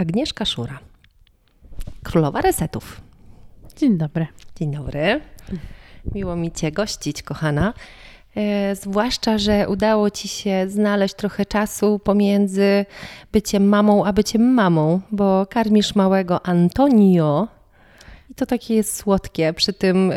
Agnieszka 0.00 0.44
Szura, 0.44 0.78
królowa 2.02 2.40
resetów. 2.40 3.00
Dzień 3.76 3.98
dobry. 3.98 4.26
Dzień 4.56 4.72
dobry. 4.72 5.20
Miło 6.14 6.36
mi 6.36 6.52
Cię 6.52 6.72
gościć, 6.72 7.22
kochana. 7.22 7.74
E, 8.36 8.76
zwłaszcza, 8.76 9.38
że 9.38 9.68
udało 9.68 10.10
Ci 10.10 10.28
się 10.28 10.68
znaleźć 10.68 11.14
trochę 11.14 11.46
czasu 11.46 11.98
pomiędzy 11.98 12.86
byciem 13.32 13.68
mamą 13.68 14.04
a 14.04 14.12
byciem 14.12 14.54
mamą, 14.54 15.00
bo 15.12 15.46
karmisz 15.46 15.94
małego 15.94 16.46
Antonio. 16.46 17.48
I 18.30 18.34
to 18.34 18.46
takie 18.46 18.74
jest 18.74 18.96
słodkie 18.96 19.52
przy 19.52 19.72
tym 19.72 20.12
e, 20.12 20.16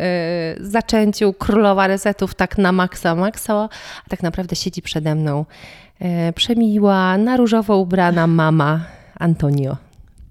zaczęciu 0.60 1.34
królowa 1.34 1.88
resetów 1.88 2.36
tak 2.36 2.58
na 2.58 2.72
maksa 2.72 3.16
maksa, 3.16 3.70
a 4.06 4.10
tak 4.10 4.24
naprawdę 4.24 4.56
siedzi 4.56 4.82
przede 4.82 5.16
mną 5.16 5.46
e, 6.00 6.34
przemiła, 6.34 7.18
na 7.18 7.38
różowo 7.38 7.78
ubrana 7.78 8.28
mama 8.28 9.03
Antonio. 9.20 9.78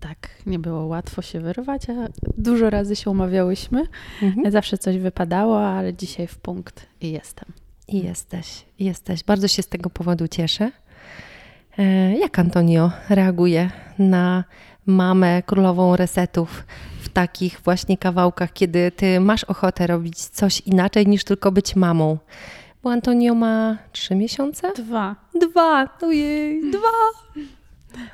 Tak, 0.01 0.29
nie 0.47 0.59
było 0.59 0.87
łatwo 0.87 1.23
się 1.23 1.41
wyrwać, 1.41 1.91
a 1.91 1.95
dużo 2.39 2.71
razy 2.71 2.97
się 2.97 3.11
umawiałyśmy. 3.11 3.83
Mhm. 4.23 4.51
Zawsze 4.53 4.79
coś 4.79 4.99
wypadało, 4.99 5.67
ale 5.67 5.95
dzisiaj 5.95 6.27
w 6.27 6.37
punkt 6.39 6.87
i 7.01 7.13
jestem. 7.13 7.49
I 7.89 8.03
jesteś, 8.05 8.65
jesteś. 8.79 9.25
Bardzo 9.25 9.49
się 9.49 9.63
z 9.63 9.69
tego 9.69 9.91
powodu 9.91 10.29
cieszę. 10.29 10.71
E, 11.79 12.13
Jak 12.19 12.39
Antonio 12.39 12.91
reaguje 13.09 13.71
na 13.99 14.45
mamę 14.87 15.43
królową 15.43 15.97
resetów 15.97 16.65
w 17.03 17.09
takich 17.09 17.61
właśnie 17.65 17.99
kawałkach, 17.99 18.53
kiedy 18.53 18.91
ty 18.91 19.21
masz 19.21 19.45
ochotę 19.45 19.87
robić 19.87 20.19
coś 20.19 20.61
inaczej 20.61 21.07
niż 21.07 21.25
tylko 21.25 21.53
być 21.53 21.77
mamą? 21.77 22.19
Bo 22.83 22.91
Antonio 22.93 23.35
ma 23.35 23.79
trzy 23.93 24.15
miesiące? 24.15 24.73
Dwa. 24.77 25.17
Dwa, 25.51 25.89
ojej, 26.03 26.71
dwa. 26.71 27.43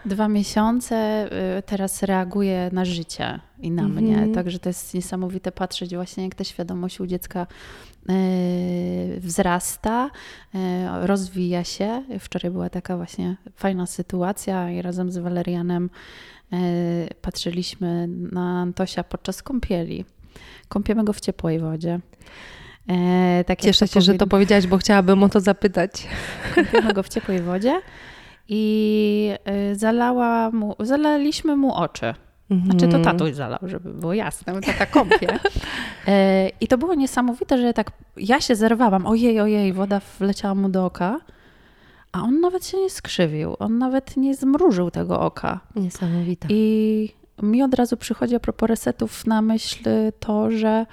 Dwa 0.04 0.28
miesiące 0.28 1.28
y, 1.58 1.62
teraz 1.62 2.02
reaguje 2.02 2.70
na 2.72 2.84
życie 2.84 3.40
i 3.60 3.70
na 3.70 3.82
Mhm. 3.82 4.04
mnie. 4.04 4.34
Także 4.34 4.58
to 4.58 4.68
jest 4.68 4.94
niesamowite 4.94 5.52
patrzeć 5.52 5.94
właśnie, 5.94 6.24
jak 6.24 6.34
ta 6.34 6.44
świadomość 6.44 7.00
u 7.00 7.06
dziecka 7.06 7.46
y, 8.10 9.20
wzrasta, 9.20 10.10
y, 10.54 10.58
rozwija 11.06 11.64
się. 11.64 12.02
Wczoraj 12.20 12.50
była 12.52 12.70
taka 12.70 12.96
właśnie 12.96 13.36
fajna 13.56 13.86
sytuacja 13.86 14.70
i 14.70 14.82
razem 14.82 15.12
z 15.12 15.18
Walerianem 15.18 15.90
patrzyliśmy 17.22 18.08
na 18.32 18.60
Antosia 18.60 19.04
podczas 19.04 19.42
kąpieli. 19.42 20.04
Kąpiemy 20.68 21.04
go 21.04 21.12
w 21.12 21.20
ciepłej 21.20 21.58
wodzie. 21.58 22.00
E, 22.88 23.44
tak 23.46 23.60
Cieszę 23.60 23.88
się, 23.88 24.00
że 24.00 24.14
to 24.14 24.18
powin- 24.26 24.28
powiedziałaś, 24.30 24.66
bo 24.66 24.78
chciałabym 24.78 25.22
o 25.22 25.28
to 25.28 25.40
zapytać. 25.40 26.06
kąpiemy 26.54 26.92
go 26.92 27.02
w 27.02 27.08
ciepłej 27.08 27.40
wodzie 27.42 27.80
i 28.48 29.30
y, 29.72 29.76
zalała 29.76 30.50
mu, 30.50 30.74
zalaliśmy 30.80 31.56
mu 31.56 31.74
oczy. 31.74 32.14
Znaczy 32.64 32.88
to 32.88 32.96
Mhm. 32.96 33.04
tatuś 33.04 33.34
zalał, 33.34 33.58
żeby 33.62 33.92
było 33.94 34.14
jasne, 34.14 34.52
bo 34.54 34.60
tata 34.60 34.86
kąpie. 34.86 35.38
E, 36.08 36.48
I 36.60 36.68
to 36.68 36.78
było 36.78 36.94
niesamowite, 36.94 37.58
że 37.58 37.72
tak 37.74 37.90
ja 38.16 38.40
się 38.40 38.56
zerwałam, 38.56 39.06
ojej, 39.06 39.40
ojej, 39.40 39.72
woda 39.72 40.00
wleciała 40.18 40.54
mu 40.54 40.68
do 40.68 40.84
oka, 40.84 41.20
a 42.12 42.22
on 42.22 42.40
nawet 42.40 42.66
się 42.66 42.78
nie 42.78 42.90
skrzywił, 42.90 43.56
on 43.58 43.78
nawet 43.78 44.16
nie 44.16 44.34
zmrużył 44.34 44.90
tego 44.90 45.20
oka. 45.20 45.60
Niesamowite. 45.76 46.48
I 46.50 47.12
mi 47.42 47.62
od 47.62 47.74
razu 47.74 47.96
przychodzi 47.96 48.34
a 48.36 48.40
propos 48.40 48.68
resetów 48.68 49.26
na 49.26 49.42
myśl 49.42 49.84
to, 50.20 50.50
że 50.50 50.86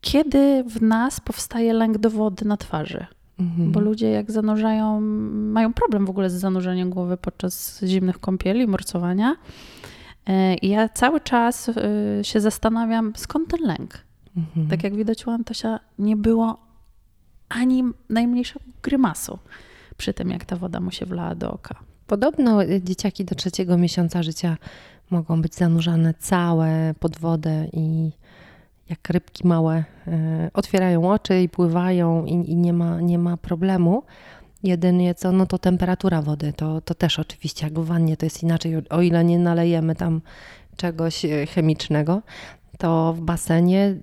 kiedy 0.00 0.64
w 0.64 0.82
nas 0.82 1.20
powstaje 1.20 1.72
lęk 1.72 1.98
do 1.98 2.10
wody 2.10 2.44
na 2.44 2.56
twarzy? 2.56 3.06
Mhm. 3.40 3.72
Bo 3.72 3.80
ludzie 3.80 4.10
jak 4.10 4.30
zanurzają, 4.30 5.00
mają 5.30 5.72
problem 5.72 6.06
w 6.06 6.10
ogóle 6.10 6.30
z 6.30 6.34
zanurzeniem 6.34 6.90
głowy 6.90 7.16
podczas 7.16 7.80
zimnych 7.84 8.18
kąpieli, 8.18 8.66
morcowania. 8.66 9.36
E, 10.26 10.54
I 10.54 10.68
ja 10.68 10.88
cały 10.88 11.20
czas 11.20 11.68
y, 11.68 11.74
się 12.22 12.40
zastanawiam, 12.40 13.12
skąd 13.16 13.48
ten 13.48 13.60
lęk. 13.66 13.98
Mhm. 14.36 14.68
Tak 14.68 14.84
jak 14.84 14.96
widać 14.96 15.26
u 15.26 15.30
Antosia, 15.30 15.80
nie 15.98 16.16
było 16.16 16.58
ani 17.48 17.84
najmniejszego 18.08 18.64
grymasu 18.82 19.38
przy 19.96 20.14
tym, 20.14 20.30
jak 20.30 20.44
ta 20.44 20.56
woda 20.56 20.80
mu 20.80 20.90
się 20.90 21.06
wlała 21.06 21.34
do 21.34 21.52
oka. 21.52 21.74
Podobno 22.06 22.62
y, 22.62 22.82
dzieciaki 22.82 23.24
do 23.24 23.34
trzeciego 23.34 23.78
miesiąca 23.78 24.22
życia 24.22 24.56
mogą 25.10 25.42
być 25.42 25.54
zanurzane 25.54 26.14
całe 26.14 26.94
pod 27.00 27.18
wodę 27.18 27.66
i 27.72 28.12
jak 28.90 29.10
rybki 29.10 29.46
małe 29.46 29.78
y, 30.08 30.12
otwierają 30.54 31.10
oczy 31.12 31.42
i 31.42 31.48
pływają 31.48 32.24
i, 32.24 32.32
i 32.50 32.56
nie, 32.56 32.72
ma, 32.72 33.00
nie 33.00 33.18
ma 33.18 33.36
problemu. 33.36 34.02
Jedynie 34.62 35.14
co, 35.14 35.32
no 35.32 35.46
to 35.46 35.58
temperatura 35.58 36.22
wody, 36.22 36.52
to, 36.52 36.80
to 36.80 36.94
też 36.94 37.18
oczywiście 37.18 37.66
jak 37.66 37.78
w 37.78 37.84
wannie 37.86 38.16
to 38.16 38.26
jest 38.26 38.42
inaczej, 38.42 38.74
o- 38.90 39.00
ile 39.02 39.24
nie 39.24 39.38
nalejemy 39.38 39.94
tam 39.94 40.20
czegoś 40.76 41.24
y, 41.24 41.46
chemicznego, 41.46 42.22
to 42.78 43.12
w 43.12 43.20
basenie 43.20 43.94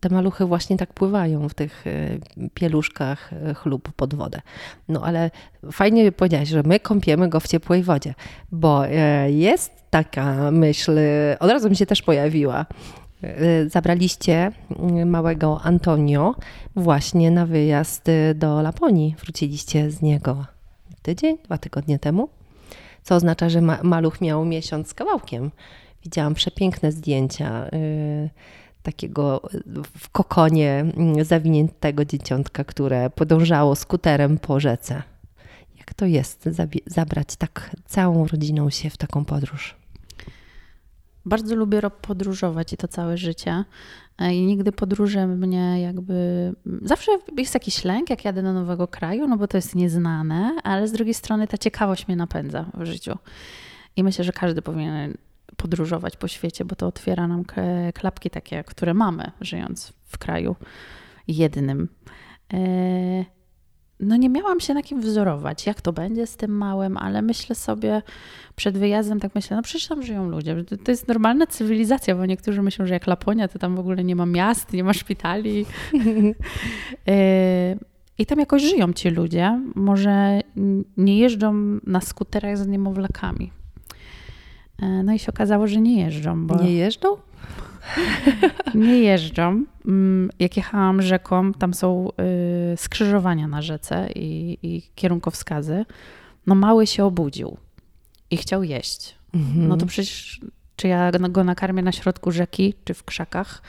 te 0.00 0.08
maluchy 0.08 0.44
właśnie 0.44 0.76
tak 0.76 0.92
pływają 0.92 1.48
w 1.48 1.54
tych 1.54 1.86
y, 1.86 2.20
pieluszkach 2.54 3.30
chlub 3.54 3.92
pod 3.92 4.14
wodę. 4.14 4.40
No 4.88 5.02
ale 5.04 5.30
fajnie 5.72 6.12
powiedziałaś, 6.12 6.48
że 6.48 6.62
my 6.62 6.80
kąpiemy 6.80 7.28
go 7.28 7.40
w 7.40 7.48
ciepłej 7.48 7.82
wodzie, 7.82 8.14
bo 8.52 8.86
e, 8.88 9.30
jest 9.30 9.72
taka 9.90 10.50
myśl, 10.50 10.98
e, 10.98 11.36
od 11.40 11.50
razu 11.50 11.70
mi 11.70 11.76
się 11.76 11.86
też 11.86 12.02
pojawiła. 12.02 12.66
E, 13.24 13.68
Zabraliście 13.68 14.52
mm, 14.78 15.10
małego 15.10 15.60
Antonio 15.62 16.34
właśnie 16.76 17.30
na 17.30 17.46
wyjazd 17.46 18.08
e, 18.08 18.34
do 18.34 18.62
Laponii. 18.62 19.16
Wróciliście 19.18 19.90
z 19.90 20.02
niego 20.02 20.46
tydzień, 21.02 21.38
dwa 21.44 21.58
tygodnie 21.58 21.98
temu, 21.98 22.28
co 23.02 23.14
oznacza, 23.14 23.48
że 23.48 23.60
ma- 23.60 23.82
maluch 23.82 24.20
miał 24.20 24.44
miesiąc 24.44 24.88
z 24.88 24.94
kawałkiem. 24.94 25.50
Widziałam 26.02 26.34
przepiękne 26.34 26.92
zdjęcia 26.92 27.66
y, 27.66 28.30
takiego 28.82 29.42
w 29.98 30.10
kokonie 30.10 30.84
zawiniętego 31.22 32.04
dzieciątka, 32.04 32.64
które 32.64 33.10
podążało 33.10 33.74
skuterem 33.76 34.38
po 34.38 34.60
rzece. 34.60 35.02
Jak 35.78 35.94
to 35.94 36.06
jest 36.06 36.48
zabrać 36.86 37.36
tak 37.36 37.70
całą 37.84 38.26
rodziną 38.26 38.70
się 38.70 38.90
w 38.90 38.96
taką 38.96 39.24
podróż? 39.24 39.76
Bardzo 41.26 41.56
lubię 41.56 41.80
podróżować 42.02 42.72
i 42.72 42.76
to 42.76 42.88
całe 42.88 43.16
życie. 43.16 43.64
E, 44.18 44.34
I 44.34 44.46
nigdy 44.46 44.72
podróże 44.72 45.26
mnie 45.26 45.80
jakby. 45.82 46.14
Zawsze 46.82 47.12
jest 47.36 47.54
jakiś 47.54 47.84
lęk, 47.84 48.10
jak 48.10 48.24
jadę 48.24 48.42
do 48.42 48.52
nowego 48.52 48.88
kraju, 48.88 49.28
no 49.28 49.36
bo 49.36 49.48
to 49.48 49.56
jest 49.56 49.74
nieznane, 49.74 50.56
ale 50.64 50.88
z 50.88 50.92
drugiej 50.92 51.14
strony 51.14 51.46
ta 51.46 51.58
ciekawość 51.58 52.08
mnie 52.08 52.16
napędza 52.16 52.70
w 52.74 52.84
życiu. 52.84 53.18
I 53.96 54.04
myślę, 54.04 54.24
że 54.24 54.32
każdy 54.32 54.62
powinien 54.62 55.14
podróżować 55.56 56.16
po 56.16 56.28
świecie, 56.28 56.64
bo 56.64 56.76
to 56.76 56.86
otwiera 56.86 57.28
nam 57.28 57.44
klapki 57.94 58.30
takie, 58.30 58.64
które 58.64 58.94
mamy, 58.94 59.30
żyjąc 59.40 59.92
w 60.04 60.18
kraju 60.18 60.56
jednym. 61.28 61.88
E, 62.54 63.24
No 64.04 64.16
nie 64.16 64.28
miałam 64.28 64.60
się 64.60 64.74
na 64.74 64.82
kim 64.82 65.00
wzorować, 65.00 65.66
jak 65.66 65.80
to 65.80 65.92
będzie 65.92 66.26
z 66.26 66.36
tym 66.36 66.50
małym, 66.50 66.96
ale 66.96 67.22
myślę 67.22 67.54
sobie 67.54 68.02
przed 68.56 68.78
wyjazdem, 68.78 69.20
tak 69.20 69.34
myślę, 69.34 69.56
no 69.56 69.62
przecież 69.62 69.88
tam 69.88 70.02
żyją 70.02 70.28
ludzie. 70.28 70.64
To- 70.84 70.90
jest 70.90 71.08
normalna 71.08 71.46
cywilizacja, 71.46 72.14
bo 72.14 72.26
niektórzy 72.26 72.62
myślą, 72.62 72.86
że 72.86 72.94
jak 72.94 73.06
Laponia, 73.06 73.48
to 73.48 73.58
tam 73.58 73.76
w 73.76 73.78
ogóle 73.78 74.04
nie 74.04 74.16
ma 74.16 74.26
miast, 74.26 74.72
nie 74.72 74.84
ma 74.84 74.92
szpitali. 74.92 75.66
E, 77.08 77.76
I 78.18 78.26
tam 78.26 78.38
jakoś 78.38 78.62
żyją 78.62 78.92
ci 78.92 79.10
ludzie. 79.10 79.60
Może 79.74 80.40
nie 80.96 81.18
jeżdżą 81.18 81.54
na 81.86 82.00
skuterach 82.00 82.58
z 82.58 82.66
niemowlakami. 82.66 83.52
E, 84.82 85.02
No 85.02 85.12
i 85.12 85.18
się 85.18 85.32
okazało, 85.32 85.66
że 85.66 85.80
nie 85.80 86.02
jeżdżą, 86.04 86.46
bo 86.46 86.62
Nie 86.62 86.72
jeżdżą? 86.72 87.08
Nie 88.74 88.98
jeżdżą. 88.98 89.64
Mm, 89.86 90.30
Jak 90.38 90.56
jechałam 90.56 91.02
rzeką, 91.02 91.52
tam 91.52 91.74
są 91.74 92.08
y, 92.72 92.76
skrzyżowania 92.76 93.48
na 93.48 93.62
rzece 93.62 94.08
i, 94.14 94.58
i 94.62 94.82
kierunkowskazy. 94.94 95.84
No 96.46 96.54
mały 96.54 96.86
się 96.86 97.04
obudził 97.04 97.56
i 98.30 98.36
chciał 98.36 98.62
jeść. 98.62 99.14
Mhm. 99.34 99.68
No 99.68 99.76
to 99.76 99.86
przecież 99.86 100.40
czy 100.76 100.88
ja 100.88 101.10
go 101.10 101.44
nakarmię 101.44 101.82
na 101.82 101.92
środku 101.92 102.30
rzeki, 102.30 102.74
czy 102.84 102.94
w 102.94 103.04
krzakach, 103.04 103.62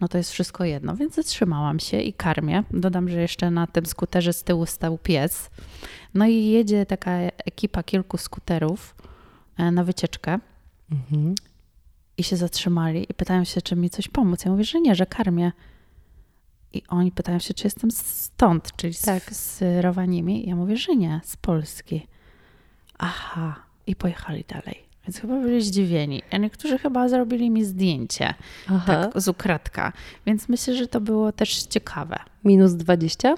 no 0.00 0.08
to 0.08 0.18
jest 0.18 0.30
wszystko 0.30 0.64
jedno. 0.64 0.96
Więc 0.96 1.14
zatrzymałam 1.14 1.80
się 1.80 2.00
i 2.00 2.12
karmię. 2.12 2.62
Dodam, 2.70 3.08
że 3.08 3.20
jeszcze 3.20 3.50
na 3.50 3.66
tym 3.66 3.86
skuterze 3.86 4.32
z 4.32 4.42
tyłu 4.42 4.66
stał 4.66 4.98
pies. 4.98 5.50
No 6.14 6.26
i 6.26 6.44
jedzie 6.44 6.86
taka 6.86 7.12
ekipa 7.20 7.82
kilku 7.82 8.18
skuterów 8.18 8.94
e, 9.56 9.70
na 9.70 9.84
wycieczkę 9.84 10.38
Mhm. 10.92 11.34
I 12.18 12.22
się 12.22 12.36
zatrzymali 12.36 13.06
i 13.10 13.14
pytają 13.14 13.44
się, 13.44 13.62
czy 13.62 13.76
mi 13.76 13.90
coś 13.90 14.08
pomóc. 14.08 14.44
Ja 14.44 14.50
mówię, 14.50 14.64
że 14.64 14.80
nie, 14.80 14.94
że 14.94 15.06
karmię. 15.06 15.52
I 16.72 16.82
oni 16.88 17.12
pytają 17.12 17.38
się, 17.38 17.54
czy 17.54 17.66
jestem 17.66 17.90
stąd, 17.90 18.76
czyli 18.76 18.94
Tak. 19.04 19.22
z, 19.34 19.58
z 19.58 19.84
Rowanimi. 19.84 20.48
Ja 20.48 20.56
mówię, 20.56 20.76
że 20.76 20.96
nie, 20.96 21.20
z 21.24 21.36
Polski. 21.36 22.06
Aha. 22.98 23.56
I 23.86 23.96
pojechali 23.96 24.44
dalej. 24.48 24.86
Więc 25.06 25.20
chyba 25.20 25.40
byli 25.40 25.62
zdziwieni. 25.62 26.22
A 26.30 26.36
niektórzy 26.36 26.78
chyba 26.78 27.08
zrobili 27.08 27.50
mi 27.50 27.64
zdjęcie 27.64 28.34
Aha. 28.68 28.82
tak, 28.86 29.22
z 29.22 29.28
ukradka. 29.28 29.92
Więc 30.26 30.48
myślę, 30.48 30.74
że 30.74 30.86
to 30.88 31.00
było 31.00 31.32
też 31.32 31.62
ciekawe. 31.62 32.18
Minus 32.44 32.74
20 32.74 33.34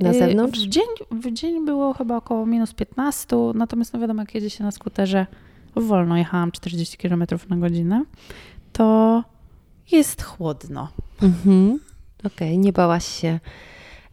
na 0.00 0.10
Y, 0.10 0.14
zewnątrz? 0.18 0.60
W 0.60 0.68
dzień, 0.68 0.86
w 1.10 1.32
dzień 1.32 1.64
było 1.64 1.92
chyba 1.92 2.16
około 2.16 2.46
minus 2.46 2.74
15, 2.74 3.36
natomiast 3.54 3.92
no 3.92 4.00
wiadomo, 4.00 4.22
jak 4.22 4.34
jedzie 4.34 4.50
się 4.50 4.64
na 4.64 4.70
skuterze, 4.70 5.26
wolno 5.76 6.16
jechałam 6.16 6.52
40 6.52 6.96
km 6.96 7.24
na 7.48 7.56
godzinę, 7.56 8.04
to 8.72 9.22
jest 9.92 10.22
chłodno. 10.22 10.88
Mhm. 11.22 11.80
Okej, 12.18 12.48
okay. 12.48 12.56
nie 12.56 12.72
bałaś 12.72 13.06
się 13.06 13.40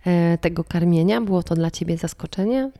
e, 0.05 0.37
tego 0.37 0.63
karmienia? 0.63 1.21
Było 1.21 1.43
to 1.43 1.55
dla 1.55 1.71
ciebie 1.71 1.97
zaskoczenie? 1.97 2.71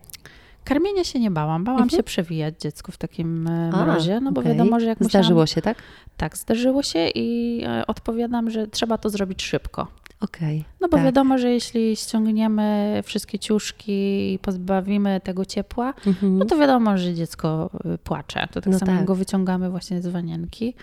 Karmienia 0.64 1.04
się 1.04 1.20
nie 1.20 1.32
bałam. 1.32 1.64
Bałam 1.64 1.82
mhm. 1.84 1.98
się 1.98 2.04
przewijać 2.04 2.60
dziecku 2.60 2.92
w 2.92 2.98
takim 2.98 3.48
e, 3.48 3.70
mrozie, 3.70 4.20
no 4.20 4.32
bo 4.32 4.42
okay. 4.42 4.54
wiadomo, 4.54 4.80
że 4.80 4.86
jak 4.86 5.00
musiałam... 5.00 5.24
Zdarzyło 5.24 5.46
się, 5.46 5.62
tak? 5.62 5.78
Tak, 6.18 6.38
zdarzyło 6.38 6.84
się 6.84 7.08
i 7.16 7.62
e, 7.66 7.88
odpowiadam, 7.88 8.50
że 8.50 8.68
trzeba 8.68 8.98
to 8.98 9.10
zrobić 9.10 9.44
szybko. 9.44 9.88
Okej. 10.24 10.60
Okay, 10.60 10.74
no 10.81 10.88
bo 10.88 10.98
tak. 10.98 11.06
wiadomo, 11.06 11.38
że 11.38 11.52
jeśli 11.52 11.96
ściągniemy 11.96 13.00
wszystkie 13.04 13.40
ciuszki 13.40 14.34
i 14.34 14.40
pozbawimy 14.40 15.22
tego 15.24 15.46
ciepła, 15.46 15.94
mhm. 16.08 16.38
no 16.38 16.46
to 16.46 16.58
wiadomo, 16.58 16.98
że 16.98 17.14
dziecko 17.14 17.70
y, 17.96 17.98
płacze. 17.98 18.48
To 18.52 18.62
tak 18.62 18.74
no 18.74 18.80
samo 18.80 18.92
tak. 18.92 19.06
go 19.06 19.16
wyciągamy 19.16 19.70
właśnie 19.70 20.02
z 20.02 20.08
wanienki. 20.08 20.75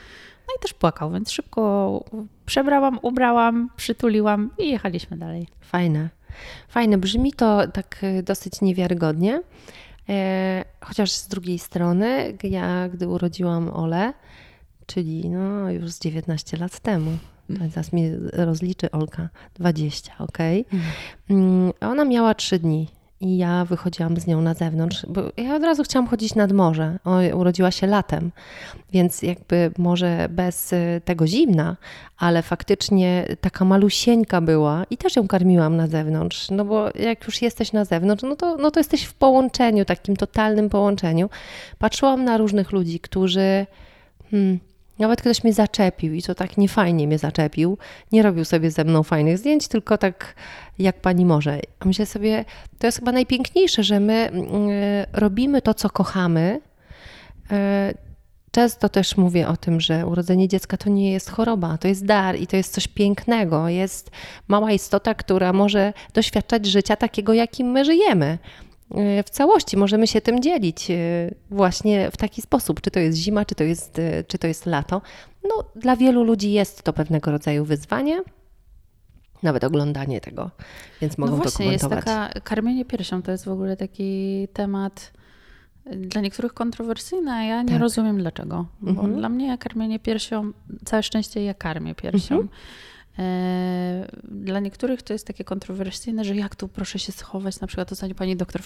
No 0.48 0.54
i 0.58 0.62
też 0.62 0.74
płakał, 0.74 1.12
więc 1.12 1.30
szybko 1.30 2.04
przebrałam, 2.46 2.98
ubrałam, 3.02 3.70
przytuliłam 3.76 4.50
i 4.58 4.68
jechaliśmy 4.70 5.16
dalej. 5.16 5.48
Fajne. 5.60 6.08
Fajne. 6.68 6.98
Brzmi 6.98 7.32
to 7.32 7.66
tak 7.68 8.04
y, 8.04 8.22
dosyć 8.22 8.60
niewiarygodnie. 8.60 9.42
E, 10.08 10.64
chociaż 10.80 11.12
z 11.12 11.28
drugiej 11.28 11.58
strony, 11.58 12.36
ja 12.42 12.88
gdy 12.88 13.08
urodziłam 13.08 13.68
Ole, 13.68 14.12
czyli 14.86 15.28
no 15.28 15.70
już 15.70 15.90
z 15.90 16.00
19 16.00 16.56
lat 16.56 16.80
temu, 16.80 17.10
Zaraz 17.70 17.92
mi 17.92 18.10
rozliczy 18.32 18.90
Olka. 18.90 19.28
20, 19.54 20.12
ok. 20.18 20.38
Mhm. 21.30 21.72
Ona 21.80 22.04
miała 22.04 22.34
3 22.34 22.58
dni 22.58 22.86
i 23.20 23.36
ja 23.36 23.64
wychodziłam 23.64 24.16
z 24.16 24.26
nią 24.26 24.40
na 24.40 24.54
zewnątrz, 24.54 25.06
bo 25.08 25.22
ja 25.36 25.54
od 25.54 25.62
razu 25.62 25.82
chciałam 25.82 26.08
chodzić 26.08 26.34
nad 26.34 26.52
morze. 26.52 26.98
O, 27.04 27.36
urodziła 27.36 27.70
się 27.70 27.86
latem, 27.86 28.30
więc 28.92 29.22
jakby 29.22 29.70
może 29.78 30.28
bez 30.30 30.72
y, 30.72 31.00
tego 31.04 31.26
zimna, 31.26 31.76
ale 32.18 32.42
faktycznie 32.42 33.36
taka 33.40 33.64
malusieńka 33.64 34.40
była 34.40 34.84
i 34.90 34.96
też 34.96 35.16
ją 35.16 35.28
karmiłam 35.28 35.76
na 35.76 35.86
zewnątrz, 35.86 36.50
no 36.50 36.64
bo 36.64 36.90
jak 36.94 37.26
już 37.26 37.42
jesteś 37.42 37.72
na 37.72 37.84
zewnątrz, 37.84 38.22
no 38.22 38.36
to, 38.36 38.56
no 38.56 38.70
to 38.70 38.80
jesteś 38.80 39.02
w 39.02 39.14
połączeniu, 39.14 39.84
takim 39.84 40.16
totalnym 40.16 40.68
połączeniu. 40.68 41.30
Patrzyłam 41.78 42.24
na 42.24 42.38
różnych 42.38 42.72
ludzi, 42.72 43.00
którzy... 43.00 43.66
Hmm, 44.30 44.58
nawet 45.00 45.20
ktoś 45.20 45.44
mnie 45.44 45.52
zaczepił 45.52 46.14
i 46.14 46.22
to 46.22 46.34
tak 46.34 46.56
niefajnie 46.56 47.06
mnie 47.06 47.18
zaczepił. 47.18 47.78
Nie 48.12 48.22
robił 48.22 48.44
sobie 48.44 48.70
ze 48.70 48.84
mną 48.84 49.02
fajnych 49.02 49.38
zdjęć, 49.38 49.68
tylko 49.68 49.98
tak 49.98 50.34
jak 50.78 51.00
pani 51.00 51.26
może. 51.26 51.60
A 51.80 51.84
myślę 51.84 52.06
sobie, 52.06 52.44
to 52.78 52.86
jest 52.86 52.98
chyba 52.98 53.12
najpiękniejsze, 53.12 53.82
że 53.82 54.00
my 54.00 54.14
mm, 54.14 54.68
robimy 55.12 55.62
to, 55.62 55.74
co 55.74 55.90
kochamy. 55.90 56.60
E, 57.50 57.94
często 58.50 58.88
też 58.88 59.16
mówię 59.16 59.48
o 59.48 59.56
tym, 59.56 59.80
że 59.80 60.06
urodzenie 60.06 60.48
dziecka 60.48 60.76
to 60.76 60.90
nie 60.90 61.12
jest 61.12 61.30
choroba, 61.30 61.78
to 61.78 61.88
jest 61.88 62.04
dar 62.04 62.36
i 62.36 62.46
to 62.46 62.56
jest 62.56 62.74
coś 62.74 62.88
pięknego. 62.88 63.68
Jest 63.68 64.10
mała 64.48 64.72
istota, 64.72 65.14
która 65.14 65.52
może 65.52 65.92
doświadczać 66.14 66.66
życia 66.66 66.96
takiego, 66.96 67.32
jakim 67.32 67.66
my 67.66 67.84
żyjemy. 67.84 68.38
E, 68.94 69.22
w 69.22 69.30
całości 69.30 69.76
możemy 69.76 70.06
się 70.06 70.20
tym 70.20 70.42
dzielić 70.42 70.90
e, 70.90 70.94
właśnie 71.50 72.10
w 72.10 72.16
taki 72.16 72.42
sposób, 72.42 72.80
czy 72.80 72.90
to 72.90 73.00
jest 73.00 73.18
zima, 73.18 73.44
czy 73.44 73.54
to 73.54 73.64
jest, 73.64 73.98
e, 73.98 74.24
czy 74.24 74.38
to 74.38 74.46
jest 74.46 74.66
lato. 74.66 75.02
No, 75.44 75.64
dla 75.76 75.96
wielu 75.96 76.24
ludzi 76.24 76.52
jest 76.52 76.82
to 76.82 76.92
pewnego 76.92 77.30
rodzaju 77.30 77.64
wyzwanie, 77.64 78.22
nawet 79.42 79.64
oglądanie 79.64 80.20
tego, 80.20 80.50
więc 81.00 81.18
mogą 81.18 81.32
no 81.32 81.42
właśnie, 81.42 81.64
to 81.64 81.64
komentować. 81.64 81.96
Jest 81.96 82.06
taka, 82.06 82.40
karmienie 82.40 82.84
piersią 82.84 83.22
to 83.22 83.32
jest 83.32 83.44
w 83.44 83.48
ogóle 83.48 83.76
taki 83.76 84.48
temat 84.52 85.12
dla 85.96 86.20
niektórych 86.20 86.54
kontrowersyjny, 86.54 87.32
a 87.32 87.42
ja 87.42 87.62
nie 87.62 87.72
tak. 87.72 87.80
rozumiem 87.80 88.18
dlaczego. 88.18 88.66
Bo 88.80 88.90
mhm. 88.90 89.16
dla 89.16 89.28
mnie 89.28 89.58
karmienie 89.58 89.98
piersią, 89.98 90.52
całe 90.84 91.02
szczęście 91.02 91.44
ja 91.44 91.54
karmię 91.54 91.94
piersią. 91.94 92.34
Mhm. 92.34 92.48
E, 93.18 94.10
dla 94.24 94.60
niektórych 94.60 95.02
to 95.02 95.12
jest 95.12 95.26
takie 95.26 95.44
kontrowersyjne, 95.44 96.24
że 96.24 96.36
jak 96.36 96.56
tu 96.56 96.68
proszę 96.68 96.98
się 96.98 97.12
schować, 97.12 97.60
na 97.60 97.66
przykład 97.66 97.92
ostatnio 97.92 98.14
pani 98.14 98.36
doktor 98.36 98.62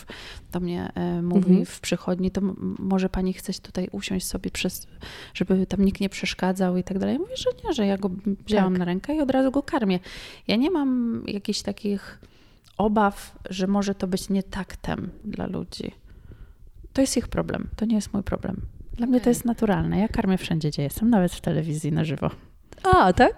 do 0.52 0.60
mnie 0.60 0.92
e, 0.94 1.22
mówi 1.22 1.48
mhm. 1.48 1.66
w 1.66 1.80
przychodni, 1.80 2.30
to 2.30 2.40
może 2.78 3.08
pani 3.08 3.32
chce 3.32 3.52
tutaj 3.52 3.88
usiąść 3.92 4.26
sobie, 4.26 4.50
przez, 4.50 4.86
żeby 5.34 5.66
tam 5.66 5.84
nikt 5.84 6.00
nie 6.00 6.08
przeszkadzał 6.08 6.76
i 6.76 6.82
tak 6.82 6.98
dalej. 6.98 7.18
Mówię, 7.18 7.36
że 7.36 7.50
nie, 7.64 7.72
że 7.72 7.86
ja 7.86 7.98
go 7.98 8.10
wzięłam 8.46 8.72
tak. 8.72 8.78
na 8.78 8.84
rękę 8.84 9.16
i 9.16 9.20
od 9.20 9.30
razu 9.30 9.50
go 9.50 9.62
karmię. 9.62 10.00
Ja 10.48 10.56
nie 10.56 10.70
mam 10.70 11.22
jakichś 11.26 11.62
takich 11.62 12.18
obaw, 12.78 13.38
że 13.50 13.66
może 13.66 13.94
to 13.94 14.06
być 14.06 14.28
nie 14.28 14.42
taktem 14.42 15.10
dla 15.24 15.46
ludzi. 15.46 15.92
To 16.92 17.00
jest 17.00 17.16
ich 17.16 17.28
problem, 17.28 17.68
to 17.76 17.84
nie 17.84 17.94
jest 17.94 18.12
mój 18.12 18.22
problem. 18.22 18.56
Dla 18.92 19.04
okay. 19.04 19.06
mnie 19.06 19.20
to 19.20 19.28
jest 19.28 19.44
naturalne. 19.44 19.98
Ja 19.98 20.08
karmię 20.08 20.38
wszędzie, 20.38 20.68
gdzie 20.68 20.82
jestem, 20.82 21.10
nawet 21.10 21.32
w 21.32 21.40
telewizji 21.40 21.92
na 21.92 22.04
żywo. 22.04 22.30
A, 22.82 23.12
tak? 23.12 23.36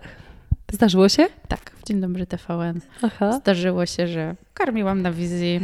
Zdarzyło 0.72 1.08
się? 1.08 1.26
Tak, 1.48 1.70
w 1.70 1.84
Dzień 1.84 2.00
Dobry 2.00 2.26
TVN. 2.26 2.80
Aha. 3.02 3.32
Zdarzyło 3.32 3.86
się, 3.86 4.06
że 4.06 4.34
karmiłam 4.54 5.02
na 5.02 5.12
wizji. 5.12 5.60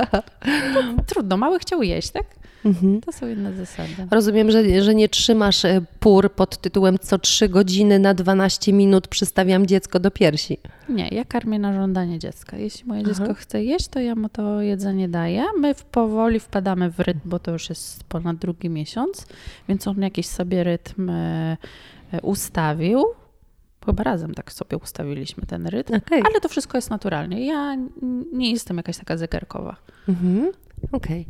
Trudno, 1.06 1.36
mały 1.36 1.58
chciał 1.58 1.82
jeść, 1.82 2.10
tak? 2.10 2.24
Mhm. 2.64 3.00
To 3.00 3.12
są 3.12 3.28
inne 3.28 3.52
zasady. 3.52 3.92
Rozumiem, 4.10 4.50
że, 4.50 4.82
że 4.82 4.94
nie 4.94 5.08
trzymasz 5.08 5.64
e, 5.64 5.80
pór 6.00 6.32
pod 6.32 6.58
tytułem 6.58 6.98
co 6.98 7.18
3 7.18 7.48
godziny 7.48 7.98
na 7.98 8.14
12 8.14 8.72
minut 8.72 9.08
przystawiam 9.08 9.66
dziecko 9.66 10.00
do 10.00 10.10
piersi. 10.10 10.58
Nie, 10.88 11.08
ja 11.08 11.24
karmię 11.24 11.58
na 11.58 11.72
żądanie 11.72 12.18
dziecka. 12.18 12.56
Jeśli 12.56 12.84
moje 12.84 13.02
Aha. 13.04 13.14
dziecko 13.14 13.34
chce 13.34 13.64
jeść, 13.64 13.88
to 13.88 14.00
ja 14.00 14.14
mu 14.14 14.28
to 14.28 14.60
jedzenie 14.62 15.08
daję. 15.08 15.44
My 15.58 15.74
powoli 15.92 16.40
wpadamy 16.40 16.90
w 16.90 17.00
rytm, 17.00 17.20
bo 17.24 17.38
to 17.38 17.50
już 17.50 17.68
jest 17.68 18.04
ponad 18.04 18.36
drugi 18.36 18.70
miesiąc, 18.70 19.26
więc 19.68 19.88
on 19.88 20.02
jakiś 20.02 20.26
sobie 20.26 20.64
rytm 20.64 21.10
e, 21.10 21.56
e, 22.12 22.20
ustawił 22.20 23.04
Chyba 23.86 24.02
razem 24.02 24.34
tak 24.34 24.52
sobie 24.52 24.76
ustawiliśmy 24.76 25.46
ten 25.46 25.66
rytm, 25.66 25.94
okay. 25.94 26.22
ale 26.30 26.40
to 26.40 26.48
wszystko 26.48 26.78
jest 26.78 26.90
naturalnie. 26.90 27.46
Ja 27.46 27.76
nie 28.32 28.50
jestem 28.50 28.76
jakaś 28.76 28.98
taka 28.98 29.16
zegarkowa. 29.16 29.76
Mhm. 30.08 30.52
Okej. 30.92 31.26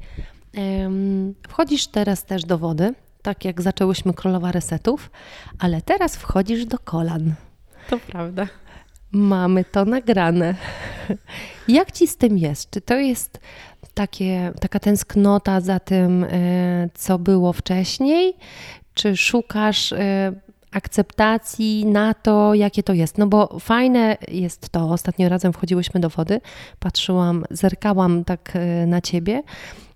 Okay. 0.52 1.34
wchodzisz 1.48 1.86
teraz 1.86 2.24
też 2.24 2.44
do 2.44 2.58
wody, 2.58 2.94
tak 3.22 3.44
jak 3.44 3.62
zaczęłyśmy 3.62 4.14
królowa 4.14 4.52
resetów, 4.52 5.10
ale 5.58 5.82
teraz 5.82 6.16
wchodzisz 6.16 6.66
do 6.66 6.78
kolan. 6.78 7.34
To 7.90 7.98
prawda. 7.98 8.46
Mamy 9.12 9.64
to 9.64 9.84
nagrane. 9.84 10.54
Jak 11.68 11.92
ci 11.92 12.06
z 12.06 12.16
tym 12.16 12.38
jest? 12.38 12.70
Czy 12.70 12.80
to 12.80 12.94
jest 12.94 13.40
takie, 13.94 14.52
taka 14.60 14.80
tęsknota 14.80 15.60
za 15.60 15.80
tym, 15.80 16.24
e, 16.24 16.88
co 16.94 17.18
było 17.18 17.52
wcześniej? 17.52 18.36
Czy 18.94 19.16
szukasz 19.16 19.92
e, 19.92 20.32
akceptacji 20.76 21.86
na 21.86 22.14
to, 22.14 22.54
jakie 22.54 22.82
to 22.82 22.92
jest. 22.92 23.18
No 23.18 23.26
bo 23.26 23.58
fajne 23.60 24.16
jest 24.28 24.68
to, 24.68 24.90
ostatnio 24.90 25.28
razem 25.28 25.52
wchodziłyśmy 25.52 26.00
do 26.00 26.08
wody, 26.08 26.40
patrzyłam, 26.78 27.44
zerkałam 27.50 28.24
tak 28.24 28.52
e, 28.54 28.86
na 28.86 29.00
ciebie, 29.00 29.42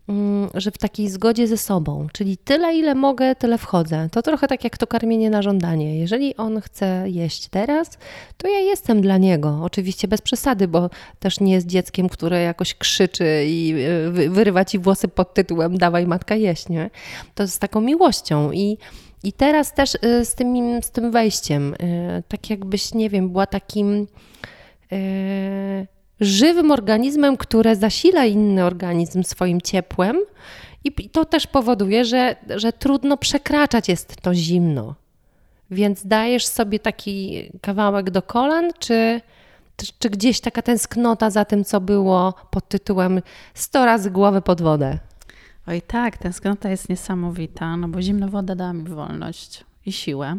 mm, 0.09 0.49
że 0.55 0.71
w 0.71 0.79
takiej 0.79 1.09
zgodzie 1.09 1.47
ze 1.47 1.57
sobą, 1.57 2.07
czyli 2.13 2.37
tyle, 2.37 2.75
ile 2.75 2.95
mogę, 2.95 3.35
tyle 3.35 3.59
wchodzę. 3.59 4.09
To 4.13 4.23
trochę 4.23 4.49
tak 4.49 4.65
jak 4.65 4.79
to 4.79 4.87
karmienie 4.87 5.31
na 5.31 5.43
żądanie. 5.43 5.99
Jeżeli 5.99 6.37
on 6.37 6.61
chce 6.61 7.05
jeść 7.07 7.49
teraz, 7.49 7.99
to 8.37 8.49
ja 8.49 8.59
jestem 8.59 9.01
dla 9.01 9.19
niego. 9.19 9.59
Oczywiście 9.63 10.09
bez 10.09 10.21
przesady, 10.21 10.69
bo 10.69 10.91
też 11.19 11.41
nie 11.41 11.53
jest 11.53 11.67
dzieckiem, 11.67 12.09
które 12.09 12.43
jakoś 12.43 12.75
krzyczy 12.75 13.45
i 13.47 13.75
e, 14.19 14.31
wyrywa 14.31 14.65
ci 14.65 14.79
włosy 14.79 15.09
pod 15.09 15.35
tytułem 15.35 15.79
dawaj 15.79 16.07
matka 16.07 16.35
jeść, 16.35 16.69
nie? 16.69 16.91
To 17.35 17.49
z 17.49 17.59
taką 17.59 17.81
miłością 17.81 18.53
i 18.53 18.79
i 19.23 19.33
teraz 19.33 19.75
też 19.75 19.95
y, 19.95 20.25
z 20.25 20.35
tym, 20.35 20.83
z 20.83 20.91
tym 20.91 21.11
wejściem, 21.11 21.75
y, 21.75 22.23
tak 22.29 22.51
jakbyś, 22.51 22.95
nie 22.95 23.11
wiem, 23.11 23.31
była 23.31 23.47
takim 23.47 24.07
y, 24.93 25.87
żywym 26.21 26.71
organizmem, 26.71 27.37
które 27.37 27.77
zasila 27.77 28.25
inny 28.25 28.65
organizm 28.65 29.23
swoim 29.23 29.61
ciepłem. 29.61 30.17
I 30.85 31.11
to 31.11 31.25
też 31.25 31.47
powoduje, 31.47 32.05
że, 32.05 32.37
że 32.49 32.73
trudno 32.73 33.17
przekraczać 33.17 33.89
jest 33.89 34.17
to 34.21 34.35
zimno. 34.35 34.95
Więc 35.71 36.07
dajesz 36.07 36.47
sobie 36.47 36.79
taki 36.79 37.43
kawałek 37.61 38.11
do 38.11 38.23
kolan, 38.23 38.71
czy, 38.79 39.21
czy 39.99 40.11
gdzieś 40.11 40.41
taka 40.41 40.63
tęsknota 40.63 41.31
za 41.31 41.45
tym, 41.45 41.65
co 41.65 41.81
było 41.81 42.35
pod 42.51 42.69
tytułem 42.69 43.23
100 43.55 43.85
razy 43.85 44.11
głowę 44.11 44.43
pod 44.43 44.63
wodę? 44.63 44.99
Oj 45.67 45.83
tak, 45.83 46.19
tęsknota 46.19 46.71
jest 46.71 46.89
niesamowita, 46.89 47.77
no 47.77 47.89
bo 47.89 48.03
zimna 48.03 48.29
woda 48.29 48.55
dała 48.55 48.73
mi 48.73 48.85
wolność 48.85 49.65
i 49.87 49.93
siłę. 49.93 50.39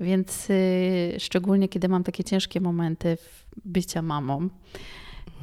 Więc 0.00 0.50
y, 0.50 1.16
szczególnie 1.18 1.68
kiedy 1.68 1.88
mam 1.88 2.04
takie 2.04 2.24
ciężkie 2.24 2.60
momenty 2.60 3.18
bycia 3.64 4.02
mamą, 4.02 4.48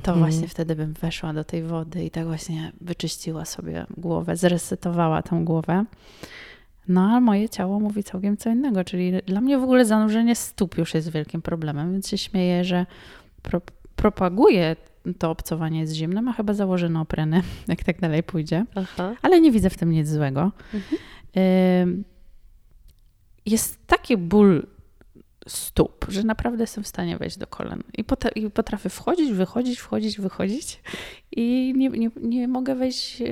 to 0.04 0.12
hmm. 0.12 0.20
właśnie 0.20 0.48
wtedy 0.48 0.76
bym 0.76 0.94
weszła 0.94 1.34
do 1.34 1.44
tej 1.44 1.64
wody 1.64 2.04
i 2.04 2.12
tak 2.12 2.26
właśnie 2.26 2.72
wyczyściła 2.82 3.46
sobie 3.46 3.86
głowę, 3.98 4.36
zresetowała 4.36 5.22
tą 5.22 5.46
głowę. 5.46 5.86
No 6.88 7.02
a 7.02 7.20
moje 7.20 7.50
ciało 7.50 7.80
mówi 7.80 8.04
całkiem 8.04 8.38
co 8.38 8.50
innego, 8.50 8.84
czyli 8.84 9.14
dla 9.26 9.42
mnie 9.42 9.58
w 9.58 9.64
ogóle 9.64 9.86
zanurzenie 9.86 10.36
stóp 10.36 10.78
już 10.78 10.94
jest 10.94 11.12
wielkim 11.12 11.42
problemem, 11.42 11.92
więc 11.92 12.10
się 12.10 12.18
śmieję, 12.18 12.64
że 12.64 12.86
pro, 13.42 13.62
propaguję 13.96 14.76
to 15.18 15.32
obcowanie 15.32 15.88
z 15.88 15.94
zimnem, 15.94 16.28
a 16.28 16.34
chyba 16.34 16.54
założę 16.54 16.90
neopreny, 16.90 17.42
jak 17.68 17.84
tak 17.84 18.00
dalej 18.00 18.24
pójdzie. 18.24 18.66
Aha. 18.76 19.16
Ale 19.22 19.42
nie 19.42 19.52
widzę 19.52 19.70
w 19.70 19.78
tym 19.78 19.92
nic 19.92 20.10
złego. 20.10 20.52
Mhm. 20.74 22.04
jest 23.46 23.88
taki 23.88 24.18
ból 24.18 24.68
stóp, 25.48 26.06
że 26.10 26.24
naprawdę 26.24 26.64
jestem 26.64 26.84
w 26.84 26.88
stanie 26.88 27.18
wejść 27.18 27.38
do 27.38 27.48
kolan. 27.48 27.84
I, 27.98 28.04
pot 28.04 28.26
i 28.36 28.50
potrafię 28.50 28.90
wchodzić, 28.90 29.32
wychodzić, 29.32 29.80
wchodzić, 29.80 30.20
wychodzić 30.20 30.80
i 31.32 31.74
nie, 31.78 31.90
nie, 31.90 32.10
nie 32.22 32.48
mogę 32.48 32.76
wejść 32.76 33.22
e, 33.22 33.26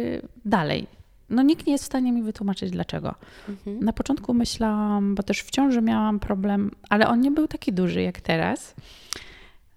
dalej. 0.46 0.88
No 1.30 1.42
nikt 1.42 1.68
nie 1.68 1.74
jest 1.74 1.84
w 1.84 1.88
stanie 1.88 2.12
mi 2.12 2.24
wytłumaczyć 2.24 2.72
dlaczego. 2.72 3.16
Mhm. 3.50 3.80
Na 3.80 3.94
początku 3.94 4.34
myślałam, 4.34 5.16
bo 5.16 5.24
też 5.24 5.42
w 5.42 5.50
ciąży 5.50 5.82
miałam 5.82 6.20
problem, 6.20 6.72
ale 6.90 7.08
on 7.08 7.22
nie 7.22 7.32
był 7.32 7.48
taki 7.48 7.74
duży 7.74 8.02
jak 8.02 8.22
teraz. 8.22 8.76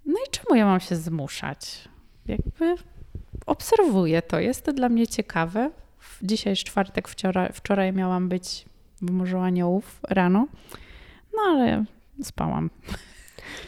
No 0.06 0.14
i 0.28 0.30
czemu 0.30 0.54
ja 0.54 0.66
mam 0.66 0.80
się 0.80 0.96
zmuszać? 0.96 1.88
Jakby 2.26 2.74
obserwuję 3.46 4.22
to, 4.22 4.40
jest 4.40 4.64
to 4.64 4.72
dla 4.72 4.88
mnie 4.88 5.06
ciekawe. 5.06 5.70
Dzisiaj 6.22 6.52
jest 6.52 6.64
czwartek, 6.64 7.08
wczoraj, 7.08 7.50
wczoraj 7.52 7.92
miałam 7.92 8.28
być 8.28 8.64
w 9.02 9.10
Morzu 9.10 9.38
Aniołów 9.38 10.00
rano, 10.08 10.46
no 11.34 11.42
ale 11.46 11.84
spałam. 12.22 12.70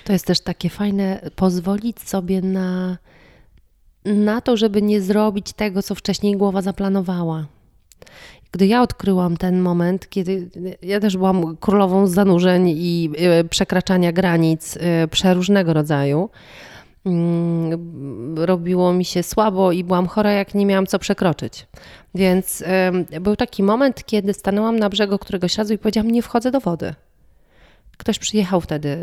To 0.04 0.12
jest 0.12 0.26
też 0.26 0.40
takie 0.40 0.70
fajne, 0.70 1.30
pozwolić 1.36 2.00
sobie 2.00 2.40
na, 2.42 2.98
na 4.04 4.40
to, 4.40 4.56
żeby 4.56 4.82
nie 4.82 5.00
zrobić 5.00 5.52
tego, 5.52 5.82
co 5.82 5.94
wcześniej 5.94 6.36
głowa 6.36 6.62
zaplanowała. 6.62 7.46
Gdy 8.54 8.66
ja 8.66 8.82
odkryłam 8.82 9.36
ten 9.36 9.60
moment, 9.60 10.08
kiedy 10.08 10.50
ja 10.82 11.00
też 11.00 11.16
byłam 11.16 11.56
królową 11.56 12.06
zanurzeń 12.06 12.68
i 12.68 13.10
e, 13.16 13.44
przekraczania 13.44 14.12
granic 14.12 14.76
e, 14.76 15.08
przeróżnego 15.08 15.72
rodzaju, 15.72 16.30
mm, 17.04 18.38
robiło 18.38 18.92
mi 18.92 19.04
się 19.04 19.22
słabo 19.22 19.72
i 19.72 19.84
byłam 19.84 20.06
chora, 20.06 20.32
jak 20.32 20.54
nie 20.54 20.66
miałam 20.66 20.86
co 20.86 20.98
przekroczyć. 20.98 21.66
Więc 22.14 22.64
był 23.20 23.36
taki 23.36 23.62
moment, 23.62 24.04
kiedy 24.06 24.34
stanęłam 24.34 24.78
na 24.78 24.88
brzegu 24.88 25.18
któregoś 25.18 25.58
razu 25.58 25.74
i 25.74 25.78
powiedziałam: 25.78 26.10
Nie 26.10 26.22
wchodzę 26.22 26.50
do 26.50 26.60
wody. 26.60 26.94
Ktoś 27.96 28.18
przyjechał 28.18 28.60
wtedy 28.60 28.96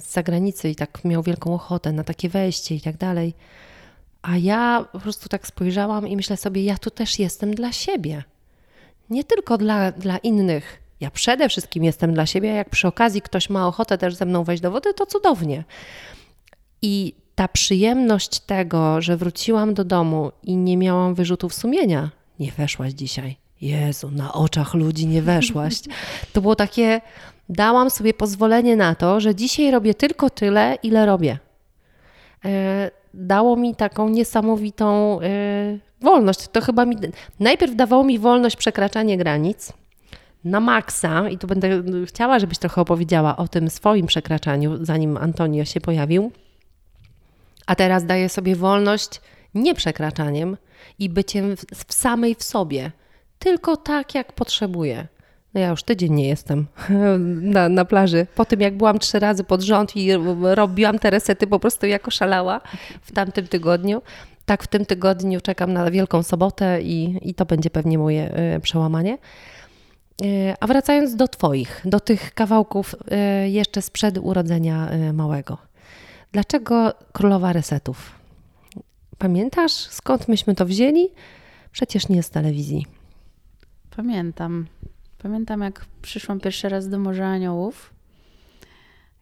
z 0.00 0.12
zagranicy 0.12 0.68
i 0.70 0.76
tak 0.76 1.04
miał 1.04 1.22
wielką 1.22 1.54
ochotę 1.54 1.92
na 1.92 2.04
takie 2.04 2.28
wejście 2.28 2.74
i 2.74 2.80
tak 2.80 2.96
dalej. 2.96 3.34
A 4.22 4.36
ja 4.36 4.84
po 4.92 5.00
prostu 5.00 5.28
tak 5.28 5.46
spojrzałam 5.46 6.08
i 6.08 6.16
myślę 6.16 6.36
sobie, 6.36 6.64
ja 6.64 6.78
tu 6.78 6.90
też 6.90 7.18
jestem 7.18 7.54
dla 7.54 7.72
siebie. 7.72 8.24
Nie 9.10 9.24
tylko 9.24 9.58
dla, 9.58 9.92
dla 9.92 10.18
innych. 10.18 10.82
Ja 11.00 11.10
przede 11.10 11.48
wszystkim 11.48 11.84
jestem 11.84 12.14
dla 12.14 12.26
siebie, 12.26 12.48
jak 12.48 12.70
przy 12.70 12.88
okazji 12.88 13.22
ktoś 13.22 13.50
ma 13.50 13.66
ochotę 13.66 13.98
też 13.98 14.14
ze 14.14 14.24
mną 14.24 14.44
wejść 14.44 14.62
do 14.62 14.70
wody, 14.70 14.94
to 14.94 15.06
cudownie. 15.06 15.64
I 16.82 17.14
ta 17.34 17.48
przyjemność 17.48 18.40
tego, 18.40 19.00
że 19.02 19.16
wróciłam 19.16 19.74
do 19.74 19.84
domu 19.84 20.32
i 20.42 20.56
nie 20.56 20.76
miałam 20.76 21.14
wyrzutów 21.14 21.54
sumienia, 21.54 22.10
nie 22.40 22.52
weszłaś 22.52 22.92
dzisiaj. 22.92 23.36
Jezu, 23.60 24.10
na 24.10 24.32
oczach 24.32 24.74
ludzi 24.74 25.06
nie 25.06 25.22
weszłaś. 25.22 25.74
To 26.32 26.40
było 26.40 26.56
takie, 26.56 27.00
dałam 27.48 27.90
sobie 27.90 28.14
pozwolenie 28.14 28.76
na 28.76 28.94
to, 28.94 29.20
że 29.20 29.34
dzisiaj 29.34 29.70
robię 29.70 29.94
tylko 29.94 30.30
tyle, 30.30 30.78
ile 30.82 31.06
robię. 31.06 31.38
E, 32.44 32.90
dało 33.14 33.56
mi 33.56 33.74
taką 33.74 34.08
niesamowitą 34.08 35.20
e, 35.20 35.78
wolność. 36.00 36.48
To 36.48 36.60
chyba 36.60 36.84
mi. 36.84 36.96
Najpierw 37.40 37.76
dawało 37.76 38.04
mi 38.04 38.18
wolność 38.18 38.56
przekraczanie 38.56 39.18
granic 39.18 39.72
na 40.44 40.60
maksa, 40.60 41.28
i 41.28 41.38
tu 41.38 41.46
będę 41.46 41.82
chciała, 42.06 42.38
żebyś 42.38 42.58
trochę 42.58 42.80
opowiedziała 42.80 43.36
o 43.36 43.48
tym 43.48 43.70
swoim 43.70 44.06
przekraczaniu, 44.06 44.84
zanim 44.84 45.16
Antonio 45.16 45.64
się 45.64 45.80
pojawił. 45.80 46.32
A 47.66 47.74
teraz 47.74 48.06
daję 48.06 48.28
sobie 48.28 48.56
wolność 48.56 49.20
nie 49.54 49.74
przekraczaniem 49.74 50.56
i 50.98 51.08
byciem 51.08 51.56
w, 51.56 51.64
w 51.86 51.94
samej 51.94 52.34
w 52.34 52.42
sobie, 52.42 52.92
tylko 53.38 53.76
tak, 53.76 54.14
jak 54.14 54.32
potrzebuję. 54.32 55.06
No 55.54 55.60
ja 55.60 55.68
już 55.68 55.82
tydzień 55.82 56.12
nie 56.12 56.28
jestem 56.28 56.66
na, 57.54 57.68
na 57.68 57.84
plaży. 57.84 58.26
Po 58.34 58.44
tym, 58.44 58.60
jak 58.60 58.76
byłam 58.76 58.98
trzy 58.98 59.18
razy 59.18 59.44
pod 59.44 59.60
rząd 59.60 59.96
i 59.96 60.10
robiłam 60.42 60.98
te 60.98 61.10
resety 61.10 61.46
po 61.46 61.60
prostu 61.60 61.86
jako 61.86 62.10
szalała 62.10 62.60
w 63.02 63.12
tamtym 63.12 63.46
tygodniu, 63.46 64.02
tak 64.50 64.62
w 64.62 64.66
tym 64.66 64.86
tygodniu 64.86 65.40
czekam 65.40 65.72
na 65.72 65.90
Wielką 65.90 66.22
Sobotę 66.22 66.82
i, 66.82 67.18
i 67.22 67.34
to 67.34 67.46
będzie 67.46 67.70
pewnie 67.70 67.98
moje 67.98 68.38
y, 68.56 68.60
przełamanie. 68.60 69.18
Y, 70.22 70.54
a 70.60 70.66
wracając 70.66 71.16
do 71.16 71.28
Twoich, 71.28 71.82
do 71.84 72.00
tych 72.00 72.34
kawałków 72.34 72.94
y, 72.94 73.48
jeszcze 73.48 73.82
sprzed 73.82 74.18
urodzenia 74.18 74.90
małego. 75.12 75.58
Dlaczego 76.32 76.94
królowa 77.12 77.52
resetów? 77.52 78.12
Pamiętasz 79.18 79.72
skąd 79.72 80.28
myśmy 80.28 80.54
to 80.54 80.66
wzięli? 80.66 81.08
Przecież 81.72 82.08
nie 82.08 82.22
z 82.22 82.30
telewizji. 82.30 82.86
Pamiętam. 83.96 84.66
Pamiętam, 85.22 85.60
jak 85.60 85.86
przyszłam 86.02 86.40
pierwszy 86.40 86.68
raz 86.68 86.88
do 86.88 86.98
Morza 86.98 87.26
Aniołów 87.26 87.94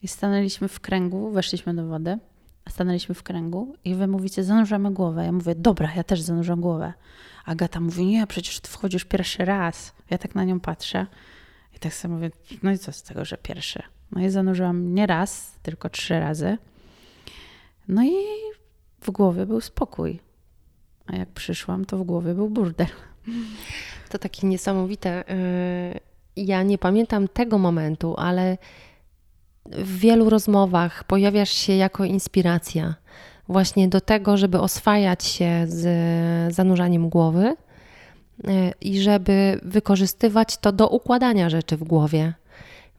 i 0.02 0.08
stanęliśmy 0.08 0.68
w 0.68 0.80
kręgu, 0.80 1.30
weszliśmy 1.30 1.74
do 1.74 1.86
wody, 1.86 2.18
stanęliśmy 2.68 3.14
w 3.14 3.22
kręgu 3.22 3.74
i 3.84 3.94
wy 3.94 4.06
mówicie, 4.06 4.44
zanurzamy 4.44 4.90
głowę. 4.90 5.24
Ja 5.24 5.32
mówię, 5.32 5.54
dobra, 5.54 5.90
ja 5.96 6.04
też 6.04 6.20
zanurzę 6.20 6.56
głowę. 6.56 6.92
Agata 7.44 7.80
mówi, 7.80 8.06
nie, 8.06 8.26
przecież 8.26 8.60
ty 8.60 8.70
wchodzisz 8.70 9.04
pierwszy 9.04 9.44
raz. 9.44 9.92
Ja 10.10 10.18
tak 10.18 10.34
na 10.34 10.44
nią 10.44 10.60
patrzę 10.60 11.06
i 11.76 11.78
tak 11.78 11.94
sobie 11.94 12.14
mówię, 12.14 12.30
no 12.62 12.70
i 12.70 12.78
co 12.78 12.92
z 12.92 13.02
tego, 13.02 13.24
że 13.24 13.36
pierwszy? 13.36 13.82
No 14.12 14.20
i 14.20 14.30
zanurzyłam 14.30 14.94
nie 14.94 15.06
raz, 15.06 15.58
tylko 15.62 15.90
trzy 15.90 16.20
razy. 16.20 16.58
No 17.88 18.04
i 18.04 18.14
w 19.00 19.10
głowie 19.10 19.46
był 19.46 19.60
spokój. 19.60 20.20
A 21.06 21.16
jak 21.16 21.28
przyszłam, 21.28 21.84
to 21.84 21.98
w 21.98 22.02
głowie 22.02 22.34
był 22.34 22.50
burdel. 22.50 22.86
To 24.08 24.18
takie 24.18 24.46
niesamowite. 24.46 25.24
Y, 25.32 26.00
ja 26.36 26.62
nie 26.62 26.78
pamiętam 26.78 27.28
tego 27.28 27.58
momentu, 27.58 28.14
ale 28.18 28.58
w 29.72 29.98
wielu 29.98 30.30
rozmowach 30.30 31.04
pojawiasz 31.04 31.52
się 31.52 31.72
jako 31.72 32.04
inspiracja 32.04 32.94
właśnie 33.48 33.88
do 33.88 34.00
tego, 34.00 34.36
żeby 34.36 34.60
oswajać 34.60 35.24
się 35.24 35.64
z 35.68 36.54
zanurzaniem 36.54 37.08
głowy 37.08 37.56
y, 38.48 38.72
i 38.80 39.00
żeby 39.00 39.60
wykorzystywać 39.62 40.56
to 40.56 40.72
do 40.72 40.88
układania 40.88 41.50
rzeczy 41.50 41.76
w 41.76 41.84
głowie. 41.84 42.34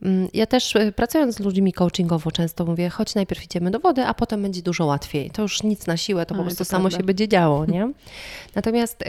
Mm, 0.02 0.28
ja 0.34 0.46
też 0.46 0.76
y, 0.76 0.92
pracując 0.96 1.36
z 1.36 1.40
ludźmi 1.40 1.74
coachingowo 1.74 2.32
często 2.32 2.66
mówię, 2.66 2.90
choć 2.90 3.16
najpierw 3.16 3.44
idziemy 3.44 3.72
do 3.72 3.80
wody, 3.80 4.06
a 4.06 4.14
potem 4.14 4.42
będzie 4.42 4.62
dużo 4.62 4.86
łatwiej. 4.86 5.32
To 5.32 5.42
już 5.42 5.64
nic 5.64 5.88
na 5.88 5.98
siłę, 5.98 6.26
to 6.26 6.36
po 6.36 6.42
prostu 6.42 6.60
to 6.60 6.66
samo 6.66 6.82
prawda. 6.82 6.98
się 6.98 7.04
będzie 7.04 7.28
działo, 7.28 7.66
nie? 7.66 7.92
Natomiast 8.56 9.04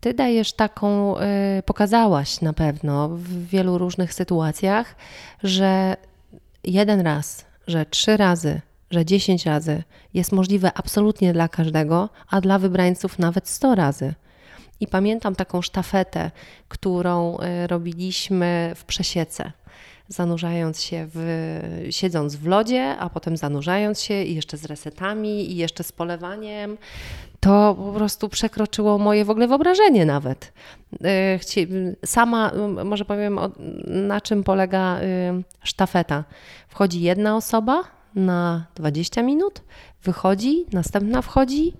ty 0.00 0.14
dajesz 0.14 0.52
taką, 0.52 1.14
pokazałaś 1.66 2.40
na 2.40 2.52
pewno 2.52 3.08
w 3.08 3.46
wielu 3.46 3.78
różnych 3.78 4.14
sytuacjach, 4.14 4.96
że 5.42 5.96
jeden 6.64 7.00
raz, 7.00 7.44
że 7.66 7.86
trzy 7.86 8.16
razy, 8.16 8.60
że 8.90 9.04
dziesięć 9.04 9.46
razy 9.46 9.82
jest 10.14 10.32
możliwe 10.32 10.72
absolutnie 10.74 11.32
dla 11.32 11.48
każdego, 11.48 12.08
a 12.30 12.40
dla 12.40 12.58
wybrańców 12.58 13.18
nawet 13.18 13.48
sto 13.48 13.74
razy. 13.74 14.14
I 14.80 14.86
pamiętam 14.86 15.34
taką 15.34 15.62
sztafetę, 15.62 16.30
którą 16.68 17.38
y, 17.38 17.66
robiliśmy 17.66 18.72
w 18.76 18.84
przesiece 18.84 19.52
zanurzając 20.08 20.82
się 20.82 21.08
w, 21.14 21.86
siedząc 21.90 22.36
w 22.36 22.46
lodzie, 22.46 22.96
a 22.98 23.10
potem 23.10 23.36
zanurzając 23.36 24.00
się 24.00 24.22
i 24.22 24.34
jeszcze 24.34 24.56
z 24.56 24.64
resetami 24.64 25.52
i 25.52 25.56
jeszcze 25.56 25.84
z 25.84 25.92
polewaniem, 25.92 26.78
to 27.40 27.74
po 27.78 27.92
prostu 27.92 28.28
przekroczyło 28.28 28.98
moje 28.98 29.24
w 29.24 29.30
ogóle 29.30 29.48
wyobrażenie 29.48 30.06
nawet. 30.06 30.52
Y, 31.56 31.98
sama, 32.06 32.52
może 32.84 33.04
powiem, 33.04 33.38
na 33.86 34.20
czym 34.20 34.44
polega 34.44 35.00
y, 35.00 35.04
sztafeta. 35.62 36.24
Wchodzi 36.68 37.00
jedna 37.00 37.36
osoba 37.36 37.84
na 38.14 38.66
20 38.74 39.22
minut, 39.22 39.62
wychodzi, 40.02 40.66
następna 40.72 41.22
wchodzi. 41.22 41.72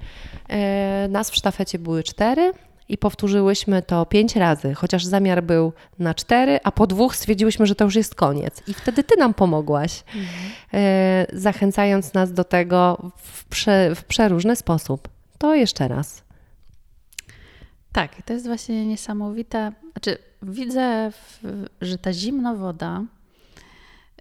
Y, 1.07 1.09
nas 1.09 1.31
w 1.31 1.37
sztafecie 1.37 1.79
były 1.79 2.03
cztery, 2.03 2.53
i 2.89 2.99
powtórzyłyśmy 2.99 3.83
to 3.83 4.07
pięć 4.07 4.37
razy, 4.37 4.75
chociaż 4.75 5.05
zamiar 5.05 5.43
był 5.43 5.73
na 5.99 6.15
cztery, 6.15 6.61
a 6.65 6.73
po 6.73 6.87
dwóch 6.87 7.17
stwierdziłyśmy, 7.17 7.67
że 7.67 7.75
to 7.75 7.85
już 7.85 7.95
jest 7.95 8.15
koniec. 8.15 8.63
I 8.67 8.75
wtedy 8.75 9.05
ty 9.05 9.17
nam 9.19 9.35
pomogłaś, 9.35 10.05
mhm. 10.07 10.27
E, 10.75 11.27
zachęcając 11.33 12.15
nas 12.15 12.33
do 12.33 12.45
tego 12.45 13.11
w, 13.17 13.45
prze, 13.45 13.95
w 13.95 14.05
przeróżny 14.05 14.57
sposób. 14.57 15.09
To 15.39 15.55
jeszcze 15.55 15.89
raz. 15.89 16.25
Tak, 17.93 18.23
to 18.23 18.33
jest 18.33 18.47
właśnie 18.47 18.87
niesamowite. 18.87 19.73
Znaczy, 19.93 20.19
widzę, 20.43 21.13
że 21.81 21.99
ta 21.99 22.13
zimna 22.13 22.55
woda 22.55 23.05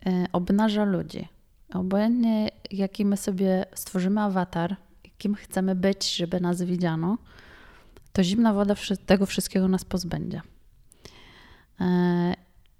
e, 0.05 0.25
obnaża 0.33 0.85
ludzi. 0.85 1.27
Obojętnie, 1.73 2.49
jaki 2.71 3.05
my 3.05 3.17
sobie 3.17 3.65
stworzymy 3.73 4.21
awatar, 4.21 4.75
kim 5.17 5.35
chcemy 5.35 5.75
być, 5.75 6.15
żeby 6.15 6.39
nas 6.39 6.61
widziano, 6.61 7.17
to 8.17 8.23
zimna 8.23 8.53
woda 8.53 8.75
tego 9.05 9.25
wszystkiego 9.25 9.67
nas 9.67 9.85
pozbędzie. 9.85 10.41
E, 11.81 12.33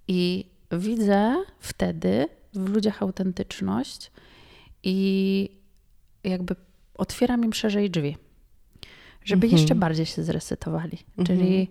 I 0.08 0.46
widzę 0.72 1.44
wtedy 1.60 2.28
w 2.54 2.70
ludziach 2.70 3.02
autentyczność 3.04 4.12
i 4.84 5.50
jakby 6.24 6.56
otwieram 6.94 7.46
im 7.46 7.54
szerzej 7.54 7.92
drzwi, 7.92 8.18
żeby 9.24 9.46
mhm. 9.46 9.62
jeszcze 9.62 9.76
bardziej 9.76 10.06
się 10.06 10.24
zresetowali. 10.24 10.98
Mhm. 11.18 11.26
Czyli 11.26 11.70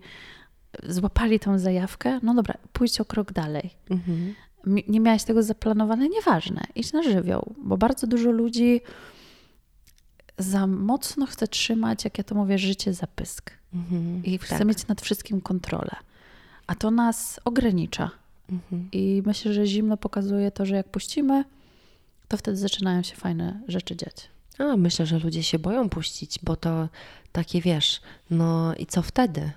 złapali 0.83 1.39
tą 1.39 1.59
zajawkę, 1.59 2.19
no 2.23 2.33
dobra, 2.33 2.57
pójdź 2.73 3.01
o 3.01 3.05
krok 3.05 3.33
dalej. 3.33 3.69
Mhm. 3.89 4.33
Nie 4.87 4.99
miałaś 4.99 5.23
tego 5.23 5.43
zaplanowane, 5.43 6.09
nieważne, 6.09 6.61
idź 6.75 6.93
na 6.93 7.03
żywioł, 7.03 7.55
bo 7.63 7.77
bardzo 7.77 8.07
dużo 8.07 8.31
ludzi 8.31 8.81
za 10.37 10.67
mocno 10.67 11.25
chce 11.25 11.47
trzymać, 11.47 12.03
jak 12.05 12.17
ja 12.17 12.23
to 12.23 12.35
mówię, 12.35 12.57
życie 12.57 12.93
za 12.93 13.07
pysk. 13.07 13.56
Mhm, 13.73 14.25
I 14.25 14.37
chce 14.37 14.57
tak. 14.57 14.67
mieć 14.67 14.87
nad 14.87 15.01
wszystkim 15.01 15.41
kontrolę. 15.41 15.95
A 16.67 16.75
to 16.75 16.91
nas 16.91 17.39
ogranicza. 17.45 18.11
Mhm. 18.51 18.89
I 18.91 19.23
myślę, 19.25 19.53
że 19.53 19.67
zimno 19.67 19.97
pokazuje 19.97 20.51
to, 20.51 20.65
że 20.65 20.75
jak 20.75 20.89
puścimy, 20.89 21.43
to 22.27 22.37
wtedy 22.37 22.57
zaczynają 22.57 23.03
się 23.03 23.15
fajne 23.15 23.61
rzeczy 23.67 23.95
dziać. 23.95 24.29
A, 24.57 24.77
myślę, 24.77 25.05
że 25.05 25.19
ludzie 25.19 25.43
się 25.43 25.59
boją 25.59 25.89
puścić, 25.89 26.39
bo 26.43 26.55
to 26.55 26.89
takie 27.31 27.61
wiesz, 27.61 28.01
no 28.29 28.75
i 28.75 28.85
co 28.85 29.01
wtedy? 29.01 29.51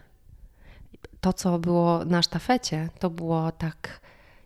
To, 1.20 1.32
co 1.32 1.58
było 1.58 2.04
na 2.04 2.22
sztafecie, 2.22 2.88
to 2.98 3.10
było 3.10 3.52
tak. 3.52 4.00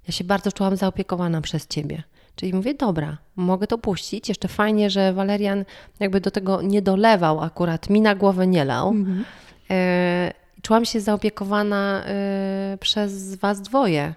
Ja 0.08 0.12
się 0.12 0.24
bardzo 0.24 0.52
czułam 0.52 0.76
zaopiekowana 0.76 1.40
przez 1.40 1.66
ciebie. 1.66 2.02
Czyli 2.36 2.54
mówię, 2.54 2.74
dobra, 2.74 3.18
mogę 3.36 3.66
to 3.66 3.78
puścić. 3.78 4.28
Jeszcze 4.28 4.48
fajnie, 4.48 4.90
że 4.90 5.12
Walerian 5.12 5.64
jakby 6.00 6.20
do 6.20 6.30
tego 6.30 6.62
nie 6.62 6.82
dolewał, 6.82 7.40
akurat 7.40 7.90
mi 7.90 8.00
na 8.00 8.14
głowę 8.14 8.46
nie 8.46 8.64
lał. 8.64 8.88
Mhm. 8.88 9.24
E, 9.70 10.32
czułam 10.62 10.84
się 10.84 11.00
zaopiekowana 11.00 12.04
e, 12.06 12.78
przez 12.80 13.34
Was 13.34 13.62
dwoje. 13.62 14.14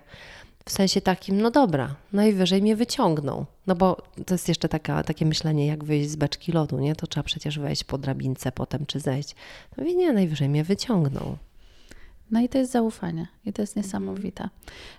W 0.66 0.72
sensie 0.72 1.02
takim, 1.02 1.42
no 1.42 1.52
dobra, 1.52 1.96
najwyżej 2.14 2.62
mnie 2.62 2.76
wyciągną. 2.76 3.46
No 3.68 3.76
bo 3.76 4.02
to 4.26 4.34
jest 4.34 4.48
jeszcze 4.48 4.70
taka, 4.70 5.04
takie 5.04 5.26
myślenie, 5.26 5.68
jak 5.68 5.84
wyjść 5.84 6.10
z 6.10 6.16
beczki 6.16 6.52
lodu, 6.52 6.80
nie? 6.80 6.96
To 6.96 7.08
trzeba 7.08 7.24
przecież 7.24 7.60
wejść 7.60 7.84
po 7.84 7.98
drabince 7.98 8.52
potem, 8.52 8.86
czy 8.86 9.00
zejść. 9.00 9.36
No 9.78 9.84
i 9.84 9.96
nie, 9.96 10.14
najwyżej 10.14 10.50
mnie 10.50 10.64
wyciągną. 10.64 11.38
No 12.32 12.42
i 12.42 12.50
to 12.50 12.58
jest 12.58 12.72
zaufanie 12.72 13.28
i 13.46 13.54
to 13.54 13.62
jest 13.62 13.76
niesamowite. 13.76 14.50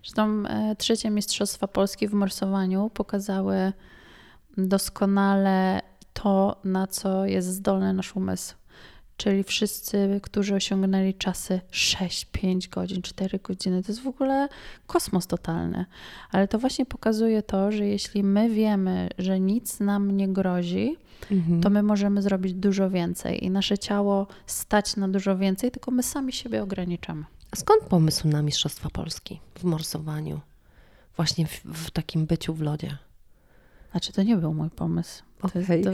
Zresztą 0.03 0.47
e, 0.47 0.77
trzecie 0.77 1.11
Mistrzostwa 1.11 1.69
Polski 1.69 2.09
w 2.09 2.13
morsowaniu 2.13 2.91
pokazały 2.95 3.73
doskonale 4.57 5.83
to, 6.13 6.57
na 6.65 6.87
co 6.87 7.27
jest 7.27 7.49
zdolny 7.49 7.93
nasz 7.93 8.17
umysł. 8.17 8.55
Czyli 9.19 9.45
wszyscy, 9.45 10.21
którzy 10.23 10.55
osiągnęli 10.55 11.15
czasy 11.15 11.61
6, 11.71 12.25
5 12.25 12.69
godzin, 12.69 13.03
4 13.03 13.39
godziny, 13.39 13.83
to 13.83 13.93
jest 13.93 14.03
w 14.03 14.07
ogóle 14.07 14.49
kosmos 14.87 15.27
totalny. 15.27 15.85
Ale 16.31 16.49
to 16.49 16.59
właśnie 16.59 16.87
pokazuje 16.87 17.43
to, 17.43 17.73
że 17.73 17.87
jeśli 17.87 18.25
my 18.25 18.51
wiemy, 18.51 19.09
że 19.19 19.41
nic 19.41 19.81
nam 19.81 20.17
nie 20.17 20.29
grozi, 20.29 20.97
mhm. 21.31 21.61
to 21.61 21.71
my 21.71 21.83
możemy 21.83 22.23
zrobić 22.23 22.55
dużo 22.55 22.91
więcej 22.91 23.45
i 23.45 23.51
nasze 23.51 23.79
ciało 23.79 24.27
stać 24.47 24.97
na 24.97 25.09
dużo 25.09 25.39
więcej, 25.39 25.71
tylko 25.71 25.91
my 25.91 26.03
sami 26.03 26.33
siebie 26.33 26.63
ograniczamy. 26.63 27.25
A 27.51 27.57
skąd 27.57 27.83
pomysł 27.83 28.29
na 28.29 28.43
Mistrzostwa 28.43 28.91
Polski 28.91 29.41
w 29.55 29.65
morsowaniu? 29.65 30.41
Właśnie 31.17 31.47
w, 31.47 31.65
w 31.65 31.91
takim 31.91 32.27
byciu 32.27 32.55
w 32.55 32.61
lodzie? 32.61 32.99
Znaczy, 33.91 34.13
to 34.13 34.23
nie 34.23 34.37
był 34.37 34.55
mój 34.55 34.71
pomysł. 34.71 35.23
To, 35.39 35.49
okay. 35.49 35.63
jest, 35.63 35.85
to 35.85 35.93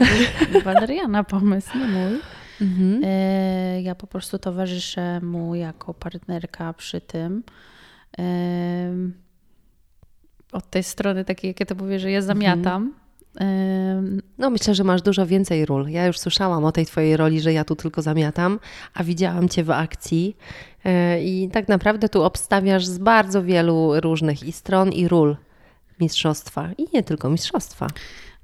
był 0.52 0.60
Waleriana 0.60 1.24
pomysł, 1.24 1.78
nie 1.78 1.86
mój. 1.86 2.20
Mhm. 2.60 3.00
E, 3.04 3.82
ja 3.82 3.94
po 3.94 4.06
prostu 4.06 4.38
towarzyszę 4.38 5.20
mu 5.20 5.54
jako 5.54 5.94
partnerka 5.94 6.72
przy 6.72 7.00
tym. 7.00 7.42
E, 8.18 8.94
od 10.52 10.70
tej 10.70 10.82
strony 10.82 11.24
takiej, 11.24 11.48
jak 11.48 11.60
ja 11.60 11.66
to 11.66 11.74
mówię, 11.74 11.98
że 11.98 12.10
ja 12.10 12.22
zamiatam. 12.22 12.82
Mhm. 12.82 13.04
No, 14.38 14.50
myślę, 14.50 14.74
że 14.74 14.84
masz 14.84 15.02
dużo 15.02 15.26
więcej 15.26 15.66
ról. 15.66 15.88
Ja 15.88 16.06
już 16.06 16.18
słyszałam 16.18 16.64
o 16.64 16.72
tej 16.72 16.86
Twojej 16.86 17.16
roli, 17.16 17.40
że 17.40 17.52
ja 17.52 17.64
tu 17.64 17.76
tylko 17.76 18.02
zamiatam, 18.02 18.58
a 18.94 19.04
widziałam 19.04 19.48
Cię 19.48 19.64
w 19.64 19.70
akcji 19.70 20.36
e, 20.84 21.24
i 21.24 21.48
tak 21.52 21.68
naprawdę 21.68 22.08
tu 22.08 22.22
obstawiasz 22.22 22.86
z 22.86 22.98
bardzo 22.98 23.42
wielu 23.42 24.00
różnych 24.00 24.42
i 24.42 24.52
stron, 24.52 24.92
i 24.92 25.08
ról 25.08 25.36
mistrzostwa, 26.00 26.68
i 26.78 26.86
nie 26.94 27.02
tylko 27.02 27.30
mistrzostwa. 27.30 27.86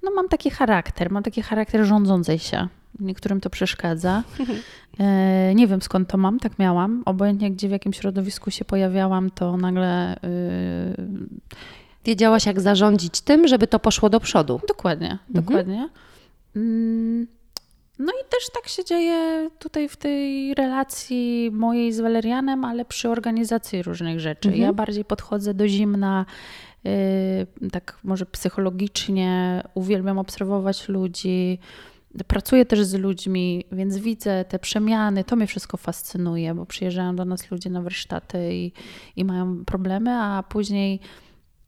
No, 0.02 0.11
mam 0.11 0.28
taki 0.28 0.50
charakter, 0.50 1.11
mam 1.11 1.22
taki 1.22 1.42
charakter 1.42 1.84
rządzącej 1.84 2.38
się. 2.38 2.68
Niektórym 2.98 3.40
to 3.40 3.50
przeszkadza. 3.50 4.22
E, 4.98 5.55
nie 5.55 5.66
wiem 5.66 5.83
skąd 5.83 6.09
to 6.09 6.18
mam, 6.18 6.38
tak 6.38 6.59
miałam. 6.59 7.03
Obojętnie 7.07 7.50
gdzie 7.50 7.68
w 7.68 7.70
jakim 7.70 7.92
środowisku 7.92 8.50
się 8.50 8.64
pojawiałam, 8.64 9.31
to 9.31 9.57
nagle. 9.57 10.16
Yy, 10.22 11.29
Wiedziałaś, 12.05 12.46
jak 12.46 12.61
zarządzić 12.61 13.20
tym, 13.20 13.48
żeby 13.48 13.66
to 13.66 13.79
poszło 13.79 14.11
do 14.11 14.20
przodu. 14.20 14.61
Dokładnie, 14.68 15.11
mhm. 15.11 15.44
dokładnie. 15.44 15.88
Mm, 16.57 17.26
no 17.98 18.12
i 18.12 18.24
też 18.31 18.50
tak 18.55 18.68
się 18.68 18.85
dzieje 18.85 19.50
tutaj 19.59 19.88
w 19.88 19.96
tej 19.96 20.55
relacji 20.55 21.50
mojej 21.53 21.92
z 21.92 22.00
Walerianem, 22.00 22.64
ale 22.64 22.85
przy 22.85 23.09
organizacji 23.09 23.83
różnych 23.83 24.20
rzeczy. 24.20 24.48
Mhm. 24.48 24.62
Ja 24.62 24.72
bardziej 24.72 25.05
podchodzę 25.05 25.55
do 25.55 25.68
zimna, 25.68 26.26
yy, 26.85 27.70
tak 27.70 27.98
może 28.05 28.26
psychologicznie, 28.26 29.62
uwielbiam 29.74 30.18
obserwować 30.18 30.88
ludzi. 30.88 31.59
Pracuję 32.26 32.66
też 32.66 32.84
z 32.84 32.94
ludźmi, 32.94 33.64
więc 33.72 33.98
widzę 33.98 34.44
te 34.44 34.58
przemiany. 34.58 35.24
To 35.24 35.36
mnie 35.36 35.46
wszystko 35.46 35.76
fascynuje, 35.76 36.54
bo 36.54 36.66
przyjeżdżają 36.66 37.16
do 37.16 37.24
nas 37.24 37.50
ludzie 37.50 37.70
na 37.70 37.82
warsztaty 37.82 38.54
i, 38.54 38.72
i 39.16 39.24
mają 39.24 39.64
problemy, 39.64 40.10
a 40.10 40.42
później 40.48 41.00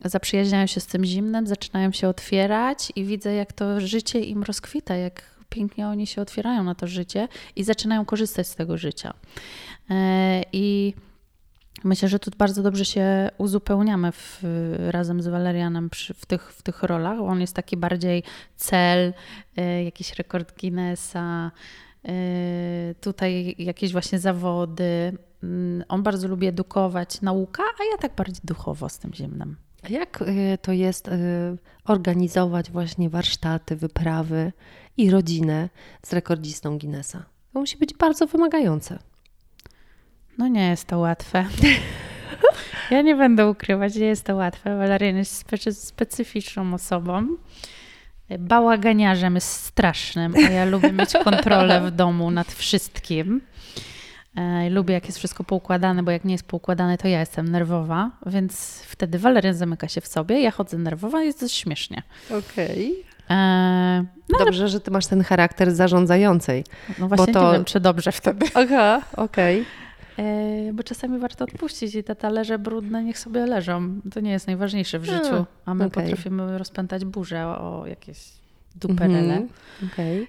zaprzyjaźniają 0.05 0.67
się 0.67 0.81
z 0.81 0.87
tym 0.87 1.05
zimnem, 1.05 1.47
zaczynają 1.47 1.93
się 1.93 2.09
otwierać 2.09 2.93
i 2.97 3.05
widzę, 3.05 3.35
jak 3.35 3.53
to 3.53 3.81
życie 3.81 4.21
im 4.21 4.43
rozkwita, 4.43 4.97
jak 4.97 5.23
pięknie 5.49 5.89
oni 5.89 6.07
się 6.07 6.23
otwierają 6.23 6.65
na 6.65 6.75
to 6.75 6.87
życie 6.87 7.29
i 7.57 7.65
zaczynają 7.65 8.05
korzystać 8.05 8.49
z 8.49 8.55
tego 8.55 8.79
życia. 8.79 9.15
E, 9.91 10.43
I 10.53 10.95
myślę, 11.85 12.09
że 12.09 12.19
tu 12.19 12.31
bardzo 12.39 12.63
dobrze 12.63 12.85
się 12.85 13.31
uzupełniamy 13.39 14.13
w, 14.13 14.43
razem 14.91 15.23
z 15.23 15.29
Walerianem 15.29 15.91
przy, 15.91 16.15
w, 16.15 16.27
tych, 16.27 16.53
w 16.53 16.63
tych 16.63 16.83
rolach. 16.83 17.21
On 17.21 17.41
jest 17.41 17.57
taki 17.57 17.77
bardziej 17.77 18.23
cel, 18.57 19.15
e, 19.57 19.85
jakiś 19.85 20.15
rekord 20.15 20.61
Guinnessa, 20.61 21.51
e, 22.05 22.13
tutaj 23.01 23.55
jakieś 23.59 23.93
właśnie 23.93 24.19
zawody. 24.19 25.19
Mm, 25.43 25.85
on 25.89 26.03
bardzo 26.03 26.29
lubi 26.29 26.47
edukować, 26.47 27.21
nauka, 27.21 27.63
a 27.63 27.85
ja 27.93 27.99
tak 27.99 28.15
bardziej 28.15 28.43
duchowo 28.45 28.89
z 28.89 28.99
tym 28.99 29.15
zimnem. 29.15 29.57
Jak 29.91 30.23
y, 30.23 30.59
to 30.63 30.73
jest 30.73 31.09
y, 31.09 31.13
organizować 31.85 32.71
właśnie 32.71 33.11
warsztaty, 33.11 33.77
wyprawy 33.77 34.53
i 34.97 35.11
rodzinę 35.11 35.69
z 36.03 36.13
rekordzistą 36.13 36.79
Guinnessa? 36.79 37.25
To 37.53 37.61
musi 37.61 37.77
być 37.77 37.95
bardzo 37.95 38.27
wymagające. 38.27 38.99
No 40.39 40.49
nie 40.49 40.69
jest 40.69 40.87
to 40.87 40.99
łatwe. 40.99 41.45
Ja 42.91 43.03
nie 43.03 43.17
będę 43.17 43.49
ukrywać, 43.49 43.97
nie 43.97 44.07
jest 44.07 44.25
to 44.25 44.37
łatwe. 44.37 44.77
Walerian 44.77 45.17
jest 45.17 45.45
specyficzną 45.71 46.75
osobą. 46.75 47.27
Bałaganiarzem 48.39 49.35
jest 49.35 49.49
strasznym, 49.49 50.35
a 50.37 50.51
ja 50.51 50.65
lubię 50.65 50.93
mieć 50.93 51.13
kontrolę 51.25 51.81
w 51.81 51.91
domu 51.91 52.31
nad 52.31 52.53
wszystkim. 52.53 53.41
E, 54.37 54.71
lubię, 54.71 54.95
jak 54.95 55.07
jest 55.07 55.19
wszystko 55.19 55.45
poukładane, 55.45 56.03
bo 56.03 56.11
jak 56.11 56.25
nie 56.25 56.35
jest 56.35 56.47
poukładane, 56.47 56.99
to 56.99 57.09
ja 57.09 57.21
jestem 57.21 57.49
nerwowa, 57.49 58.11
więc 58.27 58.83
wtedy 58.87 59.19
Walerian 59.19 59.55
zamyka 59.55 59.89
się 59.89 60.01
w 60.01 60.07
sobie, 60.07 60.41
ja 60.41 60.51
chodzę 60.51 60.79
nerwowa, 60.79 61.23
jest 61.23 61.41
dość 61.41 61.57
śmiesznie. 61.57 62.03
Okej. 62.27 63.05
Okay. 63.25 63.37
E, 63.37 64.05
no 64.29 64.39
dobrze, 64.39 64.63
ale... 64.63 64.69
że 64.69 64.81
ty 64.81 64.91
masz 64.91 65.07
ten 65.07 65.25
charakter 65.25 65.75
zarządzającej. 65.75 66.65
No 66.99 67.09
właśnie 67.09 67.33
to... 67.33 67.47
nie 67.47 67.53
wiem, 67.53 67.65
czy 67.65 67.81
dobrze 67.81 68.13
wtedy. 68.13 68.47
Aha, 68.55 69.03
okej. 69.17 69.61
Okay. 69.61 69.82
E, 70.19 70.73
bo 70.73 70.83
czasami 70.83 71.19
warto 71.19 71.45
odpuścić 71.45 71.95
i 71.95 72.05
te 72.05 72.17
talerze 72.17 72.59
brudne 72.59 73.05
niech 73.05 73.19
sobie 73.19 73.47
leżą. 73.47 74.01
To 74.15 74.21
nie 74.21 74.31
jest 74.31 74.47
najważniejsze 74.47 74.99
w 74.99 75.05
życiu, 75.05 75.47
a 75.65 75.75
my 75.75 75.85
okay. 75.85 76.05
potrafimy 76.05 76.59
rozpętać 76.59 77.05
burzę 77.05 77.47
o, 77.47 77.85
jakieś 77.87 78.19
duperele. 78.75 79.35
Mm 79.35 79.49
-hmm. 79.49 79.93
okay. 79.93 80.27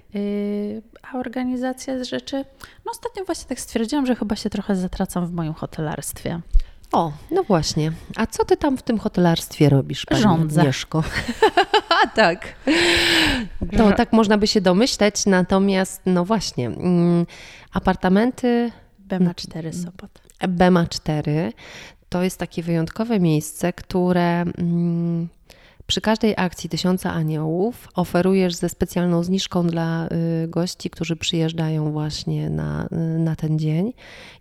a 1.11 1.17
organizacja 1.17 2.03
z 2.03 2.07
rzeczy, 2.07 2.45
no 2.85 2.91
ostatnio 2.91 3.25
właśnie 3.25 3.49
tak 3.49 3.59
stwierdziłam, 3.59 4.05
że 4.05 4.15
chyba 4.15 4.35
się 4.35 4.49
trochę 4.49 4.75
zatracam 4.75 5.27
w 5.27 5.31
moim 5.31 5.53
hotelarstwie. 5.53 6.41
O, 6.91 7.11
no 7.31 7.43
właśnie. 7.43 7.91
A 8.15 8.27
co 8.27 8.45
ty 8.45 8.57
tam 8.57 8.77
w 8.77 8.83
tym 8.83 8.99
hotelarstwie 8.99 9.69
robisz, 9.69 10.05
pani 10.05 10.21
Rządzę. 10.21 10.61
Agnieszko? 10.61 11.03
A 12.03 12.07
tak. 12.07 12.55
To 13.77 13.91
tak 13.91 14.13
można 14.13 14.37
by 14.37 14.47
się 14.47 14.61
domyśleć, 14.61 15.25
natomiast 15.25 16.01
no 16.05 16.25
właśnie, 16.25 16.67
mm, 16.67 17.25
apartamenty... 17.73 18.71
Bema 19.19 19.33
4 19.33 19.73
Sopot. 19.73 20.21
Bema 20.47 20.87
4 20.87 21.53
to 22.09 22.23
jest 22.23 22.37
takie 22.37 22.63
wyjątkowe 22.63 23.19
miejsce, 23.19 23.73
które... 23.73 24.41
Mm, 24.41 25.27
przy 25.87 26.01
każdej 26.01 26.33
akcji 26.37 26.69
Tysiąca 26.69 27.13
Aniołów 27.13 27.87
oferujesz 27.95 28.55
ze 28.55 28.69
specjalną 28.69 29.23
zniżką 29.23 29.67
dla 29.67 30.07
y, 30.43 30.47
gości, 30.47 30.89
którzy 30.89 31.15
przyjeżdżają 31.15 31.91
właśnie 31.91 32.49
na, 32.49 32.85
y, 32.85 33.19
na 33.19 33.35
ten 33.35 33.59
dzień. 33.59 33.93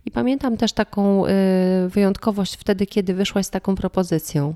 I 0.05 0.11
pamiętam 0.11 0.57
też 0.57 0.73
taką 0.73 1.25
y, 1.25 1.29
wyjątkowość 1.89 2.55
wtedy, 2.55 2.85
kiedy 2.85 3.13
wyszłaś 3.13 3.45
z 3.45 3.49
taką 3.49 3.75
propozycją, 3.75 4.55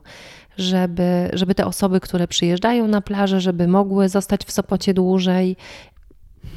żeby, 0.57 1.29
żeby 1.33 1.55
te 1.55 1.65
osoby, 1.65 1.99
które 1.99 2.27
przyjeżdżają 2.27 2.87
na 2.87 3.01
plażę, 3.01 3.41
żeby 3.41 3.67
mogły 3.67 4.09
zostać 4.09 4.45
w 4.45 4.51
Sopocie 4.51 4.93
dłużej. 4.93 5.55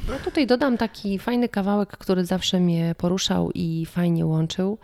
No 0.08 0.14
tutaj 0.24 0.46
dodam 0.46 0.78
taki 0.78 1.18
fajny 1.18 1.48
kawałek, 1.48 1.88
który 1.88 2.24
zawsze 2.24 2.60
mnie 2.60 2.94
poruszał 2.98 3.50
i 3.54 3.86
fajnie 3.86 4.26
łączył 4.26 4.78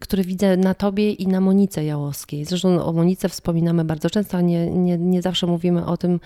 który 0.00 0.24
widzę 0.24 0.56
na 0.56 0.74
tobie 0.74 1.12
i 1.12 1.26
na 1.26 1.40
Monice 1.40 1.84
Jałowskiej. 1.84 2.44
Zresztą 2.44 2.84
o 2.84 2.92
Monice 2.92 3.28
wspominamy 3.28 3.84
bardzo 3.84 4.10
często, 4.10 4.38
a 4.38 4.40
nie, 4.40 4.70
nie, 4.70 4.98
nie 4.98 5.22
zawsze 5.22 5.46
mówimy 5.46 5.86
o 5.86 5.96
tym 5.96 6.20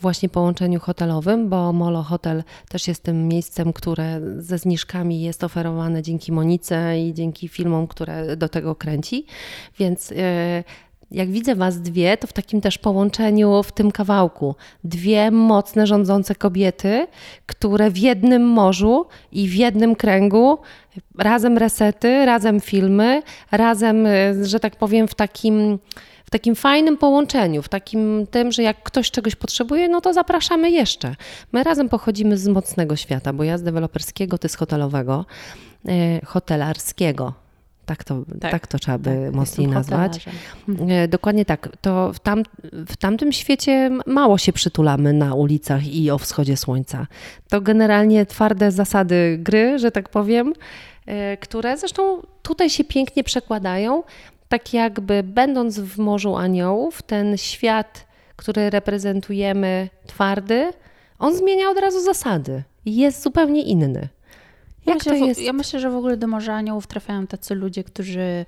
właśnie 0.00 0.28
połączeniu 0.28 0.80
hotelowym, 0.80 1.48
bo 1.48 1.72
Molo 1.72 2.02
Hotel 2.02 2.44
też 2.68 2.88
jest 2.88 3.02
tym 3.02 3.28
miejscem, 3.28 3.72
które 3.72 4.20
ze 4.38 4.58
zniżkami 4.58 5.22
jest 5.22 5.44
oferowane 5.44 6.02
dzięki 6.02 6.32
Monice 6.32 7.00
i 7.00 7.14
dzięki 7.14 7.48
filmom, 7.48 7.86
które 7.86 8.36
do 8.36 8.48
tego 8.48 8.74
kręci. 8.74 9.26
Więc 9.78 10.10
yy, 10.10 10.16
jak 11.14 11.30
widzę 11.30 11.54
Was 11.54 11.80
dwie, 11.80 12.16
to 12.16 12.26
w 12.26 12.32
takim 12.32 12.60
też 12.60 12.78
połączeniu 12.78 13.62
w 13.62 13.72
tym 13.72 13.90
kawałku. 13.90 14.54
Dwie 14.84 15.30
mocne, 15.30 15.86
rządzące 15.86 16.34
kobiety, 16.34 17.06
które 17.46 17.90
w 17.90 17.98
jednym 17.98 18.42
morzu 18.42 19.06
i 19.32 19.48
w 19.48 19.54
jednym 19.54 19.96
kręgu, 19.96 20.58
razem 21.18 21.58
resety, 21.58 22.26
razem 22.26 22.60
filmy, 22.60 23.22
razem, 23.52 24.06
e, 24.06 24.44
że 24.44 24.60
tak 24.60 24.76
powiem, 24.76 25.08
w 25.08 25.14
takim 25.14 25.78
w 26.24 26.30
takim 26.30 26.54
fajnym 26.54 26.96
połączeniu, 26.96 27.62
w 27.62 27.68
takim 27.68 28.26
tym, 28.30 28.52
że 28.52 28.62
jak 28.62 28.82
ktoś 28.82 29.10
czegoś 29.10 29.34
potrzebuje, 29.34 29.88
no 29.88 30.00
to 30.00 30.12
zapraszamy 30.12 30.70
jeszcze. 30.70 31.14
My 31.52 31.62
razem 31.62 31.88
pochodzimy 31.88 32.38
z 32.38 32.48
mocnego 32.48 32.96
świata, 32.96 33.32
bo 33.32 33.44
ja 33.44 33.58
z 33.58 33.62
deweloperskiego, 33.62 34.38
ty 34.38 34.48
z 34.48 34.54
hotelowego, 34.54 35.26
e, 35.88 36.20
hotelarskiego 36.26 37.43
tak 37.86 38.04
to, 38.04 38.22
tak. 38.40 38.50
tak 38.50 38.66
to 38.66 38.78
trzeba 38.78 38.98
by 38.98 39.22
tak, 39.26 39.34
mocniej 39.34 39.68
nazwać. 39.68 40.26
E, 40.88 41.08
dokładnie 41.08 41.44
tak. 41.44 41.68
To 41.80 42.12
w, 42.12 42.18
tam, 42.18 42.42
w 42.72 42.96
tamtym 42.96 43.32
świecie 43.32 43.90
mało 44.06 44.38
się 44.38 44.52
przytulamy 44.52 45.12
na 45.12 45.34
ulicach 45.34 45.86
i 45.86 46.10
o 46.10 46.18
wschodzie 46.18 46.56
słońca. 46.56 47.06
To 47.48 47.60
generalnie 47.60 48.26
twarde 48.26 48.72
zasady 48.72 49.38
gry, 49.40 49.78
że 49.78 49.90
tak 49.90 50.08
powiem, 50.08 50.52
e, 51.06 51.36
które 51.36 51.76
zresztą 51.76 52.22
tutaj 52.42 52.70
się 52.70 52.84
pięknie 52.84 53.24
przekładają. 53.24 54.02
Tak 54.48 54.74
jakby 54.74 55.22
będąc 55.22 55.78
w 55.78 55.98
Morzu 55.98 56.36
Aniołów, 56.36 57.02
ten 57.02 57.36
świat, 57.36 58.06
który 58.36 58.70
reprezentujemy 58.70 59.88
twardy, 60.06 60.70
on 61.18 61.36
zmienia 61.36 61.70
od 61.70 61.78
razu 61.78 62.00
zasady. 62.00 62.62
Jest 62.86 63.22
zupełnie 63.22 63.62
inny. 63.62 64.08
Jak 64.86 64.98
myślę, 64.98 65.18
to 65.18 65.26
jest? 65.26 65.40
Ja 65.40 65.52
myślę, 65.52 65.80
że 65.80 65.90
w 65.90 65.96
ogóle 65.96 66.16
do 66.16 66.26
Morza 66.26 66.54
Aniołów 66.54 66.86
trafiają 66.86 67.26
tacy 67.26 67.54
ludzie, 67.54 67.84
którzy 67.84 68.46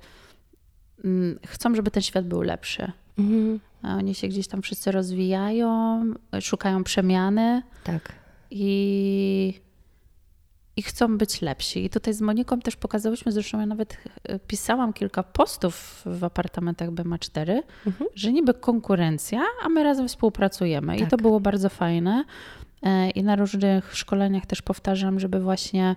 mm, 1.03 1.39
chcą, 1.45 1.75
żeby 1.75 1.91
ten 1.91 2.03
świat 2.03 2.27
był 2.27 2.41
lepszy. 2.41 2.91
Mhm. 3.17 3.59
A 3.81 3.95
oni 3.95 4.15
się 4.15 4.27
gdzieś 4.27 4.47
tam 4.47 4.61
wszyscy 4.61 4.91
rozwijają, 4.91 6.01
szukają 6.41 6.83
przemiany. 6.83 7.61
Tak. 7.83 8.13
I, 8.51 9.53
I 10.75 10.81
chcą 10.81 11.17
być 11.17 11.41
lepsi. 11.41 11.85
I 11.85 11.89
tutaj 11.89 12.13
z 12.13 12.21
Moniką 12.21 12.59
też 12.59 12.75
pokazałyśmy, 12.75 13.31
zresztą 13.31 13.59
ja 13.59 13.65
nawet 13.65 13.97
e, 14.23 14.39
pisałam 14.39 14.93
kilka 14.93 15.23
postów 15.23 16.01
w 16.05 16.23
apartamentach 16.23 16.89
BMA4, 16.89 17.61
mhm. 17.85 18.09
że 18.15 18.31
niby 18.31 18.53
konkurencja, 18.53 19.43
a 19.63 19.69
my 19.69 19.83
razem 19.83 20.07
współpracujemy. 20.07 20.97
Tak. 20.97 21.07
I 21.07 21.09
to 21.09 21.17
było 21.17 21.39
bardzo 21.39 21.69
fajne. 21.69 22.23
E, 22.83 23.09
I 23.09 23.23
na 23.23 23.35
różnych 23.35 23.95
szkoleniach 23.95 24.45
też 24.45 24.61
powtarzam, 24.61 25.19
żeby 25.19 25.39
właśnie 25.39 25.95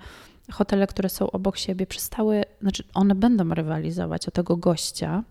hotele, 0.53 0.87
które 0.87 1.09
są 1.09 1.31
obok 1.31 1.59
siebie, 1.59 1.87
przestały, 1.87 2.45
znaczy 2.61 2.85
one 2.95 3.15
będą 3.15 3.55
rywalizować 3.55 4.29
o 4.29 4.31
tego 4.31 4.57
gościa, 4.57 5.25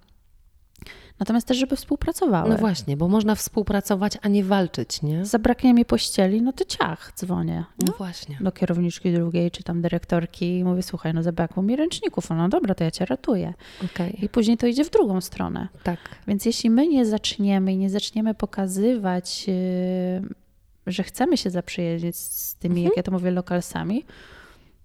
Natomiast 1.19 1.47
też, 1.47 1.57
żeby 1.57 1.75
współpracowały. 1.75 2.49
No 2.49 2.57
właśnie, 2.57 2.97
bo 2.97 3.07
można 3.07 3.35
współpracować, 3.35 4.17
a 4.21 4.27
nie 4.27 4.43
walczyć, 4.43 5.01
nie? 5.01 5.25
Zabraknie 5.25 5.73
mi 5.73 5.85
pościeli, 5.85 6.41
no 6.41 6.53
to 6.53 6.65
ciach, 6.65 7.13
dzwonię. 7.15 7.65
No, 7.79 7.87
no 7.87 7.93
właśnie. 7.97 8.37
Do 8.41 8.51
kierowniczki 8.51 9.13
drugiej, 9.13 9.51
czy 9.51 9.63
tam 9.63 9.81
dyrektorki 9.81 10.57
i 10.57 10.63
mówię, 10.63 10.83
słuchaj, 10.83 11.13
no 11.13 11.23
zabrakło 11.23 11.63
mi 11.63 11.75
ręczników. 11.75 12.29
No 12.29 12.49
dobra, 12.49 12.75
to 12.75 12.83
ja 12.83 12.91
cię 12.91 13.05
ratuję. 13.05 13.53
Okay. 13.85 14.09
I 14.09 14.29
później 14.29 14.57
to 14.57 14.67
idzie 14.67 14.83
w 14.83 14.89
drugą 14.89 15.21
stronę. 15.21 15.67
Tak. 15.83 15.99
Więc 16.27 16.45
jeśli 16.45 16.69
my 16.69 16.87
nie 16.87 17.05
zaczniemy 17.05 17.73
i 17.73 17.77
nie 17.77 17.89
zaczniemy 17.89 18.33
pokazywać... 18.33 19.47
Yy, 19.47 20.49
że 20.87 21.03
chcemy 21.03 21.37
się 21.37 21.49
zaprzyjaźnić 21.49 22.15
z 22.15 22.55
tymi, 22.55 22.75
mhm. 22.75 22.85
jak 22.85 22.97
ja 22.97 23.03
to 23.03 23.11
mówię, 23.11 23.31
lokalsami, 23.31 24.05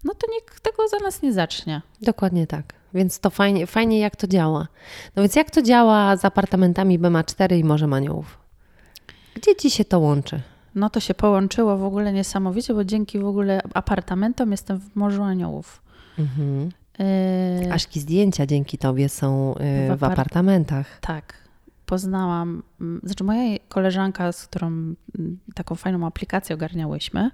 no 0.05 0.15
to 0.15 0.27
nikt 0.35 0.61
tego 0.61 0.89
za 0.89 0.99
nas 0.99 1.23
nie 1.23 1.33
zacznie. 1.33 1.83
Dokładnie 2.03 2.47
tak. 2.47 2.75
Więc 2.95 3.21
to 3.21 3.31
fajnie, 3.31 3.67
fajnie 3.67 3.99
jak 3.99 4.17
to 4.17 4.27
działa. 4.27 4.69
No 5.17 5.23
więc 5.23 5.37
jak 5.37 5.51
to 5.51 5.63
działa 5.63 6.17
z 6.17 6.25
apartamentami 6.25 6.99
BMA4 6.99 7.59
i 7.59 7.65
Morzem 7.65 7.93
Aniołów? 7.93 8.39
Gdzie 9.35 9.57
ci 9.57 9.71
się 9.71 9.85
to 9.85 9.99
łączy? 9.99 10.41
No 10.75 10.91
to 10.91 11.01
się 11.01 11.15
połączyło 11.15 11.77
w 11.77 11.85
ogóle 11.85 12.13
niesamowicie, 12.13 12.75
bo 12.75 12.85
dzięki 12.85 13.19
w 13.19 13.27
ogóle 13.27 13.63
apartamentom 13.75 14.51
jestem 14.51 14.81
w 14.81 14.97
Morzu 14.97 15.23
Aniołów. 15.23 15.83
Mhm. 16.19 16.69
Y... 17.67 17.73
Ażki 17.73 18.01
zdjęcia 18.01 18.47
dzięki 18.47 18.79
tobie 18.79 19.09
są 19.09 19.55
y, 19.55 19.97
w, 19.97 19.99
w 19.99 20.05
apartamentach. 20.05 21.01
Tak 21.01 21.45
poznałam, 21.87 22.63
mm, 22.81 23.01
znaczy 23.05 23.25
moja 23.25 23.59
koleżanka, 23.69 24.33
z 24.33 24.47
którą 24.47 24.67
mm, 24.67 24.97
taką 25.55 25.75
fajną 25.75 26.07
aplikację 26.07 26.55
ogarniałyśmy, 26.55 27.31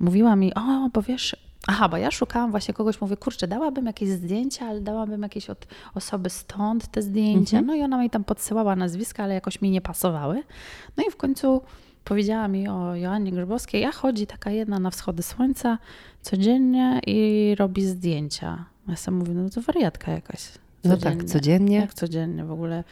mówiła 0.00 0.36
mi, 0.36 0.54
o, 0.54 0.90
bo 0.92 1.02
wiesz, 1.02 1.36
aha, 1.66 1.88
bo 1.88 1.96
ja 1.96 2.10
szukałam 2.10 2.50
właśnie 2.50 2.74
kogoś, 2.74 3.00
mówię, 3.00 3.16
kurczę, 3.16 3.48
dałabym 3.48 3.86
jakieś 3.86 4.08
zdjęcia, 4.08 4.66
ale 4.66 4.80
dałabym 4.80 5.22
jakieś 5.22 5.50
od 5.50 5.66
osoby 5.94 6.30
stąd 6.30 6.88
te 6.88 7.02
zdjęcia. 7.02 7.58
Mhm. 7.58 7.66
No 7.66 7.74
i 7.74 7.82
ona 7.82 7.98
mi 7.98 8.10
tam 8.10 8.24
podsyłała 8.24 8.76
nazwiska, 8.76 9.24
ale 9.24 9.34
jakoś 9.34 9.62
mi 9.62 9.70
nie 9.70 9.80
pasowały. 9.80 10.42
No 10.96 11.04
i 11.08 11.10
w 11.10 11.16
końcu 11.16 11.62
powiedziała 12.04 12.48
mi 12.48 12.68
o 12.68 12.94
Joannie 12.94 13.32
Grzybowskiej, 13.32 13.82
ja 13.82 13.92
chodzi 13.92 14.26
taka 14.26 14.50
jedna 14.50 14.78
na 14.78 14.90
wschody 14.90 15.22
słońca 15.22 15.78
codziennie 16.22 17.00
i 17.06 17.54
robi 17.58 17.86
zdjęcia. 17.86 18.64
Ja 18.88 18.96
sobie 18.96 19.16
mówię, 19.16 19.34
no 19.34 19.50
to 19.50 19.60
wariatka 19.60 20.12
jakaś. 20.12 20.40
Codziennie. 20.40 20.60
No 20.84 20.96
tak, 20.96 21.24
codziennie. 21.24 21.76
Jak 21.76 21.94
codziennie 21.94 22.44
w 22.44 22.52
ogóle. 22.52 22.84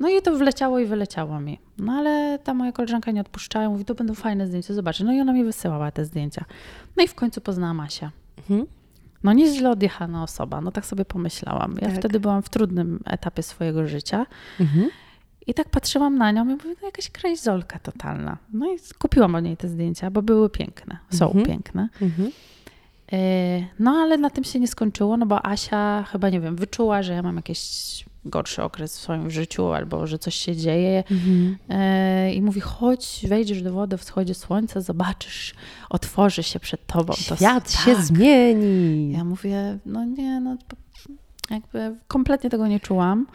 No 0.00 0.08
i 0.08 0.22
to 0.22 0.36
wleciało 0.38 0.78
i 0.78 0.86
wyleciało 0.86 1.40
mi. 1.40 1.58
No 1.78 1.92
ale 1.92 2.38
ta 2.44 2.54
moja 2.54 2.72
koleżanka 2.72 3.10
nie 3.10 3.20
odpuszczała, 3.20 3.68
mówi, 3.68 3.84
to 3.84 3.94
będą 3.94 4.14
fajne 4.14 4.46
zdjęcia, 4.46 4.74
zobaczy. 4.74 5.04
No 5.04 5.12
i 5.12 5.20
ona 5.20 5.32
mi 5.32 5.44
wysyłała 5.44 5.90
te 5.90 6.04
zdjęcia. 6.04 6.44
No 6.96 7.04
i 7.04 7.08
w 7.08 7.14
końcu 7.14 7.40
poznałam 7.40 7.80
Asia. 7.80 8.10
Mhm. 8.38 8.66
No 9.24 9.32
nie 9.32 9.46
źle 9.46 9.70
odjechana 9.70 10.22
osoba, 10.22 10.60
no 10.60 10.70
tak 10.70 10.86
sobie 10.86 11.04
pomyślałam. 11.04 11.74
Ja 11.82 11.88
tak. 11.88 11.98
wtedy 11.98 12.20
byłam 12.20 12.42
w 12.42 12.48
trudnym 12.48 13.00
etapie 13.04 13.42
swojego 13.42 13.86
życia. 13.86 14.26
Mhm. 14.60 14.90
I 15.46 15.54
tak 15.54 15.68
patrzyłam 15.68 16.18
na 16.18 16.32
nią 16.32 16.44
i 16.44 16.48
mówię, 16.48 16.74
no 16.82 16.86
jakaś 16.86 17.10
krajzolka 17.10 17.78
totalna. 17.78 18.38
No 18.52 18.66
i 18.66 18.76
kupiłam 18.98 19.34
od 19.34 19.44
niej 19.44 19.56
te 19.56 19.68
zdjęcia, 19.68 20.10
bo 20.10 20.22
były 20.22 20.50
piękne, 20.50 20.98
są 21.10 21.26
mhm. 21.26 21.46
piękne. 21.46 21.88
Mhm. 22.02 22.30
E, 23.12 23.18
no 23.78 23.90
ale 23.90 24.16
na 24.16 24.30
tym 24.30 24.44
się 24.44 24.60
nie 24.60 24.68
skończyło, 24.68 25.16
no 25.16 25.26
bo 25.26 25.46
Asia 25.46 26.04
chyba, 26.12 26.28
nie 26.28 26.40
wiem, 26.40 26.56
wyczuła, 26.56 27.02
że 27.02 27.12
ja 27.12 27.22
mam 27.22 27.36
jakieś 27.36 27.60
gorszy 28.30 28.62
okres 28.62 28.98
w 28.98 29.00
swoim 29.00 29.30
życiu 29.30 29.72
albo 29.72 30.06
że 30.06 30.18
coś 30.18 30.34
się 30.34 30.56
dzieje 30.56 31.04
mhm. 31.10 31.56
e, 31.68 32.34
i 32.34 32.42
mówi 32.42 32.60
chodź, 32.60 33.26
wejdziesz 33.28 33.62
do 33.62 33.72
wody, 33.72 33.96
wschodzie 33.96 34.34
słońca, 34.34 34.80
zobaczysz, 34.80 35.54
otworzy 35.90 36.42
się 36.42 36.60
przed 36.60 36.86
tobą. 36.86 37.12
Świat 37.12 37.72
to, 37.72 37.78
się 37.78 37.94
tak. 37.94 38.04
zmieni. 38.04 39.12
Ja 39.12 39.24
mówię, 39.24 39.78
no 39.86 40.04
nie, 40.04 40.40
no 40.40 40.56
jakby 41.50 41.96
kompletnie 42.08 42.50
tego 42.50 42.66
nie 42.66 42.80
czułam, 42.80 43.26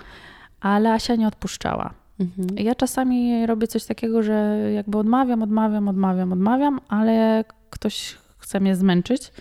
ale 0.61 0.93
Asia 0.93 1.15
nie 1.15 1.27
odpuszczała. 1.27 1.93
Mhm. 2.19 2.57
Ja 2.57 2.75
czasami 2.75 3.45
robię 3.45 3.67
coś 3.67 3.85
takiego, 3.85 4.23
że 4.23 4.57
jakby 4.73 4.97
odmawiam, 4.97 5.43
odmawiam, 5.43 5.87
odmawiam, 5.87 6.33
odmawiam, 6.33 6.79
ale 6.87 7.43
ktoś 7.69 8.17
chce 8.37 8.59
mnie 8.59 8.75
zmęczyć, 8.75 9.31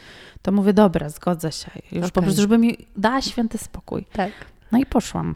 to 0.43 0.53
mówię, 0.53 0.73
dobra, 0.73 1.09
zgodzę 1.09 1.53
się. 1.53 1.71
Już 1.93 1.99
okay. 1.99 2.11
po 2.11 2.23
prostu, 2.23 2.41
żeby 2.41 2.59
mi 2.59 2.77
dała 2.97 3.23
święty 3.23 3.59
spokój. 3.59 4.05
Tak. 4.13 4.31
No 4.73 4.79
i 4.79 4.87
poszłam 4.87 5.35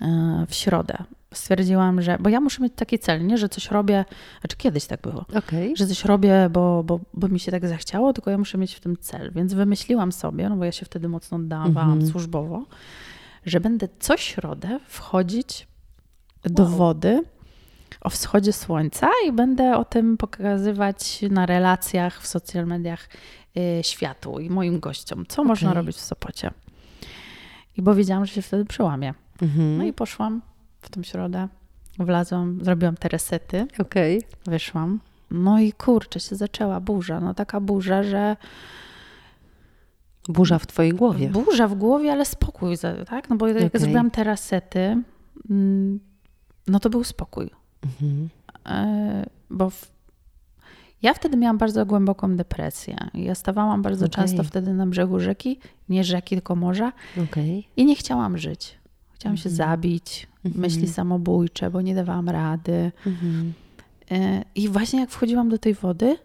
e, 0.00 0.46
w 0.48 0.54
środę. 0.54 1.04
Stwierdziłam, 1.34 2.02
że, 2.02 2.16
bo 2.20 2.28
ja 2.28 2.40
muszę 2.40 2.62
mieć 2.62 2.72
taki 2.76 2.98
cel, 2.98 3.26
nie, 3.26 3.38
że 3.38 3.48
coś 3.48 3.70
robię, 3.70 4.04
znaczy 4.40 4.56
kiedyś 4.56 4.86
tak 4.86 5.00
było, 5.00 5.24
okay. 5.34 5.72
że 5.76 5.86
coś 5.86 6.04
robię, 6.04 6.48
bo, 6.50 6.84
bo, 6.84 7.00
bo 7.14 7.28
mi 7.28 7.40
się 7.40 7.52
tak 7.52 7.68
zachciało, 7.68 8.12
tylko 8.12 8.30
ja 8.30 8.38
muszę 8.38 8.58
mieć 8.58 8.74
w 8.74 8.80
tym 8.80 8.96
cel. 8.96 9.32
Więc 9.32 9.54
wymyśliłam 9.54 10.12
sobie, 10.12 10.48
no 10.48 10.56
bo 10.56 10.64
ja 10.64 10.72
się 10.72 10.86
wtedy 10.86 11.08
mocno 11.08 11.36
oddawałam 11.36 11.92
mm 11.92 12.00
-hmm. 12.00 12.10
służbowo, 12.10 12.64
że 13.46 13.60
będę 13.60 13.88
co 13.98 14.16
środę 14.16 14.80
wchodzić 14.86 15.66
do 16.44 16.62
wow. 16.62 16.72
wody 16.72 17.22
o 18.00 18.10
wschodzie 18.10 18.52
słońca 18.52 19.08
i 19.26 19.32
będę 19.32 19.76
o 19.76 19.84
tym 19.84 20.16
pokazywać 20.16 21.22
na 21.30 21.46
relacjach 21.46 22.22
w 22.22 22.26
social 22.26 22.66
mediach 22.66 23.08
y, 23.56 23.82
światu 23.82 24.40
i 24.40 24.50
moim 24.50 24.80
gościom, 24.80 25.24
co 25.28 25.42
okay. 25.42 25.48
można 25.48 25.74
robić 25.74 25.96
w 25.96 26.00
Sopocie. 26.00 26.50
I 27.76 27.82
bo 27.82 27.94
wiedziałam, 27.94 28.26
że 28.26 28.32
się 28.32 28.42
wtedy 28.42 28.64
przełamie. 28.64 29.14
Mhm. 29.42 29.78
No 29.78 29.84
i 29.84 29.92
poszłam 29.92 30.42
w 30.80 30.90
tą 30.90 31.02
środę, 31.02 31.48
wlazłam, 31.98 32.58
zrobiłam 32.64 32.96
te 32.96 33.08
resety. 33.08 33.66
Okej. 33.78 34.18
Okay. 34.18 34.30
Wyszłam. 34.46 35.00
No 35.30 35.60
i 35.60 35.72
kurczę, 35.72 36.20
się 36.20 36.36
zaczęła 36.36 36.80
burza. 36.80 37.20
No 37.20 37.34
taka 37.34 37.60
burza, 37.60 38.02
że... 38.02 38.36
Burza 40.28 40.58
w 40.58 40.66
twojej 40.66 40.92
głowie. 40.92 41.28
Burza 41.28 41.68
w 41.68 41.74
głowie, 41.74 42.12
ale 42.12 42.24
spokój, 42.24 42.76
tak? 43.06 43.30
No 43.30 43.36
bo 43.36 43.48
jak 43.48 43.56
okay. 43.56 43.80
zrobiłam 43.80 44.10
te 44.10 44.24
resety, 44.24 45.02
mm, 45.50 46.00
no 46.66 46.80
to 46.80 46.90
był 46.90 47.04
spokój. 47.04 47.50
Mhm. 47.84 48.28
E, 48.68 49.26
bo 49.50 49.70
w... 49.70 49.95
Ja 51.06 51.14
wtedy 51.14 51.36
miałam 51.36 51.58
bardzo 51.58 51.86
głęboką 51.86 52.36
depresję. 52.36 52.96
Ja 53.14 53.34
stawałam 53.34 53.82
bardzo 53.82 54.06
Okej. 54.06 54.14
często 54.14 54.42
wtedy 54.44 54.74
na 54.74 54.86
brzegu 54.86 55.20
rzeki, 55.20 55.58
nie 55.88 56.04
rzeki, 56.04 56.36
tylko 56.36 56.56
morza 56.56 56.92
Okej. 57.24 57.68
i 57.76 57.84
nie 57.84 57.96
chciałam 57.96 58.38
żyć. 58.38 58.78
Chciałam 59.14 59.36
się 59.36 59.48
Mhm. 59.50 59.56
zabić, 59.56 60.26
Mhm. 60.44 60.62
myśli 60.62 60.88
samobójcze, 60.88 61.70
bo 61.70 61.80
nie 61.80 61.94
dawałam 61.94 62.28
rady. 62.28 62.92
Mhm. 63.06 63.52
E, 64.10 64.44
I 64.54 64.68
właśnie 64.68 65.00
jak 65.00 65.10
wchodziłam 65.10 65.48
do 65.48 65.58
tej 65.58 65.74
wody, 65.74 66.16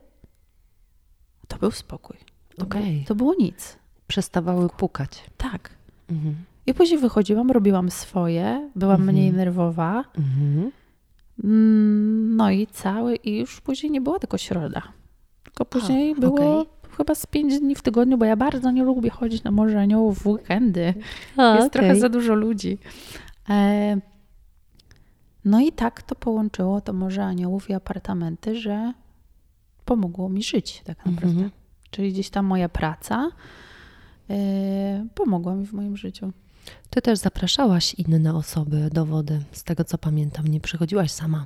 to 1.47 1.57
był 1.57 1.71
spokój. 1.71 2.17
To, 2.57 2.63
Okej. 2.63 2.93
było, 2.93 3.05
to 3.07 3.15
było 3.15 3.33
nic. 3.39 3.77
Przestawały 4.07 4.69
pukać. 4.69 5.23
Tak. 5.37 5.69
Mhm. 6.09 6.35
I 6.65 6.73
później 6.73 6.99
wychodziłam, 6.99 7.51
robiłam 7.51 7.91
swoje, 7.91 8.69
byłam 8.75 9.05
mniej 9.05 9.33
nerwowa. 9.33 10.03
Mhm. 10.17 10.71
Mm, 11.43 12.35
No 12.35 12.51
i 12.51 12.67
cały, 12.67 13.15
i 13.15 13.37
już 13.39 13.61
później 13.61 13.91
nie 13.91 14.01
była 14.01 14.19
tylko 14.19 14.37
środa. 14.37 14.81
Tylko 15.43 15.65
później 15.65 16.11
A, 16.17 16.19
było 16.19 16.59
okej. 16.61 16.73
chyba 16.97 17.15
z 17.15 17.25
pięć 17.25 17.59
dni 17.59 17.75
w 17.75 17.81
tygodniu, 17.81 18.17
bo 18.17 18.25
ja 18.25 18.35
bardzo 18.35 18.71
nie 18.71 18.83
lubię 18.83 19.09
chodzić 19.09 19.43
na 19.43 19.51
Morze 19.51 19.79
Aniołów 19.79 20.19
w 20.19 20.27
weekendy. 20.27 20.93
A, 21.37 21.55
Jest 21.55 21.67
okej. 21.67 21.69
trochę 21.69 21.95
za 21.95 22.09
dużo 22.09 22.33
ludzi. 22.35 22.77
E, 23.49 23.97
no 25.45 25.59
i 25.59 25.71
tak 25.71 26.01
to 26.01 26.15
połączyło 26.15 26.81
to 26.81 26.93
Morze 26.93 27.25
Aniołów 27.25 27.69
i 27.69 27.73
apartamenty, 27.73 28.55
że 28.55 28.93
pomogło 29.85 30.29
mi 30.29 30.43
żyć 30.43 30.81
tak 30.85 30.97
naprawdę. 31.05 31.27
Mhm. 31.27 31.51
Czyli 31.91 32.11
gdzieś 32.13 32.29
tam 32.29 32.45
moja 32.45 32.69
praca 32.69 33.29
e, 34.29 35.05
pomogła 35.15 35.55
mi 35.55 35.65
w 35.65 35.73
moim 35.73 35.97
życiu. 35.97 36.31
Ty 36.89 37.01
też 37.01 37.19
zapraszałaś 37.19 37.93
inne 37.93 38.35
osoby 38.35 38.89
do 38.93 39.05
wody. 39.05 39.41
Z 39.51 39.63
tego 39.63 39.83
co 39.83 39.97
pamiętam, 39.97 40.47
nie 40.47 40.59
przychodziłaś 40.59 41.11
sama. 41.11 41.45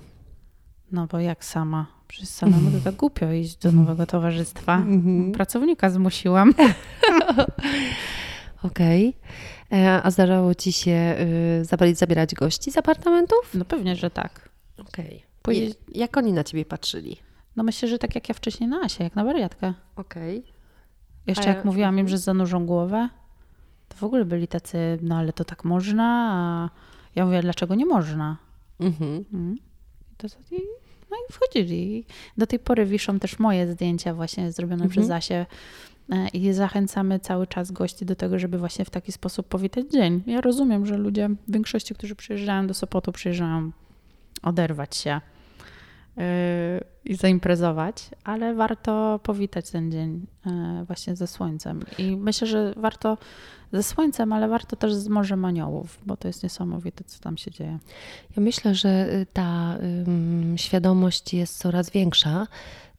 No 0.91 1.07
bo 1.07 1.19
jak 1.19 1.45
sama? 1.45 1.85
Przecież 2.07 2.29
samemu 2.29 2.71
to 2.71 2.77
tak 2.83 2.95
głupio 2.95 3.31
iść 3.31 3.55
do 3.57 3.71
nowego 3.71 4.05
towarzystwa. 4.05 4.75
Mhm. 4.77 5.31
Pracownika 5.31 5.89
zmusiłam. 5.89 6.53
Okej. 8.63 9.17
E, 9.71 10.01
A 10.03 10.11
zdarzało 10.11 10.55
ci 10.55 10.73
się 10.73 11.15
y, 11.61 11.65
zabrać, 11.65 11.97
zabierać 11.97 12.35
gości 12.35 12.71
z 12.71 12.77
apartamentów? 12.77 13.51
No 13.53 13.65
pewnie, 13.65 13.95
że 13.95 14.09
tak. 14.09 14.49
Okej. 14.77 15.23
Powiedzieć- 15.41 15.77
Jak 15.95 16.17
oni 16.17 16.33
na 16.33 16.43
ciebie 16.43 16.65
patrzyli? 16.65 17.17
No 17.55 17.63
myślę, 17.63 17.87
że 17.89 17.99
tak 17.99 18.15
jak 18.15 18.29
ja 18.29 18.35
wcześniej 18.35 18.69
na 18.69 18.81
Asię, 18.81 19.03
jak 19.03 19.15
na 19.15 19.23
wariatkę. 19.23 19.73
Okej. 19.95 20.43
Jeszcze 21.27 21.43
A 21.43 21.47
ja- 21.49 21.55
jak 21.55 21.65
mówiłam 21.65 21.99
im, 21.99 22.07
że 22.07 22.17
zanurzą 22.17 22.65
głowę, 22.65 23.09
to 23.95 23.99
w 23.99 24.03
ogóle 24.03 24.25
byli 24.25 24.47
tacy, 24.47 24.77
no 25.01 25.17
ale 25.17 25.33
to 25.33 25.45
tak 25.45 25.63
można, 25.63 26.31
a 26.33 26.69
ja 27.15 27.25
mówię, 27.25 27.41
dlaczego 27.41 27.75
nie 27.75 27.85
można? 27.85 28.37
Mhm. 28.79 29.25
Mm. 29.33 29.55
I 30.13 30.15
to, 30.17 30.27
i, 30.27 30.61
no 31.11 31.17
i 31.29 31.33
wchodzili. 31.33 32.05
Do 32.37 32.47
tej 32.47 32.59
pory 32.59 32.85
wiszą 32.85 33.19
też 33.19 33.39
moje 33.39 33.71
zdjęcia 33.71 34.13
właśnie 34.13 34.51
zrobione 34.51 34.83
Mhm. 34.83 34.91
przez 34.91 35.11
Asię 35.11 35.45
e, 36.09 36.27
i 36.27 36.53
zachęcamy 36.53 37.19
cały 37.19 37.47
czas 37.47 37.71
gości 37.71 38.05
do 38.05 38.15
tego, 38.15 38.39
żeby 38.39 38.57
właśnie 38.57 38.85
w 38.85 38.89
taki 38.89 39.11
sposób 39.11 39.47
powitać 39.47 39.85
dzień. 39.91 40.23
Ja 40.27 40.41
rozumiem, 40.41 40.85
że 40.85 40.97
ludzie, 40.97 41.29
w 41.47 41.51
większości, 41.51 41.93
którzy 41.95 42.15
przyjeżdżają 42.15 42.67
do 42.67 42.73
Sopotu, 42.73 43.11
przyjeżdżają 43.11 43.71
oderwać 44.43 44.95
się 44.95 45.21
i 47.05 47.15
zaimprezować, 47.15 48.09
ale 48.23 48.53
warto 48.53 49.19
powitać 49.23 49.71
ten 49.71 49.91
dzień 49.91 50.25
yy, 50.45 50.85
właśnie 50.85 51.15
ze 51.15 51.27
słońcem. 51.27 51.79
I 51.97 52.17
myślę, 52.17 52.47
że 52.47 52.73
warto 52.77 53.17
ze 53.73 53.83
słońcem, 53.83 54.33
ale 54.33 54.47
warto 54.47 54.75
też 54.75 54.93
z 54.93 55.07
Morzem 55.07 55.45
Aniołów, 55.45 55.99
bo 56.05 56.17
to 56.17 56.27
jest 56.27 56.43
niesamowite, 56.43 57.03
co 57.03 57.19
tam 57.19 57.37
się 57.37 57.51
dzieje. 57.51 57.79
Ja 58.37 58.43
myślę, 58.43 58.75
że 58.75 59.13
y, 59.13 59.25
ta 59.33 59.77
ym, 60.07 60.55
świadomość 60.57 61.33
jest 61.33 61.57
coraz 61.57 61.89
większa 61.89 62.47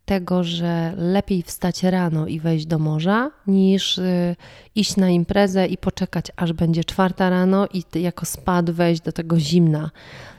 tego, 0.05 0.45
że 0.45 0.95
lepiej 0.97 1.43
wstać 1.43 1.83
rano 1.83 2.27
i 2.27 2.41
wejść 2.41 2.67
do 2.67 2.79
morza, 2.79 3.31
niż 3.47 3.99
y, 3.99 4.37
iść 4.75 4.97
na 4.97 5.11
imprezę 5.11 5.67
i 5.67 5.79
poczekać, 5.79 6.27
aż 6.37 6.53
będzie 6.53 6.85
czwarta 6.85 7.31
rano 7.31 7.67
i 7.73 8.01
jako 8.01 8.27
spad 8.27 8.71
wejść 8.71 9.03
do 9.03 9.13
tego 9.13 9.41
zimna. 9.41 9.91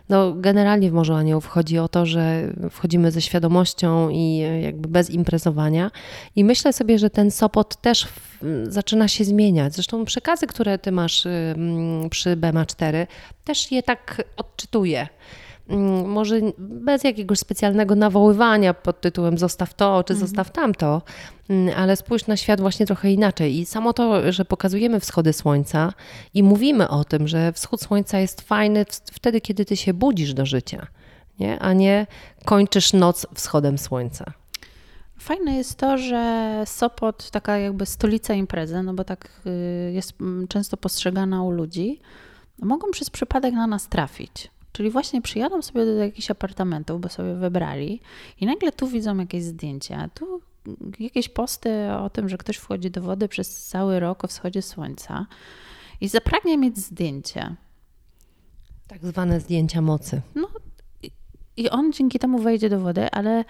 No, 0.09 0.33
generalnie 0.33 0.91
w 0.91 0.93
Morzu 0.93 1.13
Aniołów 1.13 1.47
chodzi 1.47 1.79
o 1.79 1.87
to, 1.87 2.05
że 2.05 2.53
wchodzimy 2.71 3.11
ze 3.11 3.21
świadomością 3.21 4.09
i 4.09 4.43
y, 4.43 4.61
jakby 4.61 4.87
bez 4.87 5.09
imprezowania. 5.09 5.91
I 6.35 6.43
myślę 6.43 6.73
sobie, 6.73 6.99
że 6.99 7.09
ten 7.09 7.31
Sopot 7.31 7.81
też 7.81 8.05
w, 8.05 8.39
zaczyna 8.67 9.07
się 9.07 9.23
zmieniać. 9.23 9.73
Zresztą 9.73 10.05
przekazy, 10.05 10.47
które 10.47 10.79
ty 10.79 10.91
masz 10.91 11.25
mm, 11.25 12.09
przy 12.09 12.35
BMA 12.35 12.65
4, 12.65 13.07
też 13.43 13.71
je 13.71 13.83
tak 13.83 14.23
odczytuję. 14.37 15.07
Mm, 15.69 16.09
Może 16.09 16.39
bez 16.57 17.03
jakiegoś 17.03 17.39
specjalnego 17.39 17.95
nawoływania 17.95 18.73
pod 18.73 19.01
tytułem 19.01 19.37
zostaw 19.37 19.73
to 19.73 20.03
czy 20.03 20.15
zostaw 20.15 20.51
tamto, 20.51 21.01
mm, 21.49 21.73
ale 21.77 21.95
spójrz 21.95 22.27
na 22.27 22.37
świat 22.37 22.61
właśnie 22.61 22.85
trochę 22.85 23.11
inaczej. 23.11 23.59
I 23.59 23.65
samo 23.65 23.93
to, 23.93 24.31
że 24.31 24.45
pokazujemy 24.45 24.99
wschody 24.99 25.33
słońca 25.33 25.93
i 26.33 26.43
mówimy 26.43 26.89
o 26.89 27.03
tym, 27.03 27.27
że 27.27 27.53
wschód 27.53 27.81
słońca 27.81 28.19
jest 28.19 28.41
fajny 28.41 28.85
wtedy, 29.11 29.41
kiedy 29.41 29.65
ty 29.65 29.77
się 29.77 29.93
budzisz 29.93 30.33
do 30.33 30.45
życia, 30.45 30.87
nie? 31.39 31.59
a 31.59 31.73
nie 31.73 32.07
kończysz 32.45 32.93
noc 32.93 33.27
wschodem 33.33 33.77
słońca. 33.77 34.33
Fajne 35.19 35.55
jest 35.55 35.75
to, 35.75 35.97
że 35.97 36.63
Sopot, 36.65 37.31
taka 37.31 37.57
jakby 37.57 37.85
stolica 37.85 38.33
imprezy, 38.33 38.83
no 38.83 38.93
bo 38.93 39.03
tak 39.03 39.41
y, 39.45 39.91
jest 39.91 40.21
mm, 40.21 40.47
często 40.47 40.77
postrzegana 40.77 41.43
u 41.43 41.51
ludzi, 41.51 41.99
mogą 42.61 42.91
przez 42.91 43.09
przypadek 43.09 43.53
na 43.53 43.67
nas 43.67 43.87
trafić. 43.87 44.51
Czyli 44.77 44.89
właśnie 44.89 45.21
przyjadą 45.21 45.61
sobie 45.61 45.85
do 45.85 45.91
jakichś 45.91 46.31
apartamentów, 46.31 47.01
bo 47.01 47.09
sobie 47.09 47.33
wybrali 47.33 48.01
i 48.41 48.45
nagle 48.45 48.71
tu 48.71 48.87
widzą 48.87 49.17
jakieś 49.17 49.43
zdjęcia, 49.43 50.09
tu 50.13 50.41
jakieś 50.99 51.29
posty 51.29 51.91
o 51.91 52.09
tym, 52.09 52.29
że 52.29 52.37
ktoś 52.37 52.57
wchodzi 52.57 52.91
do 52.91 53.01
wody 53.01 53.27
przez 53.27 53.65
cały 53.65 53.99
rok 53.99 54.23
o 54.23 54.27
wschodzie 54.27 54.61
słońca 54.61 55.25
i 56.01 56.07
zapragnie 56.07 56.57
mieć 56.57 56.77
zdjęcie. 56.77 57.55
Tak 58.87 59.05
zwane 59.05 59.39
zdjęcia 59.39 59.81
mocy. 59.81 60.21
I 61.57 61.69
on 61.69 61.93
dzięki 61.93 62.19
temu 62.19 62.39
wejdzie 62.39 62.69
do 62.69 62.79
wody, 62.79 63.11
ale 63.11 63.45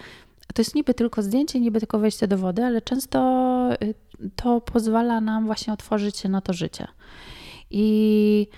to 0.54 0.62
jest 0.62 0.74
niby 0.74 0.94
tylko 0.94 1.22
zdjęcie, 1.22 1.60
niby 1.60 1.78
tylko 1.80 1.98
wejście 1.98 2.28
do 2.28 2.38
wody, 2.38 2.64
ale 2.64 2.82
często 2.82 3.18
y, 3.82 3.94
to 4.36 4.60
pozwala 4.60 5.20
nam 5.20 5.46
właśnie 5.46 5.72
otworzyć 5.72 6.16
się 6.16 6.28
na 6.28 6.40
to 6.40 6.52
życie. 6.52 6.86
I 7.70 8.48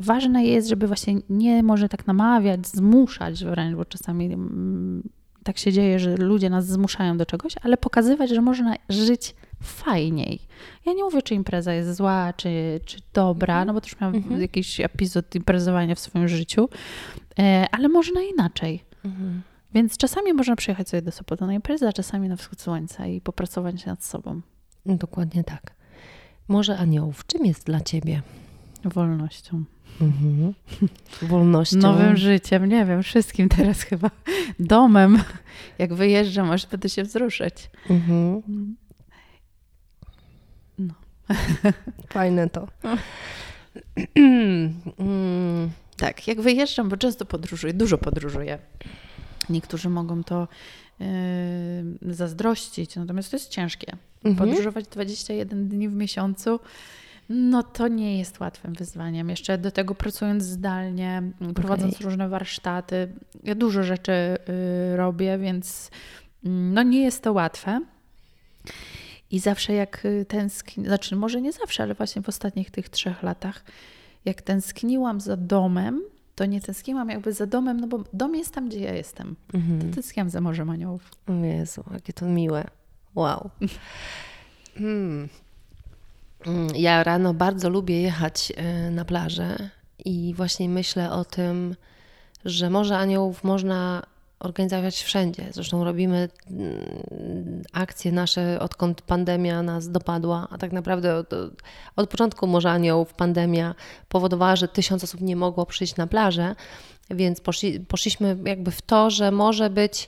ważne 0.00 0.44
jest, 0.44 0.68
żeby 0.68 0.86
właśnie 0.86 1.14
nie 1.30 1.62
może 1.62 1.88
tak 1.88 2.06
namawiać, 2.06 2.66
zmuszać 2.66 3.44
wręcz, 3.44 3.76
bo 3.76 3.84
czasami 3.84 4.24
mm, 4.24 5.08
tak 5.44 5.58
się 5.58 5.72
dzieje, 5.72 5.98
że 5.98 6.16
ludzie 6.16 6.50
nas 6.50 6.66
zmuszają 6.66 7.16
do 7.16 7.26
czegoś, 7.26 7.54
ale 7.62 7.76
pokazywać, 7.76 8.30
że 8.30 8.40
można 8.40 8.74
żyć 8.88 9.34
fajniej. 9.62 10.40
Ja 10.86 10.92
nie 10.92 11.04
mówię, 11.04 11.22
czy 11.22 11.34
impreza 11.34 11.72
jest 11.72 11.96
zła, 11.96 12.32
czy, 12.36 12.80
czy 12.84 12.98
dobra, 13.12 13.64
no 13.64 13.74
bo 13.74 13.80
też 13.80 14.00
miałam 14.00 14.16
Mhm. 14.16 14.40
jakiś 14.40 14.80
epizod 14.80 15.34
imprezowania 15.34 15.94
w 15.94 15.98
swoim 15.98 16.28
życiu, 16.28 16.68
e, 17.38 17.66
ale 17.72 17.88
można 17.88 18.20
inaczej. 18.22 18.84
Więc 19.74 19.96
czasami 19.96 20.32
można 20.32 20.56
przyjechać 20.56 20.88
sobie 20.88 21.02
do 21.02 21.12
Sopotu 21.12 21.46
na 21.46 21.54
imprezę, 21.54 21.88
a 21.88 21.92
czasami 21.92 22.28
na 22.28 22.36
wschód 22.36 22.60
słońca 22.60 23.06
i 23.06 23.20
popracować 23.20 23.86
nad 23.86 24.04
sobą. 24.04 24.40
Dokładnie 24.86 25.44
tak. 25.44 25.74
Morze 26.48 26.78
Aniołów, 26.78 27.26
czym 27.26 27.46
jest 27.46 27.66
dla 27.66 27.80
ciebie? 27.80 28.22
Wolnością. 28.84 29.64
Mhm. 30.00 30.54
Wolnością. 31.30 31.76
Nowym 31.78 32.16
życiem, 32.16 32.66
nie 32.66 32.84
wiem, 32.86 33.02
wszystkim 33.02 33.48
teraz 33.48 33.82
chyba. 33.82 34.10
Domem. 34.58 35.22
Jak 35.78 35.94
wyjeżdżam, 35.94 36.50
aż 36.50 36.66
będę 36.66 36.88
się 36.88 37.02
wzruszać. 37.02 37.70
Mhm. 37.90 38.42
No. 40.78 40.94
Fajne 42.12 42.50
to. 42.50 42.68
Mm, 44.16 45.70
Tak, 45.96 46.28
jak 46.28 46.40
wyjeżdżam, 46.40 46.88
bo 46.88 46.96
często 46.96 47.24
podróżuję, 47.24 47.72
dużo 47.74 47.98
podróżuję. 47.98 48.58
Niektórzy 49.50 49.88
mogą 49.88 50.24
to 50.24 50.48
yy, 51.00 52.14
zazdrościć, 52.14 52.96
natomiast 52.96 53.30
to 53.30 53.36
jest 53.36 53.50
ciężkie. 53.50 53.92
mhm. 54.24 54.36
Podróżować 54.48 54.84
21 54.88 55.68
dni 55.68 55.88
w 55.88 55.94
miesiącu, 55.94 56.60
no 57.28 57.62
to 57.62 57.88
nie 57.88 58.18
jest 58.18 58.40
łatwym 58.40 58.72
wyzwaniem. 58.72 59.30
Jeszcze 59.30 59.58
do 59.58 59.70
tego 59.70 59.94
pracując 59.94 60.42
zdalnie, 60.42 61.22
prowadząc 61.54 62.00
różne 62.00 62.28
warsztaty, 62.28 63.12
ja 63.44 63.54
dużo 63.54 63.82
rzeczy 63.82 64.12
y, 64.92 64.96
robię, 64.96 65.38
więc 65.38 65.90
mm, 66.44 66.74
no 66.74 66.82
nie 66.82 67.02
jest 67.02 67.22
to 67.22 67.32
łatwe. 67.32 67.80
I 69.30 69.38
zawsze 69.38 69.72
jak 69.72 70.04
y, 70.04 70.24
tęskni, 70.28 70.84
znaczy 70.84 71.16
może 71.16 71.40
nie 71.40 71.52
zawsze, 71.52 71.82
ale 71.82 71.94
właśnie 71.94 72.22
w 72.22 72.28
ostatnich 72.28 72.70
tych 72.70 72.88
trzech 72.88 73.22
latach, 73.22 73.64
jak 74.24 74.42
tęskniłam 74.42 75.20
za 75.20 75.36
domem, 75.36 76.02
to 76.34 76.44
nie 76.44 76.60
tęskniłam 76.60 77.08
jakby 77.08 77.32
za 77.32 77.46
domem, 77.46 77.80
no 77.80 77.86
bo 77.86 78.04
dom 78.12 78.34
jest 78.34 78.54
tam, 78.54 78.68
gdzie 78.68 78.80
ja 78.80 78.94
jestem. 78.94 79.36
Mhm. 79.54 79.80
To 79.80 79.94
tęskniłam 79.94 80.30
za 80.30 80.40
Morzem 80.40 80.70
Aniołów. 80.70 81.10
O 81.26 81.32
Jezu, 81.32 81.84
jakie 81.92 82.12
to 82.12 82.26
miłe. 82.26 82.64
Wow. 83.14 83.50
Mm. 84.76 85.28
Mm, 86.46 86.68
Ja 86.76 87.04
rano 87.04 87.34
bardzo 87.34 87.68
lubię 87.68 88.02
jechać 88.02 88.52
e, 88.56 88.90
na 88.90 89.04
plażę 89.04 89.70
i 90.04 90.34
właśnie 90.36 90.68
myślę 90.68 91.12
o 91.12 91.24
tym, 91.24 91.76
że 92.44 92.70
Morze 92.70 92.98
Aniołów 92.98 93.44
można 93.44 94.02
organizować 94.40 95.02
wszędzie. 95.02 95.46
Zresztą 95.50 95.84
robimy 95.84 96.28
mm, 96.50 97.62
akcje 97.72 98.12
nasze, 98.12 98.60
odkąd 98.60 99.02
pandemia 99.02 99.62
nas 99.62 99.90
dopadła, 99.90 100.48
a 100.50 100.58
tak 100.58 100.72
naprawdę 100.72 101.16
od, 101.16 101.30
od 101.96 102.10
początku 102.10 102.46
Morza 102.46 102.70
Aniołów 102.70 103.14
pandemia 103.14 103.74
powodowała, 104.08 104.56
że 104.56 104.68
tysiąc 104.68 105.04
osób 105.04 105.20
nie 105.20 105.36
mogło 105.36 105.66
przyjść 105.66 105.96
na 105.96 106.06
plażę, 106.06 106.54
więc 107.10 107.40
poszli, 107.40 107.80
poszliśmy 107.80 108.36
jakby 108.44 108.70
w 108.70 108.82
to, 108.82 109.10
że 109.10 109.30
może 109.30 109.70
być 109.70 110.06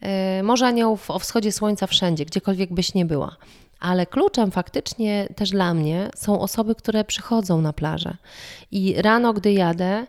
e, 0.00 0.42
Morze 0.42 0.66
Aniołów 0.66 1.10
o 1.10 1.18
wschodzie 1.18 1.52
słońca 1.52 1.86
wszędzie, 1.86 2.24
gdziekolwiek 2.24 2.74
byś 2.74 2.94
nie 2.94 3.04
była. 3.04 3.36
Ale 3.80 4.06
kluczem 4.06 4.50
faktycznie 4.50 5.28
też 5.36 5.50
dla 5.50 5.74
mnie 5.74 6.10
są 6.16 6.40
osoby, 6.40 6.74
które 6.74 7.04
przychodzą 7.04 7.60
na 7.60 7.72
plażę. 7.72 8.16
I 8.70 8.94
rano, 9.02 9.32
gdy 9.32 9.52
jadę, 9.52 10.06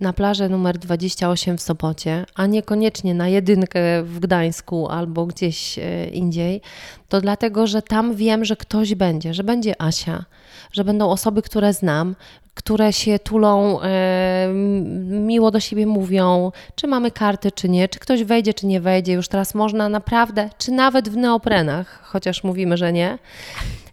na 0.00 0.12
plażę 0.12 0.48
numer 0.48 0.78
28 0.78 1.58
w 1.58 1.62
Sopocie, 1.62 2.24
a 2.34 2.46
niekoniecznie 2.46 3.14
na 3.14 3.28
jedynkę 3.28 4.02
w 4.02 4.18
Gdańsku 4.18 4.88
albo 4.88 5.26
gdzieś 5.26 5.78
e, 5.78 6.06
indziej, 6.06 6.60
to 7.08 7.20
dlatego, 7.20 7.66
że 7.66 7.82
tam 7.82 8.14
wiem, 8.14 8.44
że 8.44 8.56
ktoś 8.56 8.94
będzie, 8.94 9.34
że 9.34 9.44
będzie 9.44 9.82
Asia, 9.82 10.24
że 10.72 10.84
będą 10.84 11.10
osoby, 11.10 11.42
które 11.42 11.72
znam, 11.72 12.16
które 12.58 12.92
się 12.92 13.18
tulą, 13.18 13.80
e, 13.82 14.48
miło 15.04 15.50
do 15.50 15.60
siebie 15.60 15.86
mówią, 15.86 16.52
czy 16.74 16.86
mamy 16.86 17.10
karty, 17.10 17.52
czy 17.52 17.68
nie, 17.68 17.88
czy 17.88 17.98
ktoś 17.98 18.24
wejdzie, 18.24 18.54
czy 18.54 18.66
nie 18.66 18.80
wejdzie. 18.80 19.12
Już 19.12 19.28
teraz 19.28 19.54
można 19.54 19.88
naprawdę, 19.88 20.50
czy 20.58 20.72
nawet 20.72 21.08
w 21.08 21.16
neoprenach, 21.16 22.00
chociaż 22.02 22.44
mówimy, 22.44 22.76
że 22.76 22.92
nie, 22.92 23.18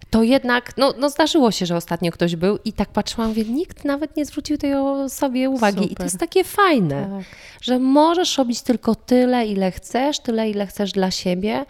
to 0.09 0.23
jednak, 0.23 0.77
no, 0.77 0.93
no 0.99 1.09
zdarzyło 1.09 1.51
się, 1.51 1.65
że 1.65 1.75
ostatnio 1.75 2.11
ktoś 2.11 2.35
był 2.35 2.57
i 2.65 2.73
tak 2.73 2.89
patrzyłam, 2.89 3.29
mówię, 3.29 3.43
nikt 3.43 3.85
nawet 3.85 4.17
nie 4.17 4.25
zwrócił 4.25 4.57
tej 4.57 4.73
sobie 5.09 5.49
uwagi. 5.49 5.77
Super. 5.77 5.91
I 5.91 5.95
to 5.95 6.03
jest 6.03 6.19
takie 6.19 6.43
fajne, 6.43 7.09
tak. 7.17 7.37
że 7.61 7.79
możesz 7.79 8.37
robić 8.37 8.61
tylko 8.61 8.95
tyle, 8.95 9.45
ile 9.45 9.71
chcesz, 9.71 10.19
tyle, 10.19 10.49
ile 10.49 10.67
chcesz 10.67 10.91
dla 10.91 11.11
siebie. 11.11 11.65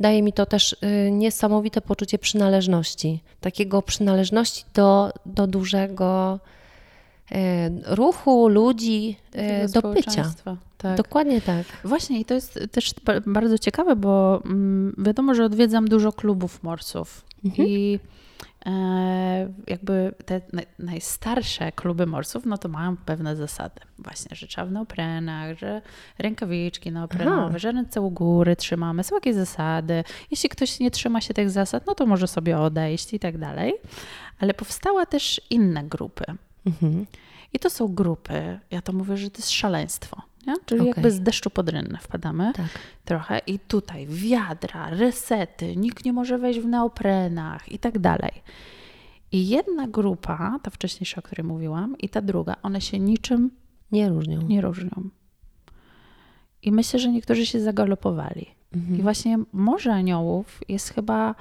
Daje 0.00 0.22
mi 0.22 0.32
to 0.32 0.46
też 0.46 0.72
y, 0.72 1.10
niesamowite 1.10 1.80
poczucie 1.80 2.18
przynależności, 2.18 3.20
takiego 3.40 3.82
przynależności 3.82 4.64
do, 4.74 5.12
do 5.26 5.46
dużego 5.46 6.38
y, 7.32 7.36
ruchu, 7.86 8.48
ludzi, 8.48 9.16
y, 9.66 9.72
do 9.72 9.92
bycia. 9.92 10.32
Tak. 10.78 10.96
Dokładnie 10.96 11.40
tak. 11.40 11.66
Właśnie 11.84 12.20
i 12.20 12.24
to 12.24 12.34
jest 12.34 12.58
też 12.72 12.94
bardzo 13.26 13.58
ciekawe, 13.58 13.96
bo 13.96 14.42
mm, 14.44 14.94
wiadomo, 14.98 15.34
że 15.34 15.44
odwiedzam 15.44 15.88
dużo 15.88 16.12
klubów 16.12 16.62
morców 16.62 17.24
mhm. 17.44 17.68
i 17.68 18.00
jakby 19.66 20.14
te 20.24 20.40
najstarsze 20.78 21.72
kluby 21.72 22.06
morsów, 22.06 22.46
no 22.46 22.58
to 22.58 22.68
mają 22.68 22.96
pewne 22.96 23.36
zasady. 23.36 23.80
Właśnie, 23.98 24.36
że 24.36 24.46
trzeba 24.46 24.66
w 24.66 24.72
neoprenach, 24.72 25.58
że 25.58 25.82
rękawiczki 26.18 26.92
neoprenowe, 26.92 27.46
Aha. 27.48 27.58
że 27.58 27.72
ręce 27.72 28.00
u 28.00 28.10
góry 28.10 28.56
trzymamy. 28.56 29.04
Są 29.04 29.14
jakieś 29.14 29.34
zasady. 29.34 30.04
Jeśli 30.30 30.48
ktoś 30.48 30.80
nie 30.80 30.90
trzyma 30.90 31.20
się 31.20 31.34
tych 31.34 31.50
zasad, 31.50 31.86
no 31.86 31.94
to 31.94 32.06
może 32.06 32.28
sobie 32.28 32.58
odejść 32.58 33.14
i 33.14 33.18
tak 33.18 33.38
dalej. 33.38 33.74
Ale 34.38 34.54
powstała 34.54 35.06
też 35.06 35.40
inne 35.50 35.84
grupy. 35.84 36.24
Mhm. 36.66 37.06
I 37.52 37.58
to 37.58 37.70
są 37.70 37.88
grupy, 37.88 38.60
ja 38.70 38.82
to 38.82 38.92
mówię, 38.92 39.16
że 39.16 39.30
to 39.30 39.38
jest 39.38 39.50
szaleństwo. 39.50 40.22
Nie? 40.46 40.54
Czyli 40.66 40.80
okay. 40.80 40.88
jakby 40.88 41.10
z 41.10 41.20
deszczu 41.20 41.50
pod 41.50 41.68
rynnę 41.68 41.98
wpadamy 42.02 42.52
tak. 42.54 42.66
trochę 43.04 43.40
i 43.46 43.58
tutaj 43.58 44.06
wiadra, 44.06 44.90
resety, 44.90 45.76
nikt 45.76 46.04
nie 46.04 46.12
może 46.12 46.38
wejść 46.38 46.60
w 46.60 46.66
neoprenach 46.66 47.72
i 47.72 47.78
tak 47.78 47.98
dalej. 47.98 48.32
I 49.32 49.48
jedna 49.48 49.88
grupa, 49.88 50.58
ta 50.62 50.70
wcześniejsza, 50.70 51.18
o 51.18 51.22
której 51.22 51.44
mówiłam, 51.44 51.98
i 51.98 52.08
ta 52.08 52.20
druga, 52.20 52.56
one 52.62 52.80
się 52.80 52.98
niczym 52.98 53.50
nie 53.92 54.08
różnią. 54.08 54.42
Nie 54.42 54.60
różnią. 54.60 55.10
I 56.62 56.72
myślę, 56.72 57.00
że 57.00 57.12
niektórzy 57.12 57.46
się 57.46 57.60
zagalopowali. 57.60 58.46
Mhm. 58.74 58.98
I 58.98 59.02
właśnie 59.02 59.38
Morze 59.52 59.92
Aniołów 59.92 60.60
jest 60.68 60.94
chyba 60.94 61.34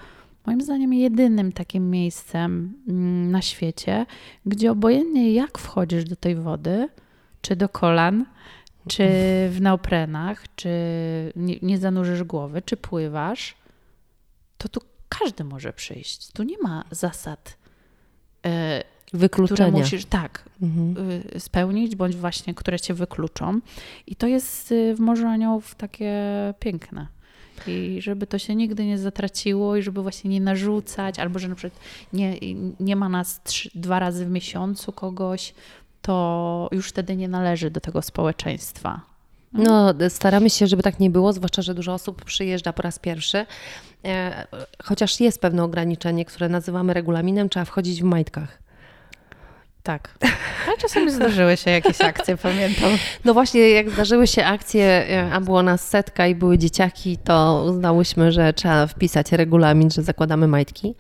moim 0.46 0.62
zdaniem 0.62 0.94
jedynym 0.94 1.52
takim 1.52 1.90
miejscem 1.90 2.74
mm, 2.88 3.32
na 3.32 3.42
świecie, 3.42 4.06
gdzie 4.46 4.72
obojętnie 4.72 5.34
jak 5.34 5.58
wchodzisz 5.58 6.04
do 6.04 6.16
tej 6.16 6.36
wody, 6.36 6.90
czy 7.42 7.56
do 7.56 7.70
kolan, 7.70 8.26
czy 8.89 9.08
w 9.49 9.58
neoprenach, 9.62 10.56
czy 10.56 10.69
nie, 11.36 11.56
nie 11.62 11.78
zanurzysz 11.78 12.23
głowy, 12.23 12.62
czy 12.62 12.78
pływasz, 12.78 13.56
to 14.58 14.69
tu 14.69 14.82
każdy 15.10 15.43
może 15.43 15.73
przyjść. 15.73 16.32
Tu 16.32 16.43
nie 16.43 16.58
ma 16.58 16.84
zasad. 16.91 17.58
E, 18.45 18.84
Wykluczenia. 19.13 19.69
Które 19.69 19.84
musisz 19.84 20.06
tak 20.06 20.49
mhm. 20.62 21.12
Y, 21.36 21.39
spełnić, 21.39 21.95
bądź 21.95 22.15
właśnie, 22.15 22.54
które 22.54 22.80
cię 22.80 22.93
wykluczą. 22.93 23.60
I 24.08 24.15
to 24.15 24.28
jest 24.28 24.71
y, 24.71 24.95
w 24.95 24.99
Morzu 24.99 25.28
Aniołów 25.28 25.75
takie 25.75 26.13
piękne. 26.60 27.08
I 27.67 27.97
żeby 28.02 28.28
to 28.28 28.39
się 28.39 28.56
nigdy 28.56 28.86
nie 28.86 28.97
zatraciło 28.97 29.75
i 29.75 29.82
żeby 29.82 30.02
właśnie 30.02 30.30
nie 30.30 30.41
narzucać, 30.41 31.19
albo 31.19 31.39
że 31.39 31.47
na 31.47 31.56
przykład 31.56 31.82
nie, 32.13 32.36
nie 32.80 32.95
ma 32.95 33.10
nas 33.10 33.43
trzy, 33.43 33.69
dwa 33.75 33.99
razy 33.99 34.25
w 34.25 34.30
miesiącu 34.30 34.91
kogoś, 34.91 35.54
to 36.10 36.69
już 36.72 36.89
wtedy 36.89 37.15
nie 37.15 37.28
należy 37.28 37.72
do 37.72 37.82
tego 37.82 38.02
społeczeństwa. 38.02 39.02
No, 39.54 39.93
staramy 40.10 40.50
się, 40.50 40.67
żeby 40.67 40.84
tak 40.84 41.00
nie 41.00 41.10
było, 41.10 41.34
zwłaszcza, 41.34 41.62
że 41.62 41.76
dużo 41.76 41.93
osób 41.93 42.26
przyjeżdża 42.26 42.74
po 42.74 42.82
raz 42.82 43.00
pierwszy. 43.00 43.45
E, 44.06 44.48
chociaż 44.84 45.19
jest 45.19 45.41
pewne 45.41 45.63
ograniczenie, 45.63 46.26
które 46.26 46.50
nazywamy 46.50 46.93
regulaminem, 46.93 47.50
trzeba 47.50 47.65
wchodzić 47.65 48.02
w 48.02 48.06
majtkach. 48.06 48.60
Tak. 49.84 50.18
A 50.74 50.82
czasami 50.82 51.12
zdarzyły 51.12 51.58
się 51.58 51.72
jakieś 51.72 52.02
akcje, 52.02 52.38
pamiętam. 52.48 52.89
No 53.26 53.34
właśnie, 53.34 53.70
jak 53.70 53.89
zdarzyły 53.89 54.28
się 54.28 54.46
akcje, 54.46 54.84
e, 54.84 55.30
a 55.34 55.42
było 55.42 55.63
nas 55.63 55.88
setka 55.89 56.28
i 56.28 56.36
były 56.36 56.58
dzieciaki, 56.58 57.18
to 57.18 57.65
uznałyśmy, 57.70 58.32
że 58.32 58.54
trzeba 58.54 58.88
wpisać 58.88 59.32
regulamin, 59.32 59.92
że 59.92 60.02
zakładamy 60.02 60.48
majtki. 60.48 60.96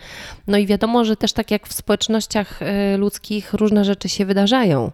No 0.47 0.57
i 0.57 0.67
wiadomo, 0.67 1.05
że 1.05 1.15
też 1.15 1.33
tak 1.33 1.51
jak 1.51 1.67
w 1.67 1.73
społecznościach 1.73 2.61
e, 2.61 2.97
ludzkich 2.97 3.53
różne 3.53 3.85
rzeczy 3.85 4.09
się 4.09 4.25
wydarzają, 4.25 4.91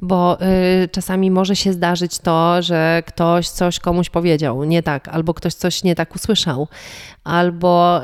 bo 0.00 0.40
e, 0.40 0.88
czasami 0.88 1.30
może 1.30 1.56
się 1.56 1.72
zdarzyć 1.72 2.18
to, 2.18 2.62
że 2.62 3.02
ktoś 3.06 3.48
coś 3.48 3.78
komuś 3.78 4.10
powiedział 4.10 4.64
nie 4.64 4.82
tak, 4.82 5.08
albo 5.08 5.34
ktoś 5.34 5.54
coś 5.54 5.82
nie 5.82 5.94
tak 5.94 6.14
usłyszał, 6.14 6.68
albo 7.26 8.00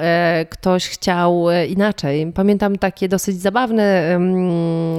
ktoś 0.50 0.88
chciał 0.88 1.46
inaczej. 1.68 2.32
Pamiętam 2.34 2.78
takie 2.78 3.08
dosyć 3.08 3.40
zabawne 3.40 4.18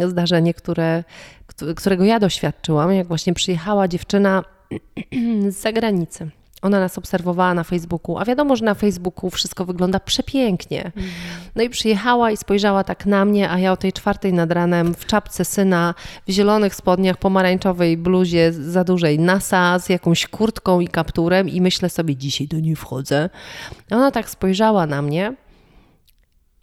zdarzenie, 0.09 0.33
zdarzenie, 0.33 0.53
które, 0.53 1.03
którego 1.75 2.03
ja 2.03 2.19
doświadczyłam, 2.19 2.93
jak 2.93 3.07
właśnie 3.07 3.33
przyjechała 3.33 3.87
dziewczyna 3.87 4.43
z 5.49 5.55
zagranicy. 5.55 6.29
Ona 6.63 6.79
nas 6.79 6.97
obserwowała 6.97 7.53
na 7.53 7.63
Facebooku, 7.63 8.17
a 8.17 8.25
wiadomo, 8.25 8.55
że 8.55 8.65
na 8.65 8.73
Facebooku 8.73 9.29
wszystko 9.29 9.65
wygląda 9.65 9.99
przepięknie. 9.99 10.85
Mhm. 10.85 11.05
No 11.55 11.63
i 11.63 11.69
przyjechała 11.69 12.31
i 12.31 12.37
spojrzała 12.37 12.83
tak 12.83 13.05
na 13.05 13.25
mnie, 13.25 13.49
a 13.49 13.59
ja 13.59 13.71
o 13.71 13.77
tej 13.77 13.93
czwartej 13.93 14.33
nad 14.33 14.51
ranem 14.51 14.93
w 14.93 15.05
czapce 15.05 15.45
syna, 15.45 15.95
w 16.27 16.31
zielonych 16.31 16.75
spodniach, 16.75 17.17
pomarańczowej 17.17 17.97
bluzie 17.97 18.53
za 18.53 18.83
dużej 18.83 19.19
NASA, 19.19 19.79
z 19.79 19.89
jakąś 19.89 20.27
kurtką 20.27 20.79
i 20.79 20.87
kapturem 20.87 21.49
i 21.49 21.61
myślę 21.61 21.89
sobie, 21.89 22.15
dzisiaj 22.15 22.47
do 22.47 22.59
niej 22.59 22.75
wchodzę. 22.75 23.29
Ona 23.91 24.11
tak 24.11 24.29
spojrzała 24.29 24.85
na 24.85 25.01
mnie 25.01 25.35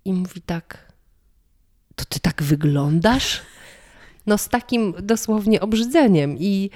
i 0.04 0.12
mówi 0.12 0.40
tak, 0.40 0.92
to 1.94 2.04
ty 2.04 2.20
tak 2.20 2.42
wyglądasz? 2.42 3.42
no 4.26 4.38
z 4.38 4.48
takim 4.48 4.94
dosłownie 5.02 5.60
obrzydzeniem. 5.60 6.36
I 6.38 6.70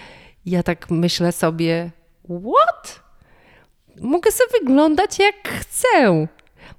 ja 0.46 0.62
tak 0.62 0.90
myślę 0.90 1.32
sobie, 1.32 1.90
what? 2.24 3.03
Mogę 4.00 4.30
sobie 4.32 4.50
wyglądać 4.60 5.18
jak 5.18 5.48
chcę. 5.48 6.26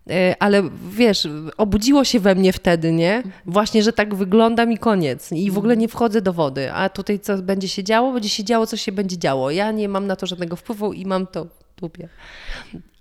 E, 0.10 0.36
ale 0.40 0.64
wiesz, 0.90 1.28
obudziło 1.58 2.04
się 2.04 2.20
we 2.20 2.36
mnie 2.36 2.54
wtedy, 2.54 2.92
nie? 2.92 3.24
Właśnie, 3.46 3.84
że 3.84 3.94
tak 3.94 4.16
wyglądam 4.16 4.72
i 4.72 4.78
koniec. 4.78 5.32
I 5.32 5.52
w 5.52 5.58
ogóle 5.58 5.78
nie 5.78 5.88
wchodzę 5.88 6.22
do 6.22 6.34
wody. 6.34 6.72
A 6.74 6.90
tutaj 6.90 7.20
co 7.20 7.38
będzie 7.38 7.68
się 7.68 7.84
działo? 7.84 8.12
Będzie 8.14 8.30
się 8.30 8.44
działo, 8.44 8.68
co 8.68 8.78
się 8.78 8.92
będzie 8.92 9.18
działo. 9.18 9.52
Ja 9.52 9.72
nie 9.72 9.90
mam 9.90 10.08
na 10.08 10.16
to 10.16 10.26
żadnego 10.26 10.56
wpływu 10.56 10.94
i 10.94 11.06
mam 11.06 11.28
to 11.28 11.46
w 11.46 11.80
dupie. 11.82 12.10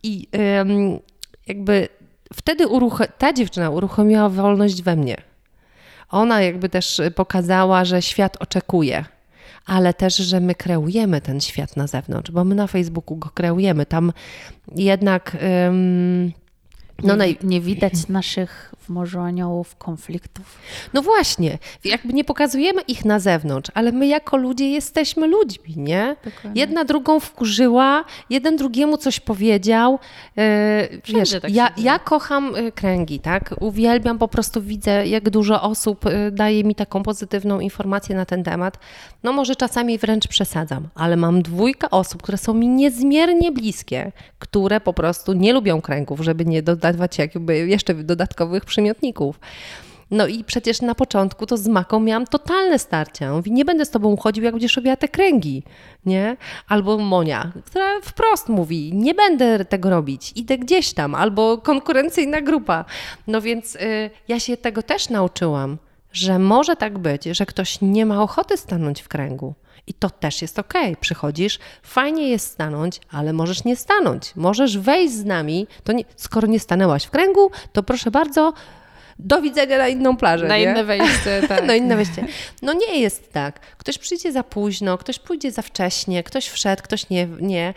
I 0.02 0.28
jakby 1.46 1.88
wtedy 2.34 2.66
uruch- 2.66 3.08
ta 3.18 3.32
dziewczyna 3.32 3.70
uruchomiła 3.70 4.28
wolność 4.28 4.82
we 4.82 4.96
mnie. 4.96 5.16
Ona 6.10 6.42
jakby 6.42 6.68
też 6.68 7.00
pokazała, 7.14 7.84
że 7.84 8.02
świat 8.02 8.36
oczekuje, 8.40 9.04
ale 9.66 9.94
też, 9.94 10.16
że 10.16 10.40
my 10.40 10.54
kreujemy 10.54 11.20
ten 11.20 11.40
świat 11.40 11.76
na 11.76 11.86
zewnątrz, 11.86 12.30
bo 12.30 12.44
my 12.44 12.54
na 12.54 12.66
Facebooku 12.66 13.16
go 13.16 13.30
kreujemy. 13.34 13.86
Tam 13.86 14.12
jednak. 14.76 15.36
No, 17.02 17.16
nie, 17.16 17.34
nie 17.42 17.60
widać 17.60 18.08
naszych 18.08 18.74
w 18.84 18.88
Morzu 18.88 19.20
Aniołów 19.20 19.76
konfliktów. 19.76 20.58
No 20.92 21.02
właśnie, 21.02 21.58
jakby 21.84 22.12
nie 22.12 22.24
pokazujemy 22.24 22.82
ich 22.82 23.04
na 23.04 23.18
zewnątrz, 23.18 23.70
ale 23.74 23.92
my 23.92 24.06
jako 24.06 24.36
ludzie 24.36 24.70
jesteśmy 24.70 25.26
ludźmi, 25.26 25.74
nie? 25.76 26.16
Dokładnie. 26.24 26.60
Jedna 26.60 26.84
drugą 26.84 27.20
wkurzyła, 27.20 28.04
jeden 28.30 28.56
drugiemu 28.56 28.96
coś 28.96 29.20
powiedział. 29.20 29.98
Yy, 30.36 30.44
wiesz, 31.04 31.30
tak 31.30 31.50
ja, 31.54 31.72
ja 31.76 31.98
kocham 31.98 32.54
e, 32.54 32.72
kręgi, 32.72 33.20
tak? 33.20 33.54
Uwielbiam, 33.60 34.18
po 34.18 34.28
prostu 34.28 34.62
widzę, 34.62 35.06
jak 35.06 35.30
dużo 35.30 35.62
osób 35.62 36.06
e, 36.06 36.30
daje 36.30 36.64
mi 36.64 36.74
taką 36.74 37.02
pozytywną 37.02 37.60
informację 37.60 38.16
na 38.16 38.26
ten 38.26 38.44
temat. 38.44 38.78
No 39.22 39.32
może 39.32 39.56
czasami 39.56 39.98
wręcz 39.98 40.28
przesadzam, 40.28 40.88
ale 40.94 41.16
mam 41.16 41.42
dwójkę 41.42 41.90
osób, 41.90 42.22
które 42.22 42.38
są 42.38 42.54
mi 42.54 42.68
niezmiernie 42.68 43.52
bliskie, 43.52 44.12
które 44.38 44.80
po 44.80 44.92
prostu 44.92 45.32
nie 45.32 45.52
lubią 45.52 45.80
kręgów, 45.80 46.20
żeby 46.20 46.44
nie 46.44 46.62
dodawać 46.92 47.18
jakby 47.18 47.56
jeszcze 47.58 47.94
dodatkowych 47.94 48.64
przymiotników. 48.64 49.40
No 50.10 50.26
i 50.26 50.44
przecież 50.44 50.82
na 50.82 50.94
początku 50.94 51.46
to 51.46 51.56
z 51.56 51.68
Maką 51.68 52.00
miałam 52.00 52.26
totalne 52.26 52.78
starcia. 52.78 53.32
Mówi, 53.32 53.52
nie 53.52 53.64
będę 53.64 53.84
z 53.84 53.90
tobą 53.90 54.08
uchodził, 54.12 54.44
jak 54.44 54.54
będziesz 54.54 54.76
robiła 54.76 54.96
te 54.96 55.08
kręgi, 55.08 55.62
nie? 56.06 56.36
Albo 56.68 56.98
Monia, 56.98 57.52
która 57.66 58.00
wprost 58.00 58.48
mówi, 58.48 58.90
nie 58.94 59.14
będę 59.14 59.64
tego 59.64 59.90
robić, 59.90 60.32
idę 60.36 60.58
gdzieś 60.58 60.92
tam, 60.92 61.14
albo 61.14 61.58
konkurencyjna 61.58 62.40
grupa. 62.40 62.84
No 63.26 63.40
więc 63.40 63.76
y, 63.76 64.10
ja 64.28 64.40
się 64.40 64.56
tego 64.56 64.82
też 64.82 65.08
nauczyłam, 65.08 65.78
że 66.12 66.38
może 66.38 66.76
tak 66.76 66.98
być, 66.98 67.24
że 67.24 67.46
ktoś 67.46 67.78
nie 67.82 68.06
ma 68.06 68.22
ochoty 68.22 68.56
stanąć 68.56 69.02
w 69.02 69.08
kręgu. 69.08 69.54
I 69.86 69.94
to 69.94 70.10
też 70.10 70.42
jest 70.42 70.58
ok. 70.58 70.74
Przychodzisz, 71.00 71.58
fajnie 71.82 72.28
jest 72.28 72.46
stanąć, 72.46 73.00
ale 73.10 73.32
możesz 73.32 73.64
nie 73.64 73.76
stanąć. 73.76 74.32
Możesz 74.36 74.78
wejść 74.78 75.14
z 75.14 75.24
nami. 75.24 75.66
To 75.84 75.92
nie, 75.92 76.04
skoro 76.16 76.46
nie 76.46 76.60
stanęłaś 76.60 77.04
w 77.04 77.10
kręgu, 77.10 77.50
to 77.72 77.82
proszę 77.82 78.10
bardzo, 78.10 78.52
do 79.18 79.42
widzenia 79.42 79.78
na 79.78 79.88
inną 79.88 80.16
plażę. 80.16 80.46
Na 80.46 80.56
nie? 80.56 80.62
inne 80.62 80.84
wejście, 80.84 81.42
tak. 81.48 81.64
na 81.64 81.74
inne 81.74 81.96
wejście. 81.96 82.26
No 82.62 82.72
nie 82.72 83.00
jest 83.00 83.32
tak. 83.32 83.60
Ktoś 83.60 83.98
przyjdzie 83.98 84.32
za 84.32 84.42
późno, 84.42 84.98
ktoś 84.98 85.18
pójdzie 85.18 85.50
za 85.50 85.62
wcześnie, 85.62 86.22
ktoś 86.22 86.48
wszedł, 86.48 86.82
ktoś 86.82 87.10
nie. 87.10 87.28
nie 87.40 87.74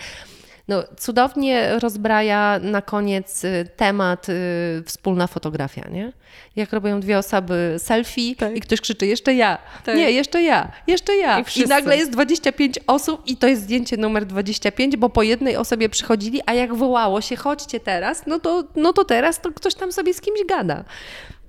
no, 0.67 0.83
cudownie 0.97 1.79
rozbraja 1.79 2.59
na 2.61 2.81
koniec 2.81 3.43
y, 3.43 3.69
temat 3.75 4.29
y, 4.29 4.83
wspólna 4.85 5.27
fotografia, 5.27 5.89
nie? 5.89 6.13
Jak 6.55 6.73
robią 6.73 6.99
dwie 6.99 7.17
osoby 7.17 7.75
selfie 7.77 8.35
tak. 8.35 8.57
i 8.57 8.61
ktoś 8.61 8.81
krzyczy 8.81 9.05
jeszcze 9.05 9.33
ja, 9.33 9.57
tak. 9.85 9.95
nie, 9.95 10.11
jeszcze 10.11 10.41
ja, 10.41 10.71
jeszcze 10.87 11.15
ja. 11.15 11.39
I, 11.39 11.59
I, 11.59 11.65
nagle 11.65 11.97
jest 11.97 12.11
25 12.11 12.79
osób 12.87 13.27
i 13.27 13.37
to 13.37 13.47
jest 13.47 13.61
zdjęcie 13.61 13.97
numer 13.97 14.25
25, 14.25 14.97
bo 14.97 15.09
po 15.09 15.23
jednej 15.23 15.55
osobie 15.55 15.89
przychodzili, 15.89 16.41
a 16.45 16.53
jak 16.53 16.75
wołało 16.75 17.21
się 17.21 17.35
chodźcie 17.35 17.79
teraz, 17.79 18.25
no 18.25 18.39
to, 18.39 18.63
no 18.75 18.93
to 18.93 19.05
teraz 19.05 19.41
to 19.41 19.51
ktoś 19.51 19.75
tam 19.75 19.91
sobie 19.91 20.13
z 20.13 20.21
kimś 20.21 20.39
gada. 20.49 20.83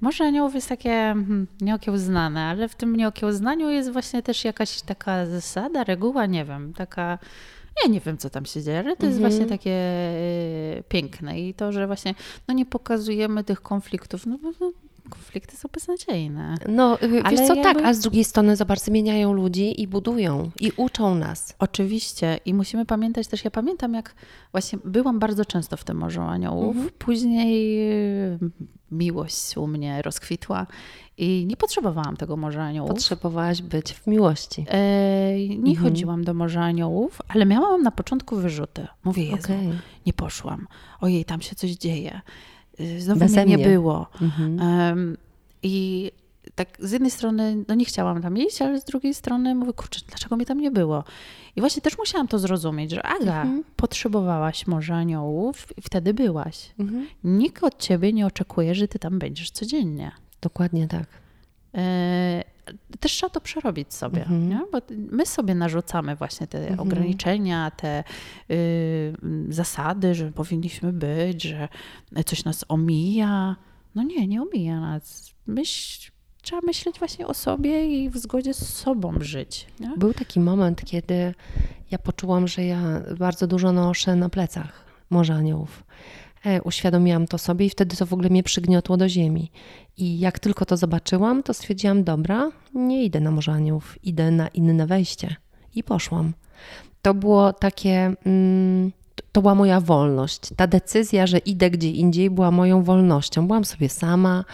Może 0.00 0.24
aniołów 0.24 0.54
jest 0.54 0.68
takie 0.68 0.90
hmm, 0.90 1.46
nieokiełznane, 1.60 2.44
ale 2.44 2.68
w 2.68 2.74
tym 2.74 2.96
nieokiełznaniu 2.96 3.70
jest 3.70 3.92
właśnie 3.92 4.22
też 4.22 4.44
jakaś 4.44 4.80
taka 4.80 5.26
zasada, 5.26 5.84
reguła, 5.84 6.26
nie 6.26 6.44
wiem, 6.44 6.72
taka 6.74 7.18
ja 7.84 7.90
nie 7.90 8.00
wiem, 8.00 8.18
co 8.18 8.30
tam 8.30 8.46
się 8.46 8.62
dzieje, 8.62 8.78
ale 8.78 8.96
to 8.96 9.06
jest 9.06 9.18
właśnie 9.18 9.42
mhm. 9.42 9.58
takie 9.58 9.70
y, 10.78 10.82
piękne 10.88 11.40
i 11.40 11.54
to, 11.54 11.72
że 11.72 11.86
właśnie 11.86 12.14
no 12.48 12.54
nie 12.54 12.66
pokazujemy 12.66 13.44
tych 13.44 13.60
konfliktów, 13.60 14.26
no 14.26 14.38
bo 14.38 14.50
no, 14.60 14.72
konflikty 15.08 15.56
są 15.56 15.68
beznadziejne. 15.72 16.54
No, 16.68 17.02
y, 17.02 17.22
ale 17.24 17.36
wiesz 17.36 17.46
co, 17.46 17.54
jakby... 17.54 17.62
tak, 17.62 17.84
a 17.84 17.94
z 17.94 18.00
drugiej 18.00 18.24
strony 18.24 18.56
zobacz, 18.56 18.80
zmieniają 18.80 19.32
ludzi 19.32 19.82
i 19.82 19.88
budują 19.88 20.50
i 20.60 20.72
uczą 20.76 21.14
nas. 21.14 21.54
Oczywiście 21.58 22.40
i 22.44 22.54
musimy 22.54 22.86
pamiętać 22.86 23.28
też, 23.28 23.44
ja 23.44 23.50
pamiętam 23.50 23.94
jak 23.94 24.14
właśnie 24.52 24.78
byłam 24.84 25.18
bardzo 25.18 25.44
często 25.44 25.76
w 25.76 25.84
tym 25.84 25.96
Morzu 25.96 26.20
Aniołów, 26.20 26.76
mhm. 26.76 26.94
później 26.98 27.80
y, 28.34 28.38
miłość 28.90 29.56
u 29.56 29.66
mnie 29.66 30.02
rozkwitła 30.02 30.66
i 31.18 31.44
nie 31.48 31.56
potrzebowałam 31.56 32.16
tego 32.16 32.36
Morza 32.36 32.62
Aniołów. 32.62 32.90
Potrzebowałaś 32.90 33.62
być 33.62 33.92
w 33.92 34.06
miłości. 34.06 34.66
E, 34.68 35.38
nie 35.38 35.70
mhm. 35.70 35.76
chodziłam 35.76 36.24
do 36.24 36.34
Morza 36.34 36.60
Aniołów, 36.60 37.18
ale 37.28 37.46
miałam 37.46 37.82
na 37.82 37.90
początku 37.90 38.36
wyrzuty. 38.36 38.86
Mówię, 39.04 39.24
Jezu, 39.24 39.38
okay. 39.44 39.78
nie 40.06 40.12
poszłam. 40.12 40.66
Ojej, 41.00 41.24
tam 41.24 41.40
się 41.40 41.54
coś 41.54 41.70
dzieje. 41.70 42.20
Y, 42.80 43.00
znowu 43.00 43.24
mnie 43.24 43.44
nie 43.44 43.58
było. 43.58 44.06
Mhm. 44.22 44.58
Um, 44.58 45.16
I 45.62 46.12
tak 46.54 46.68
z 46.78 46.92
jednej 46.92 47.10
strony, 47.10 47.64
no 47.68 47.74
nie 47.74 47.84
chciałam 47.84 48.22
tam 48.22 48.38
iść, 48.38 48.62
ale 48.62 48.80
z 48.80 48.84
drugiej 48.84 49.14
strony 49.14 49.54
mówię, 49.54 49.72
kurczę, 49.72 50.00
dlaczego 50.08 50.36
mnie 50.36 50.46
tam 50.46 50.60
nie 50.60 50.70
było? 50.70 51.04
I 51.56 51.60
właśnie 51.60 51.82
też 51.82 51.98
musiałam 51.98 52.28
to 52.28 52.38
zrozumieć, 52.38 52.90
że 52.90 53.02
Aga, 53.02 53.42
mhm. 53.42 53.64
potrzebowałaś 53.76 54.66
Morza 54.66 54.94
Aniołów 54.94 55.66
i 55.76 55.82
wtedy 55.82 56.14
byłaś. 56.14 56.70
Mhm. 56.78 57.06
Nikt 57.24 57.64
od 57.64 57.78
ciebie 57.78 58.12
nie 58.12 58.26
oczekuje, 58.26 58.74
że 58.74 58.88
ty 58.88 58.98
tam 58.98 59.18
będziesz 59.18 59.50
codziennie. 59.50 60.12
Dokładnie 60.40 60.88
tak. 60.88 61.06
E, 61.74 62.44
też 63.00 63.12
trzeba 63.12 63.30
to 63.30 63.40
przerobić 63.40 63.94
sobie, 63.94 64.20
mhm. 64.20 64.48
nie? 64.48 64.60
bo 64.72 64.78
my 65.10 65.26
sobie 65.26 65.54
narzucamy 65.54 66.16
właśnie 66.16 66.46
te 66.46 66.58
mhm. 66.58 66.80
ograniczenia, 66.80 67.70
te 67.70 68.04
y, 68.50 69.14
zasady, 69.48 70.14
że 70.14 70.32
powinniśmy 70.32 70.92
być, 70.92 71.42
że 71.42 71.68
coś 72.26 72.44
nas 72.44 72.64
omija. 72.68 73.56
No 73.94 74.02
nie, 74.02 74.26
nie 74.26 74.42
omija 74.42 74.80
nas. 74.80 75.34
Myśl, 75.46 76.10
trzeba 76.42 76.62
myśleć 76.62 76.98
właśnie 76.98 77.26
o 77.26 77.34
sobie 77.34 77.86
i 77.86 78.10
w 78.10 78.16
zgodzie 78.18 78.54
z 78.54 78.74
sobą 78.74 79.14
żyć. 79.20 79.66
Nie? 79.80 79.90
Był 79.96 80.14
taki 80.14 80.40
moment, 80.40 80.84
kiedy 80.84 81.34
ja 81.90 81.98
poczułam, 81.98 82.48
że 82.48 82.64
ja 82.64 83.00
bardzo 83.18 83.46
dużo 83.46 83.72
noszę 83.72 84.16
na 84.16 84.28
plecach 84.28 84.84
Morza 85.10 85.34
Aniołów. 85.34 85.84
E, 86.44 86.62
uświadomiłam 86.62 87.26
to 87.26 87.38
sobie 87.38 87.66
i 87.66 87.70
wtedy 87.70 87.96
to 87.96 88.06
w 88.06 88.12
ogóle 88.12 88.28
mnie 88.30 88.42
przygniotło 88.42 88.96
do 88.96 89.08
ziemi. 89.08 89.50
I 89.96 90.18
jak 90.18 90.38
tylko 90.38 90.64
to 90.64 90.76
zobaczyłam, 90.76 91.42
to 91.42 91.54
stwierdziłam, 91.54 92.04
dobra, 92.04 92.50
nie 92.74 93.04
idę 93.04 93.20
na 93.20 93.30
Morzaniów, 93.30 93.98
idę 94.02 94.30
na 94.30 94.48
inne 94.48 94.86
wejście. 94.86 95.36
I 95.74 95.84
poszłam. 95.84 96.32
To 97.02 97.14
było 97.14 97.52
takie, 97.52 98.12
mm, 98.26 98.92
to 99.32 99.42
była 99.42 99.54
moja 99.54 99.80
wolność. 99.80 100.40
Ta 100.56 100.66
decyzja, 100.66 101.26
że 101.26 101.38
idę 101.38 101.70
gdzie 101.70 101.90
indziej, 101.90 102.30
była 102.30 102.50
moją 102.50 102.82
wolnością. 102.82 103.46
Byłam 103.46 103.64
sobie 103.64 103.88
sama, 103.88 104.44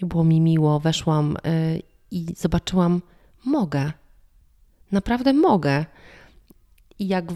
było 0.00 0.24
mi 0.24 0.40
miło, 0.40 0.80
weszłam 0.80 1.36
y, 1.36 1.82
i 2.10 2.26
zobaczyłam, 2.36 3.02
mogę. 3.44 3.92
Naprawdę 4.92 5.32
mogę. 5.32 5.84
I 6.98 7.08
jak 7.08 7.32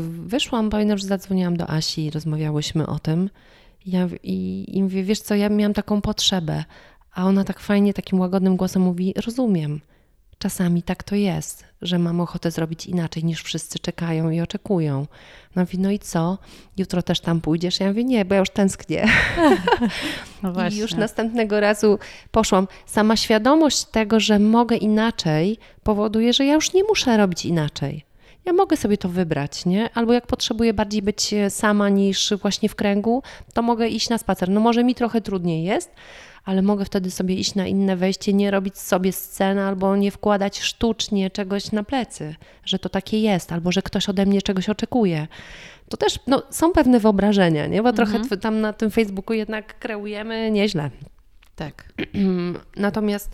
wyszłam, 0.00 0.70
pamiętam, 0.70 0.98
że 0.98 1.06
zadzwoniłam 1.06 1.56
do 1.56 1.70
Asi 1.70 2.04
i 2.04 2.10
rozmawiałyśmy 2.10 2.86
o 2.86 2.98
tym. 2.98 3.30
Ja, 3.86 4.08
i, 4.22 4.66
I 4.68 4.82
mówię, 4.82 5.02
wiesz 5.02 5.20
co, 5.20 5.34
ja 5.34 5.48
miałam 5.48 5.74
taką 5.74 6.00
potrzebę. 6.00 6.64
A 7.14 7.24
ona 7.24 7.44
tak 7.44 7.60
fajnie, 7.60 7.94
takim 7.94 8.20
łagodnym 8.20 8.56
głosem 8.56 8.82
mówi, 8.82 9.14
rozumiem. 9.26 9.80
Czasami 10.38 10.82
tak 10.82 11.02
to 11.02 11.14
jest, 11.14 11.64
że 11.82 11.98
mam 11.98 12.20
ochotę 12.20 12.50
zrobić 12.50 12.86
inaczej 12.86 13.24
niż 13.24 13.42
wszyscy 13.42 13.78
czekają 13.78 14.30
i 14.30 14.40
oczekują. 14.40 15.06
No 15.56 15.62
mówi, 15.62 15.78
no 15.78 15.90
i 15.90 15.98
co? 15.98 16.38
Jutro 16.76 17.02
też 17.02 17.20
tam 17.20 17.40
pójdziesz? 17.40 17.80
Ja 17.80 17.88
mówię, 17.88 18.04
nie, 18.04 18.24
bo 18.24 18.34
ja 18.34 18.40
już 18.40 18.50
tęsknię. 18.50 19.06
No 20.42 20.68
I 20.68 20.76
już 20.76 20.94
następnego 20.94 21.60
razu 21.60 21.98
poszłam. 22.30 22.68
Sama 22.86 23.16
świadomość 23.16 23.84
tego, 23.84 24.20
że 24.20 24.38
mogę 24.38 24.76
inaczej, 24.76 25.58
powoduje, 25.82 26.32
że 26.32 26.44
ja 26.44 26.54
już 26.54 26.72
nie 26.72 26.84
muszę 26.84 27.16
robić 27.16 27.44
inaczej 27.44 28.04
ja 28.44 28.52
mogę 28.52 28.76
sobie 28.76 28.98
to 28.98 29.08
wybrać, 29.08 29.66
nie? 29.66 29.90
Albo 29.94 30.12
jak 30.12 30.26
potrzebuję 30.26 30.74
bardziej 30.74 31.02
być 31.02 31.32
e, 31.32 31.50
sama 31.50 31.88
niż 31.88 32.32
właśnie 32.42 32.68
w 32.68 32.74
kręgu, 32.74 33.22
to 33.54 33.62
mogę 33.62 33.88
iść 33.88 34.08
na 34.08 34.18
spacer. 34.18 34.50
No 34.50 34.60
może 34.60 34.84
mi 34.84 34.94
trochę 34.94 35.20
trudniej 35.20 35.64
jest, 35.64 35.90
ale 36.44 36.62
mogę 36.62 36.84
wtedy 36.84 37.10
sobie 37.10 37.34
iść 37.34 37.54
na 37.54 37.66
inne 37.66 37.96
wejście, 37.96 38.32
nie 38.32 38.50
robić 38.50 38.78
sobie 38.78 39.12
sceny 39.12 39.62
albo 39.62 39.96
nie 39.96 40.10
wkładać 40.10 40.60
sztucznie 40.60 41.30
czegoś 41.30 41.72
na 41.72 41.84
plecy, 41.84 42.34
że 42.64 42.78
to 42.78 42.88
takie 42.88 43.20
jest, 43.20 43.52
albo 43.52 43.72
że 43.72 43.82
ktoś 43.82 44.08
ode 44.08 44.26
mnie 44.26 44.42
czegoś 44.42 44.68
oczekuje. 44.68 45.26
To 45.88 45.96
też 45.96 46.18
no, 46.26 46.42
są 46.50 46.72
pewne 46.72 47.00
wyobrażenia, 47.00 47.66
nie? 47.66 47.82
Bo 47.82 47.88
mhm. 47.88 47.96
trochę 47.96 48.36
tam 48.36 48.60
na 48.60 48.72
tym 48.72 48.90
Facebooku 48.90 49.34
jednak 49.36 49.78
kreujemy 49.78 50.50
nieźle. 50.50 50.90
Tak. 51.56 51.92
Natomiast 52.76 53.30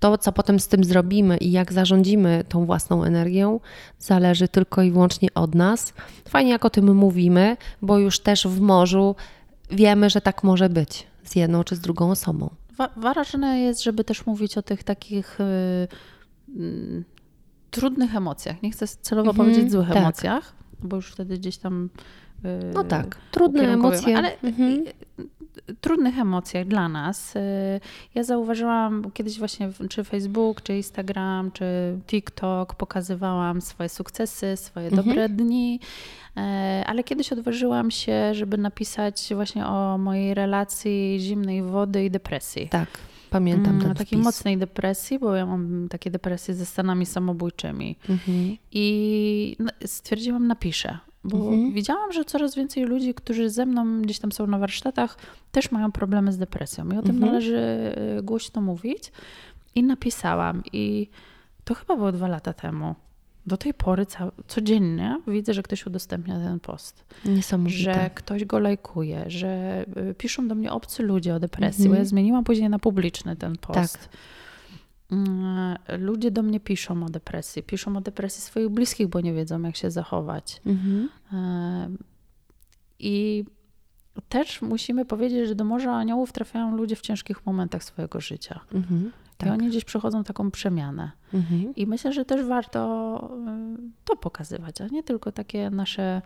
to, 0.00 0.18
co 0.18 0.32
potem 0.32 0.60
z 0.60 0.68
tym 0.68 0.84
zrobimy 0.84 1.36
i 1.36 1.50
jak 1.50 1.72
zarządzimy 1.72 2.44
tą 2.48 2.66
własną 2.66 3.04
energią, 3.04 3.60
zależy 3.98 4.48
tylko 4.48 4.82
i 4.82 4.90
wyłącznie 4.90 5.28
od 5.34 5.54
nas. 5.54 5.92
Fajnie, 6.28 6.50
jak 6.50 6.64
o 6.64 6.70
tym 6.70 6.96
mówimy, 6.96 7.56
bo 7.82 7.98
już 7.98 8.20
też 8.20 8.46
w 8.46 8.60
morzu 8.60 9.16
wiemy, 9.70 10.10
że 10.10 10.20
tak 10.20 10.44
może 10.44 10.68
być 10.68 11.06
z 11.24 11.36
jedną 11.36 11.64
czy 11.64 11.76
z 11.76 11.80
drugą 11.80 12.10
osobą. 12.10 12.50
ważne 12.96 13.60
jest, 13.60 13.82
żeby 13.82 14.04
też 14.04 14.26
mówić 14.26 14.58
o 14.58 14.62
tych 14.62 14.84
takich 14.84 15.38
y, 15.40 17.04
trudnych 17.70 18.16
emocjach. 18.16 18.62
Nie 18.62 18.70
chcę 18.70 18.86
celowo 18.86 19.30
mm 19.30 19.34
-hmm, 19.34 19.38
powiedzieć 19.38 19.72
złych 19.72 19.88
tak. 19.88 19.96
emocjach, 19.96 20.52
bo 20.82 20.96
już 20.96 21.12
wtedy 21.12 21.38
gdzieś 21.38 21.56
tam 21.56 21.90
no 22.74 22.84
tak, 22.84 23.16
trudne 23.30 23.72
emocje. 23.72 24.18
Ale 24.18 24.40
mhm. 24.42 24.84
trudnych 25.80 26.18
emocjach 26.18 26.66
dla 26.66 26.88
nas. 26.88 27.36
Y, 27.36 27.40
ja 28.14 28.24
zauważyłam 28.24 29.10
kiedyś 29.14 29.38
właśnie, 29.38 29.70
czy 29.88 30.04
Facebook, 30.04 30.62
czy 30.62 30.76
Instagram, 30.76 31.50
czy 31.52 31.64
TikTok, 32.06 32.74
pokazywałam 32.74 33.60
swoje 33.60 33.88
sukcesy, 33.88 34.56
swoje 34.56 34.86
mhm. 34.86 35.06
dobre 35.06 35.28
dni, 35.28 35.80
e, 36.36 36.84
ale 36.86 37.04
kiedyś 37.04 37.32
odważyłam 37.32 37.90
się, 37.90 38.34
żeby 38.34 38.58
napisać 38.58 39.28
właśnie 39.34 39.66
o 39.66 39.98
mojej 39.98 40.34
relacji 40.34 41.18
zimnej 41.20 41.62
wody 41.62 42.04
i 42.04 42.10
depresji. 42.10 42.68
Tak. 42.68 42.88
Pamiętam 43.30 43.74
mm, 43.74 43.82
ten 43.82 43.94
Takiej 43.94 44.18
wpis. 44.18 44.24
mocnej 44.24 44.58
depresji, 44.58 45.18
bo 45.18 45.34
ja 45.34 45.46
mam 45.46 45.88
takie 45.90 46.10
depresje 46.10 46.54
ze 46.54 46.66
stanami 46.66 47.06
samobójczymi. 47.06 47.96
Mhm. 48.08 48.56
I 48.72 49.56
no, 49.58 49.70
stwierdziłam, 49.86 50.46
napiszę. 50.46 50.98
Bo 51.24 51.36
mhm. 51.36 51.72
widziałam, 51.72 52.12
że 52.12 52.24
coraz 52.24 52.54
więcej 52.54 52.84
ludzi, 52.84 53.14
którzy 53.14 53.50
ze 53.50 53.66
mną 53.66 54.02
gdzieś 54.02 54.18
tam 54.18 54.32
są 54.32 54.46
na 54.46 54.58
warsztatach, 54.58 55.16
też 55.52 55.70
mają 55.70 55.92
problemy 55.92 56.32
z 56.32 56.38
depresją. 56.38 56.90
I 56.90 56.96
o 56.96 57.02
tym 57.02 57.10
mhm. 57.10 57.32
należy 57.32 57.56
y, 58.18 58.22
głośno 58.22 58.62
mówić. 58.62 59.12
I 59.74 59.82
napisałam. 59.82 60.62
I 60.72 61.08
to 61.64 61.74
chyba 61.74 61.96
było 61.96 62.12
dwa 62.12 62.28
lata 62.28 62.52
temu 62.52 62.94
do 63.46 63.56
tej 63.56 63.74
pory 63.74 64.06
codziennie 64.46 65.20
widzę, 65.26 65.54
że 65.54 65.62
ktoś 65.62 65.86
udostępnia 65.86 66.34
ten 66.34 66.60
post. 66.60 67.04
Niesamowite. 67.24 67.78
Że 67.78 68.10
ktoś 68.14 68.44
go 68.44 68.58
lajkuje, 68.58 69.24
że 69.26 69.84
y, 70.10 70.14
piszą 70.14 70.48
do 70.48 70.54
mnie 70.54 70.72
obcy 70.72 71.02
ludzie 71.02 71.34
o 71.34 71.40
depresji, 71.40 71.84
bo 71.84 71.94
ja 71.94 72.00
mhm. 72.00 72.06
zmieniłam 72.06 72.44
później 72.44 72.70
na 72.70 72.78
publiczny 72.78 73.36
ten 73.36 73.58
post. 73.58 73.98
Tak. 73.98 74.08
Mm, 75.12 75.76
ludzie 75.98 76.30
do 76.30 76.42
mnie 76.42 76.60
piszą 76.60 77.04
o 77.04 77.08
depresji, 77.08 77.62
piszą 77.62 77.96
o 77.96 78.00
depresji 78.00 78.42
swoich 78.42 78.68
bliskich, 78.68 79.08
bo 79.08 79.20
nie 79.20 79.34
wiedzą, 79.34 79.62
jak 79.62 79.76
się 79.76 79.90
zachować. 79.90 80.60
Mhm. 80.66 81.08
I 82.98 83.44
też 84.28 84.62
musimy 84.62 85.04
powiedzieć, 85.04 85.48
że 85.48 85.54
do 85.54 85.64
Morza 85.64 85.92
Aniołów 85.92 86.32
trafiają 86.32 86.76
ludzie 86.76 86.96
w 86.96 87.00
ciężkich 87.00 87.46
momentach 87.46 87.84
swojego 87.84 88.20
życia. 88.20 88.60
Mhm. 88.74 89.12
Tak. 89.40 89.48
I 89.48 89.52
oni 89.52 89.68
gdzieś 89.68 89.84
przechodzą 89.84 90.24
taką 90.24 90.50
przemianę. 90.50 91.10
Mhm. 91.34 91.74
I 91.76 91.86
myślę, 91.86 92.12
że 92.12 92.24
też 92.24 92.46
warto 92.46 93.30
y, 93.78 94.04
to 94.04 94.16
pokazywać, 94.16 94.80
a 94.80 94.86
nie 94.86 95.02
tylko 95.02 95.32
takie 95.32 95.70
nasze, 95.70 96.22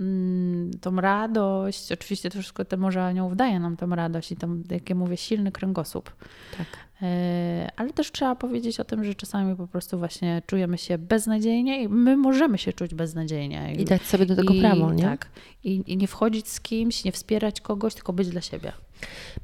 mm, 0.00 0.70
tą 0.80 0.96
radość. 0.96 1.92
Oczywiście 1.92 2.30
to 2.30 2.38
wszystko 2.38 2.64
te 2.64 2.76
Morze 2.76 3.04
Aniołów 3.04 3.36
daje 3.36 3.60
nam 3.60 3.76
tą 3.76 3.90
radość 3.90 4.32
i 4.32 4.36
tą, 4.36 4.62
jak 4.70 4.90
ja 4.90 4.96
mówię, 4.96 5.16
silny 5.16 5.52
kręgosłup. 5.52 6.10
Tak. 6.58 6.66
E, 7.02 7.70
ale 7.76 7.90
też 7.90 8.12
trzeba 8.12 8.34
powiedzieć 8.34 8.80
o 8.80 8.84
tym, 8.84 9.04
że 9.04 9.14
czasami 9.14 9.56
po 9.56 9.66
prostu 9.66 9.98
właśnie 9.98 10.42
czujemy 10.46 10.78
się 10.78 10.98
beznadziejnie 10.98 11.82
i 11.82 11.88
my 11.88 12.16
możemy 12.16 12.58
się 12.58 12.72
czuć 12.72 12.94
beznadziejnie. 12.94 13.74
I 13.74 13.84
dać 13.84 14.02
sobie 14.02 14.26
do 14.26 14.36
tego 14.36 14.54
I, 14.54 14.60
prawo, 14.60 14.92
nie? 14.92 15.02
Tak. 15.02 15.28
I, 15.64 15.82
I 15.86 15.96
nie 15.96 16.08
wchodzić 16.08 16.48
z 16.48 16.60
kimś, 16.60 17.04
nie 17.04 17.12
wspierać 17.12 17.60
kogoś, 17.60 17.94
tylko 17.94 18.12
być 18.12 18.28
dla 18.28 18.40
siebie. 18.40 18.72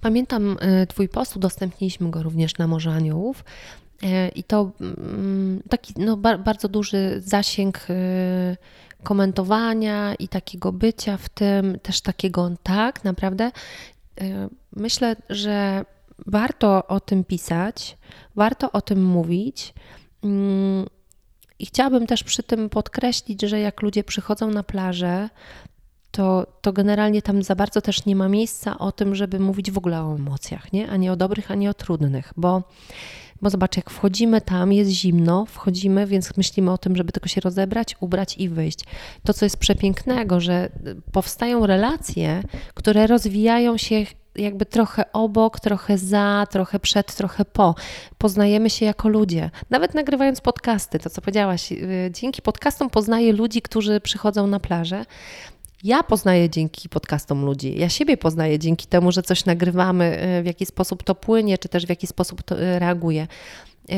Pamiętam 0.00 0.56
e, 0.61 0.86
Twój 0.86 1.09
post, 1.09 1.36
udostępniliśmy 1.36 2.11
go 2.11 2.22
również 2.22 2.59
na 2.59 2.66
Morze 2.66 2.90
Aniołów. 2.90 3.44
E, 4.02 4.28
I 4.28 4.44
to 4.44 4.70
mm, 4.80 5.62
taki 5.68 5.94
no, 5.96 6.16
bardzo 6.16 6.68
duży 6.68 7.20
zasięg 7.24 7.86
komentowania 9.02 10.14
i 10.14 10.28
takiego 10.28 10.72
bycia 10.72 11.16
w 11.16 11.28
tym, 11.28 11.78
też 11.82 12.00
takiego 12.00 12.50
tak 12.62 13.04
naprawdę. 13.04 13.50
Myślę, 14.76 15.16
że 15.30 15.84
warto 16.26 16.86
o 16.86 17.00
tym 17.00 17.24
pisać, 17.24 17.98
warto 18.36 18.72
o 18.72 18.80
tym 18.80 19.04
mówić. 19.04 19.74
Mm, 20.22 20.86
I 21.59 21.66
chciałabym 21.66 22.06
też 22.06 22.24
przy 22.24 22.42
tym 22.42 22.68
podkreślić, 22.68 23.42
że 23.42 23.61
jak 23.61 23.82
ludzie 23.82 24.04
przychodzą 24.04 24.50
na 24.50 24.62
plażę, 24.62 25.28
to, 26.18 26.46
to 26.60 26.72
generalnie 26.72 27.22
tam 27.22 27.42
za 27.42 27.54
bardzo 27.54 27.80
też 27.80 28.06
nie 28.06 28.16
ma 28.16 28.28
miejsca 28.28 28.78
o 28.78 28.92
tym, 28.92 29.14
żeby 29.14 29.38
mówić 29.38 29.70
w 29.70 29.78
ogóle 29.78 30.02
o 30.02 30.14
emocjach, 30.14 30.72
nie? 30.72 30.90
ani 30.90 31.10
o 31.10 31.16
dobrych, 31.16 31.50
ani 31.50 31.68
o 31.68 31.74
trudnych, 31.74 32.32
bo, 32.36 32.62
bo 33.42 33.50
zobacz, 33.50 33.76
jak 33.76 33.90
wchodzimy 33.90 34.40
tam, 34.40 34.72
jest 34.72 34.90
zimno, 34.90 35.46
wchodzimy, 35.46 36.06
więc 36.06 36.36
myślimy 36.36 36.72
o 36.72 36.78
tym, 36.78 36.96
żeby 36.96 37.12
tylko 37.12 37.28
się 37.28 37.40
rozebrać, 37.40 37.96
ubrać 38.00 38.38
i 38.38 38.48
wyjść. 38.48 38.78
To, 39.24 39.34
co 39.34 39.44
jest 39.46 39.56
przepięknego, 39.56 40.40
że 40.40 40.68
powstają 41.12 41.66
relacje, 41.66 42.42
które 42.74 43.06
rozwijają 43.06 43.76
się 43.76 44.04
jakby 44.36 44.66
trochę 44.66 45.12
obok, 45.12 45.60
trochę 45.60 45.98
za, 45.98 46.46
trochę 46.50 46.80
przed, 46.80 47.14
trochę 47.14 47.44
po. 47.44 47.74
Poznajemy 48.18 48.70
się 48.70 48.86
jako 48.86 49.08
ludzie. 49.08 49.50
Nawet 49.70 49.94
nagrywając 49.94 50.40
podcasty, 50.40 50.98
to 50.98 51.10
co 51.10 51.20
powiedziałaś, 51.20 51.72
y, 51.72 52.10
dzięki 52.12 52.42
podcastom 52.42 52.90
poznaję 52.90 53.32
ludzi, 53.32 53.62
którzy 53.62 54.00
przychodzą 54.00 54.46
na 54.46 54.60
plażę. 54.60 55.04
Ja 55.85 56.03
poznaję 56.03 56.51
dzięki 56.51 56.89
podcastom 56.89 57.45
ludzi. 57.45 57.79
Ja 57.79 57.89
siebie 57.89 58.16
poznaję 58.16 58.59
dzięki 58.59 58.87
temu, 58.87 59.12
że 59.12 59.22
coś 59.22 59.45
nagrywamy, 59.45 60.22
y, 60.39 60.43
w 60.43 60.47
jaki 60.47 60.66
sposób 60.66 61.03
to 61.03 61.14
płynie, 61.14 61.59
czy 61.59 61.68
też 61.68 61.87
w 61.87 61.89
jaki 61.89 62.07
sposób 62.07 62.43
to 62.43 62.62
y, 62.62 62.79
reaguje. 62.79 63.26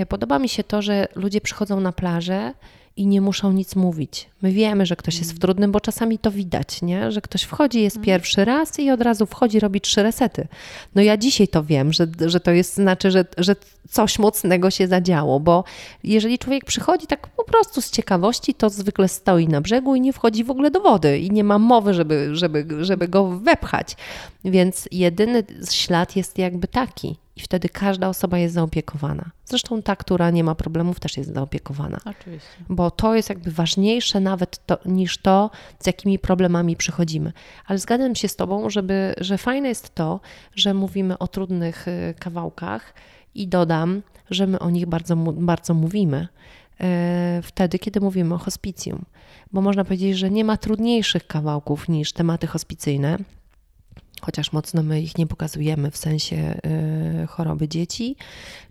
Podoba 0.08 0.38
mi 0.38 0.48
się 0.48 0.64
to, 0.64 0.82
że 0.82 1.08
ludzie 1.14 1.40
przychodzą 1.40 1.80
na 1.80 1.92
plażę 1.92 2.54
i 3.00 3.06
nie 3.06 3.20
muszą 3.20 3.52
nic 3.52 3.76
mówić. 3.76 4.28
My 4.42 4.52
wiemy, 4.52 4.86
że 4.86 4.96
ktoś 4.96 5.18
jest 5.18 5.32
w 5.32 5.38
trudnym, 5.38 5.72
bo 5.72 5.80
czasami 5.80 6.18
to 6.18 6.30
widać, 6.30 6.82
nie? 6.82 7.12
że 7.12 7.20
ktoś 7.20 7.42
wchodzi, 7.42 7.82
jest 7.82 7.96
mhm. 7.96 8.06
pierwszy 8.06 8.44
raz 8.44 8.78
i 8.78 8.90
od 8.90 9.00
razu 9.00 9.26
wchodzi, 9.26 9.60
robi 9.60 9.80
trzy 9.80 10.02
resety. 10.02 10.48
No 10.94 11.02
ja 11.02 11.16
dzisiaj 11.16 11.48
to 11.48 11.64
wiem, 11.64 11.92
że, 11.92 12.06
że 12.26 12.40
to 12.40 12.50
jest 12.50 12.74
znaczy, 12.74 13.10
że, 13.10 13.24
że 13.38 13.56
coś 13.90 14.18
mocnego 14.18 14.70
się 14.70 14.88
zadziało, 14.88 15.40
bo 15.40 15.64
jeżeli 16.04 16.38
człowiek 16.38 16.64
przychodzi 16.64 17.06
tak 17.06 17.26
po 17.28 17.44
prostu 17.44 17.80
z 17.80 17.90
ciekawości, 17.90 18.54
to 18.54 18.70
zwykle 18.70 19.08
stoi 19.08 19.48
na 19.48 19.60
brzegu 19.60 19.94
i 19.94 20.00
nie 20.00 20.12
wchodzi 20.12 20.44
w 20.44 20.50
ogóle 20.50 20.70
do 20.70 20.80
wody 20.80 21.18
i 21.18 21.30
nie 21.30 21.44
ma 21.44 21.58
mowy, 21.58 21.94
żeby, 21.94 22.36
żeby, 22.36 22.66
żeby 22.80 23.08
go 23.08 23.26
wepchać. 23.26 23.96
Więc 24.44 24.88
jedyny 24.92 25.42
ślad 25.70 26.16
jest 26.16 26.38
jakby 26.38 26.68
taki 26.68 27.16
i 27.36 27.40
wtedy 27.40 27.68
każda 27.68 28.08
osoba 28.08 28.38
jest 28.38 28.54
zaopiekowana. 28.54 29.30
Zresztą 29.44 29.82
ta, 29.82 29.96
która 29.96 30.30
nie 30.30 30.44
ma 30.44 30.54
problemów, 30.54 31.00
też 31.00 31.16
jest 31.16 31.34
zaopiekowana. 31.34 31.98
Oczywiście. 32.04 32.48
Bo 32.68 32.90
to 32.90 33.14
jest 33.14 33.28
jakby 33.28 33.50
ważniejsze 33.50 34.20
nawet 34.20 34.66
to, 34.66 34.78
niż 34.84 35.18
to, 35.18 35.50
z 35.78 35.86
jakimi 35.86 36.18
problemami 36.18 36.76
przychodzimy. 36.76 37.32
Ale 37.66 37.78
zgadzam 37.78 38.14
się 38.14 38.28
z 38.28 38.36
Tobą, 38.36 38.70
żeby, 38.70 39.14
że 39.18 39.38
fajne 39.38 39.68
jest 39.68 39.94
to, 39.94 40.20
że 40.54 40.74
mówimy 40.74 41.18
o 41.18 41.28
trudnych 41.28 41.88
y, 41.88 42.14
kawałkach 42.18 42.94
i 43.34 43.48
dodam, 43.48 44.02
że 44.30 44.46
my 44.46 44.58
o 44.58 44.70
nich 44.70 44.86
bardzo, 44.86 45.16
bardzo 45.16 45.74
mówimy 45.74 46.28
y, 46.80 46.84
wtedy, 47.42 47.78
kiedy 47.78 48.00
mówimy 48.00 48.34
o 48.34 48.38
hospicjum. 48.38 49.04
Bo 49.52 49.60
można 49.60 49.84
powiedzieć, 49.84 50.18
że 50.18 50.30
nie 50.30 50.44
ma 50.44 50.56
trudniejszych 50.56 51.26
kawałków 51.26 51.88
niż 51.88 52.12
tematy 52.12 52.46
hospicyjne, 52.46 53.18
chociaż 54.20 54.52
mocno 54.52 54.82
my 54.82 55.00
ich 55.00 55.18
nie 55.18 55.26
pokazujemy 55.26 55.90
w 55.90 55.96
sensie 55.96 56.36
y, 57.24 57.26
choroby 57.26 57.68
dzieci 57.68 58.16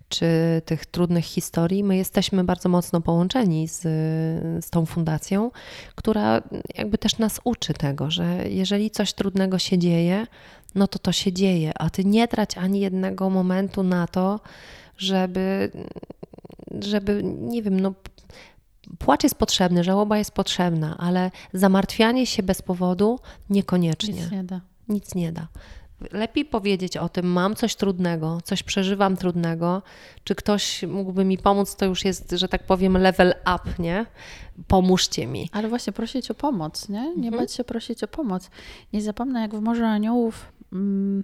czy 0.09 0.61
tych 0.65 0.85
trudnych 0.85 1.25
historii. 1.25 1.83
My 1.83 1.97
jesteśmy 1.97 2.43
bardzo 2.43 2.69
mocno 2.69 3.01
połączeni 3.01 3.67
z, 3.67 3.81
z 4.65 4.69
tą 4.69 4.85
fundacją, 4.85 5.51
która 5.95 6.41
jakby 6.75 6.97
też 6.97 7.17
nas 7.17 7.41
uczy 7.43 7.73
tego, 7.73 8.11
że 8.11 8.49
jeżeli 8.49 8.91
coś 8.91 9.13
trudnego 9.13 9.59
się 9.59 9.77
dzieje, 9.77 10.27
no 10.75 10.87
to 10.87 10.99
to 10.99 11.11
się 11.11 11.33
dzieje, 11.33 11.71
a 11.77 11.89
ty 11.89 12.05
nie 12.05 12.27
trać 12.27 12.57
ani 12.57 12.79
jednego 12.79 13.29
momentu 13.29 13.83
na 13.83 14.07
to, 14.07 14.39
żeby, 14.97 15.71
żeby 16.81 17.21
nie 17.23 17.63
wiem, 17.63 17.79
no 17.79 17.93
Płacz 18.99 19.23
jest 19.23 19.35
potrzebny, 19.35 19.83
żałoba 19.83 20.17
jest 20.17 20.31
potrzebna, 20.31 20.97
ale 20.97 21.31
zamartwianie 21.53 22.25
się 22.25 22.43
bez 22.43 22.61
powodu 22.61 23.19
niekoniecznie. 23.49 24.13
Nic 24.13 24.31
nie 24.31 24.43
da 24.43 24.61
nic 24.89 25.15
nie 25.15 25.31
da. 25.31 25.47
Lepiej 26.11 26.45
powiedzieć 26.45 26.97
o 26.97 27.09
tym, 27.09 27.25
mam 27.25 27.55
coś 27.55 27.75
trudnego, 27.75 28.41
coś 28.43 28.63
przeżywam 28.63 29.17
trudnego, 29.17 29.81
czy 30.23 30.35
ktoś 30.35 30.83
mógłby 30.83 31.25
mi 31.25 31.37
pomóc, 31.37 31.75
to 31.75 31.85
już 31.85 32.05
jest, 32.05 32.31
że 32.31 32.47
tak 32.47 32.63
powiem, 32.63 32.97
level 32.97 33.33
up, 33.55 33.73
nie? 33.79 34.05
Pomóżcie 34.67 35.27
mi. 35.27 35.49
Ale 35.51 35.67
właśnie 35.67 35.93
prosić 35.93 36.31
o 36.31 36.35
pomoc, 36.35 36.89
nie? 36.89 37.01
Nie 37.01 37.27
mhm. 37.27 37.37
bać 37.37 37.53
się 37.53 37.63
prosić 37.63 38.03
o 38.03 38.07
pomoc. 38.07 38.49
Nie 38.93 39.01
zapomnę, 39.01 39.41
jak 39.41 39.55
w 39.55 39.61
Morzu 39.61 39.83
Aniołów. 39.83 40.51
Hmm, 40.71 41.23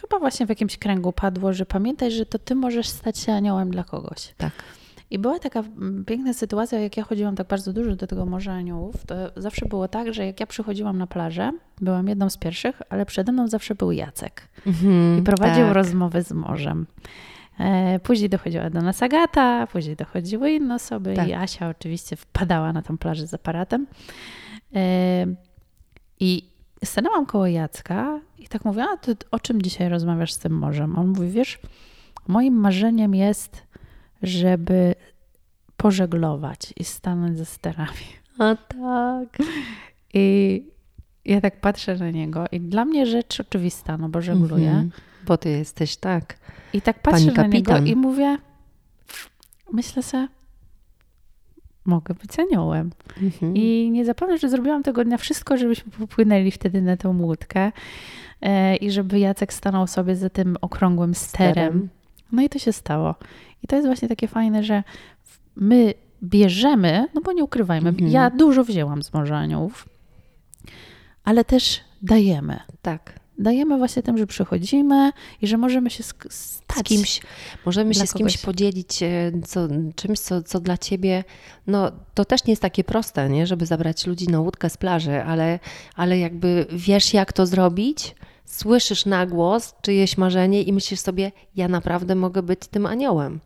chyba 0.00 0.18
właśnie 0.18 0.46
w 0.46 0.48
jakimś 0.48 0.78
kręgu 0.78 1.12
padło, 1.12 1.52
że 1.52 1.66
pamiętaj, 1.66 2.10
że 2.10 2.26
to 2.26 2.38
ty 2.38 2.54
możesz 2.54 2.88
stać 2.88 3.18
się 3.18 3.32
aniołem 3.32 3.70
dla 3.70 3.84
kogoś. 3.84 4.34
Tak. 4.36 4.52
I 5.10 5.18
była 5.18 5.38
taka 5.38 5.60
mm, 5.60 6.04
piękna 6.04 6.32
sytuacja, 6.32 6.80
jak 6.80 6.96
ja 6.96 7.04
chodziłam 7.04 7.36
tak 7.36 7.46
bardzo 7.46 7.72
dużo 7.72 7.96
do 7.96 8.06
tego 8.06 8.26
Morza 8.26 8.52
Aniołów, 8.52 9.06
to 9.06 9.14
zawsze 9.36 9.66
było 9.66 9.88
tak, 9.88 10.14
że 10.14 10.26
jak 10.26 10.40
ja 10.40 10.46
przychodziłam 10.46 10.98
na 10.98 11.06
plażę, 11.06 11.52
byłam 11.80 12.08
jedną 12.08 12.30
z 12.30 12.36
pierwszych, 12.36 12.82
ale 12.90 13.06
przede 13.06 13.32
mną 13.32 13.48
zawsze 13.48 13.74
był 13.74 13.92
Jacek 13.92 14.48
mm-hmm, 14.66 15.18
i 15.18 15.22
prowadził 15.22 15.64
tak. 15.64 15.74
rozmowy 15.74 16.22
z 16.22 16.32
morzem. 16.32 16.86
E, 17.58 17.98
później 17.98 18.30
dochodziła 18.30 18.70
do 18.70 18.82
nas 18.82 19.02
Agata, 19.02 19.66
później 19.66 19.96
dochodziły 19.96 20.50
inne 20.50 20.74
osoby 20.74 21.14
tak. 21.14 21.28
i 21.28 21.32
Asia 21.32 21.68
oczywiście 21.68 22.16
wpadała 22.16 22.72
na 22.72 22.82
tą 22.82 22.98
plażę 22.98 23.26
z 23.26 23.34
aparatem. 23.34 23.86
E, 24.74 25.26
I 26.20 26.50
stanęłam 26.84 27.26
koło 27.26 27.46
Jacka 27.46 28.20
i 28.38 28.48
tak 28.48 28.64
mówię, 28.64 28.84
a 28.92 28.96
ty 28.96 29.16
o 29.30 29.40
czym 29.40 29.62
dzisiaj 29.62 29.88
rozmawiasz 29.88 30.32
z 30.32 30.38
tym 30.38 30.52
morzem? 30.52 30.98
On 30.98 31.08
mówi, 31.08 31.28
wiesz, 31.28 31.58
moim 32.28 32.54
marzeniem 32.54 33.14
jest 33.14 33.69
żeby 34.22 34.94
pożeglować 35.76 36.74
i 36.76 36.84
stanąć 36.84 37.38
ze 37.38 37.44
sterami. 37.44 38.06
A 38.38 38.56
tak. 38.56 39.48
I 40.14 40.64
ja 41.24 41.40
tak 41.40 41.60
patrzę 41.60 41.96
na 41.96 42.10
niego 42.10 42.44
i 42.52 42.60
dla 42.60 42.84
mnie 42.84 43.06
rzecz 43.06 43.40
oczywista, 43.40 43.98
no 43.98 44.08
bo 44.08 44.20
żegluję. 44.20 44.70
Mhm. 44.70 44.90
Bo 45.26 45.36
ty 45.36 45.50
jesteś 45.50 45.96
tak. 45.96 46.36
I 46.72 46.82
tak 46.82 47.02
patrzę 47.02 47.32
na 47.32 47.46
niego 47.46 47.78
i 47.78 47.96
mówię, 47.96 48.38
myślę 49.72 50.02
sobie, 50.02 50.28
mogę 51.84 52.14
być 52.14 52.38
aniołem. 52.38 52.90
Mhm. 53.22 53.56
I 53.56 53.90
nie 53.92 54.04
zapomnę, 54.04 54.38
że 54.38 54.48
zrobiłam 54.48 54.82
tego 54.82 55.04
dnia 55.04 55.16
wszystko, 55.16 55.56
żebyśmy 55.56 55.92
popłynęli 55.92 56.50
wtedy 56.50 56.82
na 56.82 56.96
tą 56.96 57.22
łódkę 57.22 57.72
e, 58.40 58.76
i 58.76 58.90
żeby 58.90 59.18
Jacek 59.18 59.52
stanął 59.52 59.86
sobie 59.86 60.16
za 60.16 60.30
tym 60.30 60.56
okrągłym 60.60 61.14
sterem. 61.14 61.52
sterem. 61.52 61.88
No 62.32 62.42
i 62.42 62.48
to 62.48 62.58
się 62.58 62.72
stało. 62.72 63.14
I 63.62 63.66
to 63.66 63.76
jest 63.76 63.88
właśnie 63.88 64.08
takie 64.08 64.28
fajne, 64.28 64.64
że 64.64 64.82
my 65.56 65.94
bierzemy, 66.22 67.06
no 67.14 67.20
bo 67.20 67.32
nie 67.32 67.44
ukrywajmy, 67.44 67.88
mhm. 67.88 68.10
ja 68.10 68.30
dużo 68.30 68.64
wzięłam 68.64 69.02
z 69.02 69.12
Morza 69.12 69.36
Aniołów, 69.36 69.88
ale 71.24 71.44
też 71.44 71.80
dajemy. 72.02 72.60
Tak. 72.82 73.20
Dajemy 73.38 73.78
właśnie 73.78 74.02
tym, 74.02 74.18
że 74.18 74.26
przychodzimy 74.26 75.12
i 75.42 75.46
że 75.46 75.56
możemy 75.56 75.90
się 75.90 76.02
stać. 76.02 76.78
Z 76.78 76.82
kimś, 76.82 77.20
możemy 77.66 77.94
się 77.94 78.06
z 78.06 78.14
kimś 78.14 78.38
podzielić 78.38 79.02
e, 79.02 79.32
co, 79.46 79.68
czymś, 79.94 80.18
co, 80.18 80.42
co 80.42 80.60
dla 80.60 80.78
ciebie, 80.78 81.24
no 81.66 81.92
to 82.14 82.24
też 82.24 82.44
nie 82.44 82.52
jest 82.52 82.62
takie 82.62 82.84
proste, 82.84 83.28
nie? 83.28 83.46
żeby 83.46 83.66
zabrać 83.66 84.06
ludzi 84.06 84.28
na 84.28 84.40
łódkę 84.40 84.70
z 84.70 84.76
plaży, 84.76 85.22
ale, 85.24 85.58
ale 85.96 86.18
jakby 86.18 86.66
wiesz 86.72 87.14
jak 87.14 87.32
to 87.32 87.46
zrobić, 87.46 88.14
słyszysz 88.44 89.06
na 89.06 89.26
głos 89.26 89.74
czyjeś 89.82 90.18
marzenie 90.18 90.62
i 90.62 90.72
myślisz 90.72 91.00
sobie, 91.00 91.32
ja 91.56 91.68
naprawdę 91.68 92.14
mogę 92.14 92.42
być 92.42 92.60
tym 92.70 92.86
aniołem. 92.86 93.40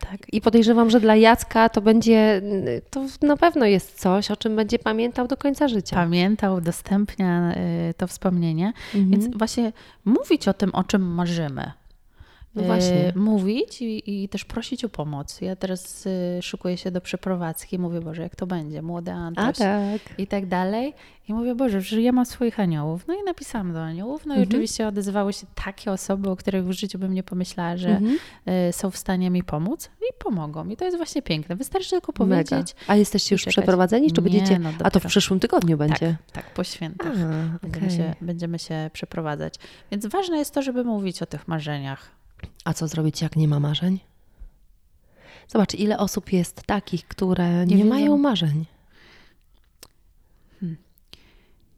Tak. 0.00 0.34
I 0.34 0.40
podejrzewam, 0.40 0.90
że 0.90 1.00
dla 1.00 1.16
Jacka 1.16 1.68
to 1.68 1.80
będzie, 1.80 2.42
to 2.90 3.06
na 3.22 3.36
pewno 3.36 3.66
jest 3.66 4.00
coś, 4.00 4.30
o 4.30 4.36
czym 4.36 4.56
będzie 4.56 4.78
pamiętał 4.78 5.28
do 5.28 5.36
końca 5.36 5.68
życia. 5.68 5.96
Pamiętał, 5.96 6.54
udostępnia 6.54 7.54
y, 7.90 7.94
to 7.94 8.06
wspomnienie. 8.06 8.72
Mhm. 8.94 9.10
Więc 9.10 9.36
właśnie 9.36 9.72
mówić 10.04 10.48
o 10.48 10.54
tym, 10.54 10.74
o 10.74 10.84
czym 10.84 11.02
marzymy. 11.02 11.72
No 12.54 12.62
właśnie. 12.62 13.08
Y, 13.08 13.18
mówić 13.18 13.82
i, 13.82 14.22
i, 14.24 14.28
też 14.28 14.44
prosić 14.44 14.84
o 14.84 14.88
pomoc. 14.88 15.40
Ja 15.40 15.56
teraz 15.56 16.06
y, 16.06 16.38
szykuję 16.42 16.76
się 16.76 16.90
do 16.90 17.00
przeprowadzki, 17.00 17.78
mówię, 17.78 18.00
Boże, 18.00 18.22
jak 18.22 18.36
to 18.36 18.46
będzie, 18.46 18.82
młody 18.82 19.10
Antoś 19.10 19.58
tak. 19.58 20.00
i 20.18 20.26
tak 20.26 20.46
dalej. 20.46 20.94
I 21.28 21.34
mówię, 21.34 21.54
Boże, 21.54 21.80
że 21.80 22.02
ja 22.02 22.12
mam 22.12 22.26
swoich 22.26 22.60
aniołów. 22.60 23.06
No 23.06 23.14
i 23.14 23.24
napisałam 23.26 23.72
do 23.72 23.82
aniołów. 23.82 24.26
No 24.26 24.34
mhm. 24.34 24.44
i 24.44 24.48
oczywiście 24.48 24.88
odezwały 24.88 25.32
się 25.32 25.46
takie 25.54 25.92
osoby, 25.92 26.30
o 26.30 26.36
których 26.36 26.64
w 26.64 26.72
życiu 26.72 26.98
bym 26.98 27.14
nie 27.14 27.22
pomyślała, 27.22 27.76
że 27.76 27.88
mhm. 27.88 28.18
y, 28.68 28.72
są 28.72 28.90
w 28.90 28.96
stanie 28.96 29.30
mi 29.30 29.42
pomóc 29.42 29.90
i 30.00 30.18
pomogą. 30.18 30.68
I 30.68 30.76
to 30.76 30.84
jest 30.84 30.96
właśnie 30.96 31.22
piękne. 31.22 31.56
Wystarczy 31.56 31.90
tylko 31.90 32.12
powiedzieć. 32.12 32.50
Mega. 32.50 32.86
A 32.86 32.96
jesteście 32.96 33.34
już 33.34 33.44
przeprowadzeni, 33.44 34.12
czy 34.12 34.20
nie, 34.20 34.30
będziecie? 34.30 34.58
No, 34.58 34.70
a 34.82 34.90
to 34.90 35.00
w 35.00 35.06
przyszłym 35.06 35.40
tygodniu 35.40 35.76
będzie? 35.76 36.16
Tak, 36.32 36.44
tak 36.44 36.54
po 36.54 36.64
świętach. 36.64 37.12
A, 37.12 37.58
będziemy, 37.62 37.86
okay. 37.86 37.90
się, 37.90 38.14
będziemy 38.20 38.58
się 38.58 38.90
przeprowadzać. 38.92 39.54
Więc 39.90 40.06
ważne 40.06 40.38
jest 40.38 40.54
to, 40.54 40.62
żeby 40.62 40.84
mówić 40.84 41.22
o 41.22 41.26
tych 41.26 41.48
marzeniach 41.48 42.17
a 42.68 42.74
co 42.74 42.88
zrobić, 42.88 43.22
jak 43.22 43.36
nie 43.36 43.48
ma 43.48 43.60
marzeń? 43.60 44.00
Zobacz, 45.48 45.74
ile 45.74 45.98
osób 45.98 46.32
jest 46.32 46.62
takich, 46.62 47.08
które 47.08 47.66
nie, 47.66 47.76
nie 47.76 47.84
mają 47.84 48.18
marzeń. 48.18 48.64
Hmm. 50.60 50.76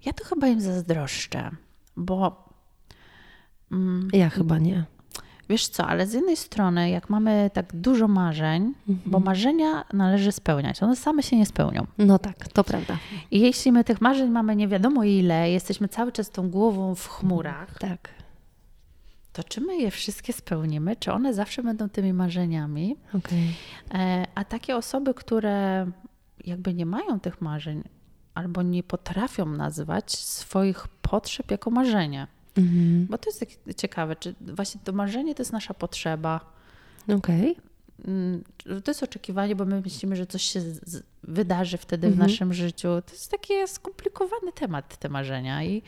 Ja 0.04 0.12
to 0.12 0.24
chyba 0.24 0.48
im 0.48 0.60
zazdroszczę, 0.60 1.50
bo. 1.96 2.48
Mm, 3.72 4.08
ja 4.12 4.30
chyba 4.30 4.58
nie. 4.58 4.84
Wiesz 5.48 5.68
co, 5.68 5.86
ale 5.86 6.06
z 6.06 6.12
jednej 6.12 6.36
strony, 6.36 6.90
jak 6.90 7.10
mamy 7.10 7.50
tak 7.52 7.76
dużo 7.76 8.08
marzeń, 8.08 8.74
mhm. 8.88 9.10
bo 9.10 9.20
marzenia 9.20 9.84
należy 9.92 10.32
spełniać, 10.32 10.82
one 10.82 10.96
same 10.96 11.22
się 11.22 11.36
nie 11.36 11.46
spełnią. 11.46 11.86
No 11.98 12.18
tak, 12.18 12.48
to 12.48 12.64
prawda. 12.64 12.98
I 13.30 13.40
jeśli 13.40 13.72
my 13.72 13.84
tych 13.84 14.00
marzeń 14.00 14.30
mamy 14.30 14.56
nie 14.56 14.68
wiadomo 14.68 15.04
ile, 15.04 15.50
jesteśmy 15.50 15.88
cały 15.88 16.12
czas 16.12 16.30
tą 16.30 16.50
głową 16.50 16.94
w 16.94 17.08
chmurach, 17.08 17.78
tak 17.78 18.19
to 19.32 19.44
czy 19.44 19.60
my 19.60 19.76
je 19.76 19.90
wszystkie 19.90 20.32
spełnimy, 20.32 20.96
czy 20.96 21.12
one 21.12 21.34
zawsze 21.34 21.62
będą 21.62 21.88
tymi 21.88 22.12
marzeniami. 22.12 22.96
Okay. 23.14 23.38
E, 23.94 24.26
a 24.34 24.44
takie 24.44 24.76
osoby, 24.76 25.14
które 25.14 25.86
jakby 26.44 26.74
nie 26.74 26.86
mają 26.86 27.20
tych 27.20 27.40
marzeń 27.40 27.82
albo 28.34 28.62
nie 28.62 28.82
potrafią 28.82 29.46
nazwać 29.46 30.18
swoich 30.18 30.88
potrzeb 30.88 31.50
jako 31.50 31.70
marzenie. 31.70 32.26
Mhm. 32.56 33.06
Bo 33.10 33.18
to 33.18 33.30
jest 33.30 33.40
tak 33.40 33.48
ciekawe, 33.76 34.16
czy 34.16 34.34
właśnie 34.40 34.80
to 34.84 34.92
marzenie 34.92 35.34
to 35.34 35.40
jest 35.40 35.52
nasza 35.52 35.74
potrzeba. 35.74 36.40
Okej. 37.04 37.50
Okay. 37.50 37.69
Mm, 38.04 38.44
to 38.84 38.90
jest 38.90 39.02
oczekiwanie, 39.02 39.56
bo 39.56 39.64
my 39.64 39.80
myślimy, 39.80 40.16
że 40.16 40.26
coś 40.26 40.42
się 40.42 40.60
z, 40.60 41.02
wydarzy 41.22 41.78
wtedy 41.78 42.06
mhm. 42.06 42.28
w 42.28 42.30
naszym 42.30 42.54
życiu. 42.54 42.88
To 43.06 43.12
jest 43.12 43.30
taki 43.30 43.54
skomplikowany 43.66 44.52
temat, 44.52 44.96
te 44.96 45.08
marzenia. 45.08 45.64
I 45.64 45.82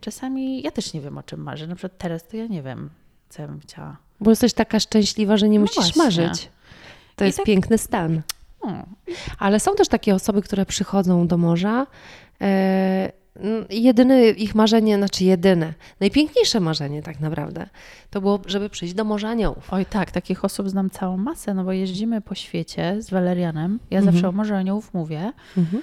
czasami 0.00 0.62
ja 0.62 0.70
też 0.70 0.92
nie 0.92 1.00
wiem, 1.00 1.18
o 1.18 1.22
czym 1.22 1.42
marzę. 1.42 1.66
Na 1.66 1.74
przykład 1.74 1.98
teraz 1.98 2.28
to 2.28 2.36
ja 2.36 2.46
nie 2.46 2.62
wiem, 2.62 2.90
co 3.28 3.42
ja 3.42 3.48
bym 3.48 3.60
chciała. 3.60 3.96
Bo 4.20 4.30
jesteś 4.30 4.52
taka 4.52 4.80
szczęśliwa, 4.80 5.36
że 5.36 5.48
nie 5.48 5.58
no 5.58 5.62
musisz 5.62 5.94
właśnie. 5.94 6.02
marzyć. 6.02 6.48
To 7.16 7.24
I 7.24 7.26
jest 7.26 7.38
tak... 7.38 7.46
piękny 7.46 7.78
stan. 7.78 8.22
Hmm. 8.62 8.86
Ale 9.38 9.60
są 9.60 9.74
też 9.74 9.88
takie 9.88 10.14
osoby, 10.14 10.42
które 10.42 10.66
przychodzą 10.66 11.26
do 11.26 11.36
morza. 11.36 11.86
E, 12.40 13.12
jedyne 13.70 14.28
ich 14.28 14.54
marzenie, 14.54 14.96
znaczy 14.96 15.24
jedyne, 15.24 15.74
najpiękniejsze 16.00 16.60
marzenie 16.60 17.02
tak 17.02 17.20
naprawdę, 17.20 17.68
to 18.10 18.20
było, 18.20 18.40
żeby 18.46 18.70
przyjść 18.70 18.94
do 18.94 19.04
Morza 19.04 19.28
Aniołów. 19.28 19.72
Oj 19.72 19.86
tak, 19.86 20.10
takich 20.10 20.44
osób 20.44 20.68
znam 20.68 20.90
całą 20.90 21.16
masę, 21.16 21.54
no 21.54 21.64
bo 21.64 21.72
jeździmy 21.72 22.20
po 22.20 22.34
świecie 22.34 22.96
z 23.02 23.10
Walerianem. 23.10 23.78
Ja 23.90 23.98
mhm. 23.98 24.14
zawsze 24.14 24.28
o 24.28 24.32
Morzu 24.32 24.54
Aniołów 24.54 24.94
mówię. 24.94 25.32
Mhm. 25.56 25.82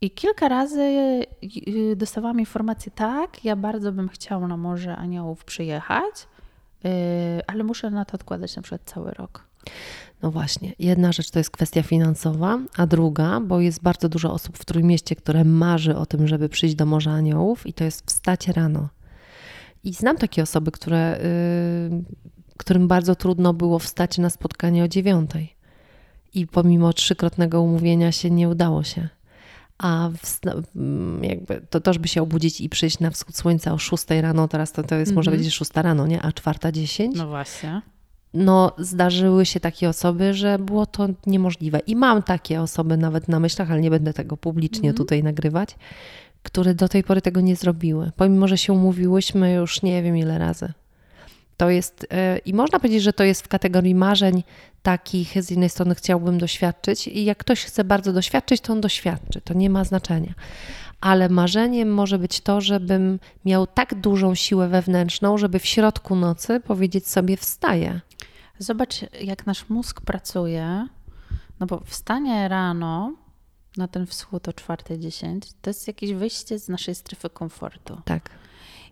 I 0.00 0.10
kilka 0.10 0.48
razy 0.48 0.80
y, 0.80 1.26
y, 1.68 1.96
dostawałam 1.96 2.40
informację, 2.40 2.92
tak, 2.94 3.44
ja 3.44 3.56
bardzo 3.56 3.92
bym 3.92 4.08
chciała 4.08 4.48
na 4.48 4.56
Morze 4.56 4.96
Aniołów 4.96 5.44
przyjechać, 5.44 6.14
y, 6.84 6.88
ale 7.46 7.64
muszę 7.64 7.90
na 7.90 8.04
to 8.04 8.14
odkładać 8.14 8.56
na 8.56 8.62
przykład 8.62 8.80
cały 8.84 9.10
rok. 9.10 9.47
No 10.22 10.30
właśnie, 10.30 10.72
jedna 10.78 11.12
rzecz 11.12 11.30
to 11.30 11.38
jest 11.38 11.50
kwestia 11.50 11.82
finansowa, 11.82 12.58
a 12.76 12.86
druga, 12.86 13.40
bo 13.40 13.60
jest 13.60 13.82
bardzo 13.82 14.08
dużo 14.08 14.32
osób 14.32 14.58
w 14.58 14.64
Trójmieście, 14.64 15.16
które 15.16 15.44
marzy 15.44 15.96
o 15.96 16.06
tym, 16.06 16.28
żeby 16.28 16.48
przyjść 16.48 16.74
do 16.74 16.86
Morza 16.86 17.10
Aniołów 17.10 17.66
i 17.66 17.72
to 17.72 17.84
jest 17.84 18.06
wstać 18.06 18.48
rano. 18.48 18.88
I 19.84 19.92
znam 19.92 20.16
takie 20.16 20.42
osoby, 20.42 20.70
które, 20.70 21.20
yy, 21.90 22.04
którym 22.56 22.88
bardzo 22.88 23.14
trudno 23.14 23.54
było 23.54 23.78
wstać 23.78 24.18
na 24.18 24.30
spotkanie 24.30 24.84
o 24.84 24.88
dziewiątej. 24.88 25.56
I 26.34 26.46
pomimo 26.46 26.92
trzykrotnego 26.92 27.62
umówienia 27.62 28.12
się 28.12 28.30
nie 28.30 28.48
udało 28.48 28.84
się. 28.84 29.08
A 29.78 30.10
mm, 30.76 31.24
jakby 31.24 31.60
to, 31.70 31.80
to, 31.80 31.92
żeby 31.92 32.08
się 32.08 32.22
obudzić 32.22 32.60
i 32.60 32.68
przyjść 32.68 32.98
na 33.00 33.10
wschód 33.10 33.36
słońca 33.36 33.72
o 33.72 33.78
6 33.78 34.04
rano, 34.20 34.48
teraz 34.48 34.72
to, 34.72 34.82
to 34.82 34.94
jest 34.94 35.08
mm 35.08 35.14
-hmm. 35.14 35.16
może 35.16 35.30
mhm. 35.30 35.44
być 35.44 35.54
6 35.54 35.70
rano, 35.74 36.06
nie? 36.06 36.22
A 36.22 36.30
4.10? 36.30 37.08
No 37.14 37.28
właśnie 37.28 37.82
no, 38.34 38.72
zdarzyły 38.78 39.46
się 39.46 39.60
takie 39.60 39.88
osoby, 39.88 40.34
że 40.34 40.58
było 40.58 40.86
to 40.86 41.08
niemożliwe. 41.26 41.78
I 41.78 41.96
mam 41.96 42.22
takie 42.22 42.60
osoby 42.60 42.96
nawet 42.96 43.28
na 43.28 43.40
myślach, 43.40 43.70
ale 43.70 43.80
nie 43.80 43.90
będę 43.90 44.12
tego 44.12 44.36
publicznie 44.36 44.88
mm. 44.88 44.96
tutaj 44.96 45.22
nagrywać, 45.22 45.76
które 46.42 46.74
do 46.74 46.88
tej 46.88 47.04
pory 47.04 47.22
tego 47.22 47.40
nie 47.40 47.56
zrobiły. 47.56 48.10
Pomimo, 48.16 48.48
że 48.48 48.58
się 48.58 48.72
umówiłyśmy 48.72 49.52
już 49.52 49.82
nie 49.82 50.02
wiem 50.02 50.16
ile 50.16 50.38
razy. 50.38 50.72
To 51.56 51.70
jest, 51.70 52.06
yy, 52.10 52.38
i 52.38 52.54
można 52.54 52.78
powiedzieć, 52.78 53.02
że 53.02 53.12
to 53.12 53.24
jest 53.24 53.42
w 53.42 53.48
kategorii 53.48 53.94
marzeń 53.94 54.42
takich, 54.82 55.42
z 55.42 55.50
jednej 55.50 55.68
strony 55.68 55.94
chciałbym 55.94 56.38
doświadczyć, 56.38 57.08
i 57.08 57.24
jak 57.24 57.38
ktoś 57.38 57.64
chce 57.64 57.84
bardzo 57.84 58.12
doświadczyć, 58.12 58.60
to 58.60 58.72
on 58.72 58.80
doświadczy, 58.80 59.40
to 59.40 59.54
nie 59.54 59.70
ma 59.70 59.84
znaczenia. 59.84 60.34
Ale 61.00 61.28
marzeniem 61.28 61.94
może 61.94 62.18
być 62.18 62.40
to, 62.40 62.60
żebym 62.60 63.20
miał 63.44 63.66
tak 63.66 63.94
dużą 63.94 64.34
siłę 64.34 64.68
wewnętrzną, 64.68 65.38
żeby 65.38 65.58
w 65.58 65.66
środku 65.66 66.16
nocy 66.16 66.60
powiedzieć 66.60 67.08
sobie: 67.08 67.36
Wstaję 67.36 68.00
Zobacz, 68.58 68.94
jak 69.22 69.46
nasz 69.46 69.68
mózg 69.68 70.00
pracuje. 70.00 70.88
No 71.60 71.66
bo 71.66 71.80
wstanie 71.84 72.48
rano 72.48 73.14
na 73.76 73.88
ten 73.88 74.06
wschód 74.06 74.48
o 74.48 74.50
4.10 74.50 75.54
to 75.62 75.70
jest 75.70 75.86
jakieś 75.86 76.12
wyjście 76.12 76.58
z 76.58 76.68
naszej 76.68 76.94
strefy 76.94 77.30
komfortu. 77.30 78.00
Tak. 78.04 78.30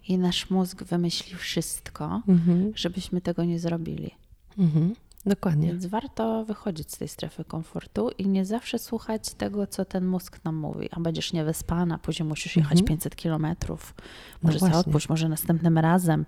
I 0.08 0.18
nasz 0.18 0.50
mózg 0.50 0.82
wymyśli 0.82 1.36
wszystko, 1.36 2.22
mhm. 2.28 2.72
żebyśmy 2.74 3.20
tego 3.20 3.44
nie 3.44 3.58
zrobili. 3.60 4.10
Mhm. 4.58 4.94
Dokładnie. 5.26 5.68
Więc 5.68 5.86
warto 5.86 6.44
wychodzić 6.44 6.92
z 6.92 6.98
tej 6.98 7.08
strefy 7.08 7.44
komfortu 7.44 8.10
i 8.18 8.28
nie 8.28 8.44
zawsze 8.44 8.78
słuchać 8.78 9.34
tego, 9.34 9.66
co 9.66 9.84
ten 9.84 10.06
mózg 10.06 10.44
nam 10.44 10.56
mówi. 10.56 10.88
A 10.92 11.00
będziesz 11.00 11.32
niewyspana, 11.32 11.98
później 11.98 12.28
musisz 12.28 12.56
jechać 12.56 12.72
mhm. 12.72 12.86
500 12.86 13.16
kilometrów. 13.16 13.94
Może 14.42 14.58
no 14.70 14.78
odpuść, 14.78 15.08
może 15.08 15.28
następnym 15.28 15.78
razem. 15.78 16.26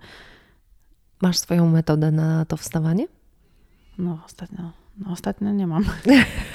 Masz 1.22 1.38
swoją 1.38 1.68
metodę 1.70 2.10
na 2.10 2.44
to 2.44 2.56
wstawanie? 2.56 3.06
No 3.98 4.18
ostatnio, 4.26 4.70
no 4.98 5.10
ostatnio 5.12 5.52
nie 5.52 5.66
mam. 5.66 5.84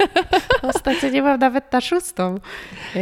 ostatnio 0.75 1.09
nie 1.09 1.21
mam 1.21 1.39
nawet 1.39 1.73
na 1.73 1.81
szóstą, 1.81 2.35
yy, 2.95 3.01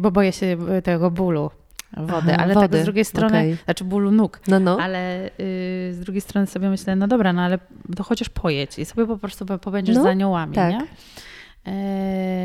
bo 0.00 0.10
boję 0.10 0.32
się 0.32 0.56
tego 0.84 1.10
bólu 1.10 1.50
wody, 1.96 2.32
Aha, 2.32 2.42
ale 2.42 2.54
wody. 2.54 2.68
tak 2.68 2.80
z 2.80 2.84
drugiej 2.84 3.04
strony, 3.04 3.38
okay. 3.38 3.56
znaczy 3.64 3.84
bólu 3.84 4.10
nóg, 4.10 4.40
no, 4.48 4.60
no. 4.60 4.78
ale 4.80 5.30
yy, 5.38 5.94
z 5.94 6.00
drugiej 6.00 6.20
strony 6.20 6.46
sobie 6.46 6.70
myślę, 6.70 6.96
no 6.96 7.08
dobra, 7.08 7.32
no 7.32 7.42
ale 7.42 7.58
to 7.96 8.02
chociaż 8.02 8.28
pojedź 8.28 8.78
i 8.78 8.84
sobie 8.84 9.06
po 9.06 9.18
prostu 9.18 9.46
pobędziesz 9.46 9.96
no, 9.96 10.02
za 10.02 10.10
aniołami, 10.10 10.54
tak. 10.54 10.72
nie? 10.72 10.86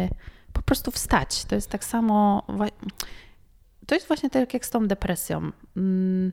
Yy, 0.03 0.09
po 0.53 0.61
prostu 0.61 0.91
wstać. 0.91 1.45
To 1.45 1.55
jest 1.55 1.69
tak 1.69 1.83
samo, 1.83 2.43
to 3.87 3.95
jest 3.95 4.07
właśnie 4.07 4.29
tak 4.29 4.53
jak 4.53 4.65
z 4.65 4.69
tą 4.69 4.87
depresją. 4.87 5.51
Mm, 5.77 6.31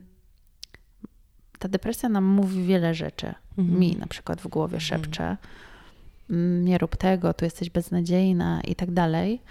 ta 1.59 1.69
depresja 1.69 2.09
nam 2.09 2.23
mówi 2.23 2.63
wiele 2.63 2.93
rzeczy. 2.93 3.33
Mhm. 3.57 3.79
Mi 3.79 3.95
na 3.95 4.07
przykład 4.07 4.41
w 4.41 4.47
głowie 4.47 4.79
szepcze. 4.79 5.37
Mm, 6.29 6.65
Nie 6.65 6.77
rób 6.77 6.95
tego, 6.95 7.33
tu 7.33 7.45
jesteś 7.45 7.69
beznadziejna 7.69 8.61
i 8.61 8.75
tak 8.75 8.91
dalej. 8.91 9.41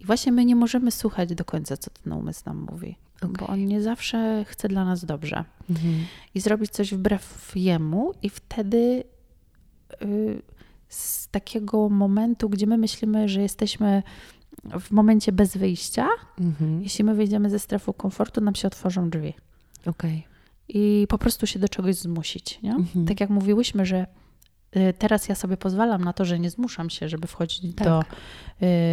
I 0.00 0.04
właśnie 0.04 0.32
my 0.32 0.44
nie 0.44 0.56
możemy 0.56 0.90
słuchać 0.90 1.34
do 1.34 1.44
końca, 1.44 1.76
co 1.76 1.90
ten 1.90 2.12
umysł 2.12 2.42
nam 2.46 2.66
mówi. 2.70 2.96
Bo 3.22 3.28
Okej. 3.44 3.48
on 3.48 3.64
nie 3.66 3.82
zawsze 3.82 4.44
chce 4.48 4.68
dla 4.68 4.84
nas 4.84 5.04
dobrze. 5.04 5.44
Mhm. 5.70 5.94
I 6.34 6.40
zrobić 6.40 6.70
coś 6.70 6.94
wbrew 6.94 7.52
jemu, 7.54 8.12
i 8.22 8.30
wtedy 8.30 9.04
y, 10.02 10.42
z 10.88 11.28
takiego 11.28 11.88
momentu, 11.88 12.48
gdzie 12.48 12.66
my 12.66 12.78
myślimy, 12.78 13.28
że 13.28 13.42
jesteśmy 13.42 14.02
w 14.80 14.90
momencie 14.90 15.32
bez 15.32 15.56
wyjścia, 15.56 16.08
Mhm. 16.40 16.82
jeśli 16.82 17.04
my 17.04 17.14
wyjdziemy 17.14 17.50
ze 17.50 17.58
strefy 17.58 17.92
komfortu, 17.96 18.40
nam 18.40 18.54
się 18.54 18.68
otworzą 18.68 19.10
drzwi. 19.10 19.34
Okej. 19.86 20.26
I 20.68 21.06
po 21.08 21.18
prostu 21.18 21.46
się 21.46 21.58
do 21.58 21.68
czegoś 21.68 21.94
zmusić. 21.94 22.62
Nie? 22.62 22.74
Mhm. 22.74 23.06
Tak 23.06 23.20
jak 23.20 23.30
mówiłyśmy, 23.30 23.86
że 23.86 24.06
teraz 24.98 25.28
ja 25.28 25.34
sobie 25.34 25.56
pozwalam 25.56 26.04
na 26.04 26.12
to, 26.12 26.24
że 26.24 26.38
nie 26.38 26.50
zmuszam 26.50 26.90
się, 26.90 27.08
żeby 27.08 27.26
wchodzić 27.26 27.74
Tak. 27.76 27.86
do, 27.88 28.02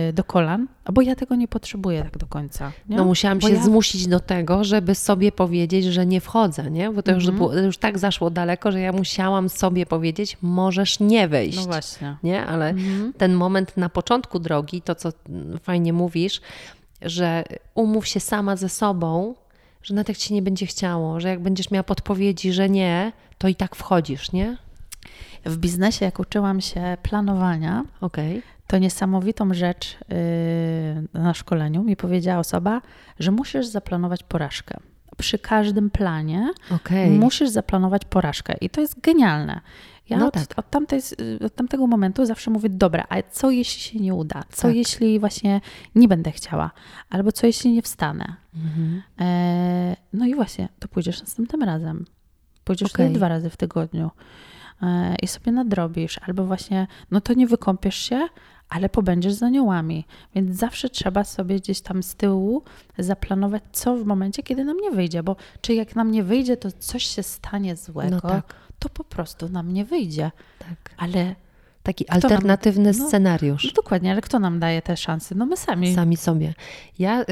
y, 0.09 0.13
do 0.13 0.23
kolan, 0.23 0.67
bo 0.93 1.01
ja 1.01 1.15
tego 1.15 1.35
nie 1.35 1.47
potrzebuję 1.47 2.03
tak 2.03 2.17
do 2.17 2.27
końca. 2.27 2.71
Nie? 2.89 2.97
No 2.97 3.05
musiałam 3.05 3.39
Bo 3.39 3.47
się 3.47 3.53
ja- 3.55 3.63
zmusić 3.63 4.07
do 4.07 4.19
tego, 4.19 4.63
żeby 4.63 4.95
sobie 4.95 5.31
powiedzieć, 5.31 5.85
że 5.85 6.05
nie 6.05 6.21
wchodzę, 6.21 6.71
nie? 6.71 6.89
Bo 6.91 7.03
to 7.03 7.11
już, 7.11 7.23
Mhm. 7.23 7.37
było, 7.37 7.53
już 7.53 7.77
tak 7.77 7.99
zaszło 7.99 8.29
daleko, 8.29 8.71
że 8.71 8.79
ja 8.79 8.91
musiałam 8.91 9.49
sobie 9.49 9.85
powiedzieć, 9.85 10.37
możesz 10.41 10.99
nie 10.99 11.27
wejść. 11.27 11.57
No 11.57 11.63
właśnie. 11.65 12.17
Nie? 12.23 12.45
Ale 12.45 12.69
Mhm. 12.69 13.13
ten 13.17 13.33
moment 13.33 13.77
na 13.77 13.89
początku 13.89 14.39
drogi, 14.39 14.81
to 14.81 14.95
co 14.95 15.09
mm, 15.29 15.59
fajnie 15.59 15.93
mówisz, 15.93 16.41
że 17.01 17.43
umów 17.75 18.07
się 18.07 18.19
sama 18.19 18.55
ze 18.55 18.69
sobą, 18.69 19.35
że 19.83 19.93
na 19.95 20.03
tak 20.03 20.17
ci 20.17 20.33
nie 20.33 20.41
będzie 20.41 20.65
chciało, 20.65 21.19
że 21.19 21.29
jak 21.29 21.39
będziesz 21.39 21.71
miała 21.71 21.83
podpowiedzi, 21.83 22.51
że 22.53 22.69
nie, 22.69 23.11
to 23.37 23.47
i 23.47 23.55
tak 23.55 23.75
wchodzisz, 23.75 24.31
nie? 24.31 24.57
W 25.45 25.57
biznesie, 25.57 26.05
jak 26.05 26.19
uczyłam 26.19 26.61
się 26.61 26.97
planowania, 27.03 27.83
Okej. 28.01 28.41
to 28.67 28.77
niesamowitą 28.77 29.53
rzecz 29.53 29.97
yy, 31.13 31.21
na 31.21 31.33
szkoleniu 31.33 31.83
mi 31.83 31.95
powiedziała 31.95 32.39
osoba, 32.39 32.81
że 33.19 33.31
musisz 33.31 33.65
zaplanować 33.65 34.23
porażkę. 34.23 34.77
Przy 35.17 35.39
każdym 35.39 35.89
planie 35.89 36.49
Okej. 36.71 37.11
musisz 37.11 37.49
zaplanować 37.49 38.05
porażkę. 38.05 38.55
I 38.61 38.69
to 38.69 38.81
jest 38.81 39.01
genialne. 39.01 39.61
Ja 40.09 40.17
No 40.17 40.27
od, 40.27 40.33
tak. 40.33 40.43
od, 40.55 40.69
tamtej, 40.69 41.01
od 41.45 41.55
tamtego 41.55 41.87
momentu 41.87 42.25
zawsze 42.25 42.51
mówię, 42.51 42.69
dobra, 42.69 43.05
a 43.09 43.15
co 43.31 43.51
jeśli 43.51 43.81
się 43.81 43.99
nie 43.99 44.13
uda? 44.13 44.43
Co 44.49 44.61
Tak. 44.61 44.75
jeśli 44.75 45.19
właśnie 45.19 45.61
nie 45.95 46.07
będę 46.07 46.31
chciała? 46.31 46.71
Albo 47.09 47.31
co 47.31 47.47
jeśli 47.47 47.71
nie 47.71 47.81
wstanę? 47.81 48.35
Mhm. 48.55 49.01
E, 49.19 49.95
no 50.13 50.25
i 50.25 50.35
właśnie, 50.35 50.69
to 50.79 50.87
pójdziesz 50.87 51.19
następnym 51.21 51.63
razem. 51.63 52.05
Pójdziesz 52.63 52.93
okay. 52.93 53.09
dwa 53.09 53.27
razy 53.27 53.49
w 53.49 53.57
tygodniu 53.57 54.11
i 55.21 55.27
sobie 55.27 55.51
nadrobisz. 55.51 56.19
Albo 56.27 56.45
właśnie, 56.45 56.87
no 57.11 57.21
to 57.21 57.33
nie 57.33 57.47
wykąpiesz 57.47 57.95
się, 57.95 58.27
ale 58.69 58.89
pobędziesz 58.89 59.33
z 59.33 59.43
aniołami. 59.43 60.05
Więc 60.35 60.57
zawsze 60.57 60.89
trzeba 60.89 61.23
sobie 61.23 61.55
gdzieś 61.55 61.81
tam 61.81 62.03
z 62.03 62.15
tyłu 62.15 62.63
zaplanować, 62.97 63.63
co 63.71 63.97
w 63.97 64.05
momencie, 64.05 64.43
kiedy 64.43 64.63
nam 64.65 64.77
nie 64.77 64.91
wyjdzie. 64.91 65.23
Bo 65.23 65.35
czy 65.61 65.73
jak 65.73 65.95
nam 65.95 66.11
nie 66.11 66.23
wyjdzie, 66.23 66.57
to 66.57 66.71
coś 66.71 67.03
się 67.03 67.23
stanie 67.23 67.75
złego, 67.75 68.15
No 68.15 68.21
tak, 68.21 68.53
to 68.79 68.89
po 68.89 69.03
prostu 69.03 69.49
nam 69.49 69.73
nie 69.73 69.85
wyjdzie. 69.85 70.31
tak. 70.59 70.93
Ale 70.97 71.35
Taki 71.83 72.05
nam- 72.09 72.15
alternatywny 72.15 72.91
no, 72.97 73.07
scenariusz. 73.07 73.63
no 73.65 73.71
dokładnie, 73.71 74.11
ale 74.11 74.21
kto 74.21 74.39
nam 74.39 74.59
daje 74.59 74.81
te 74.81 74.97
szanse? 74.97 75.35
No 75.35 75.45
my 75.45 75.57
sami. 75.57 75.95
Sami 75.95 76.17
sobie. 76.17 76.53
Ja 76.99 77.21
y, 77.21 77.25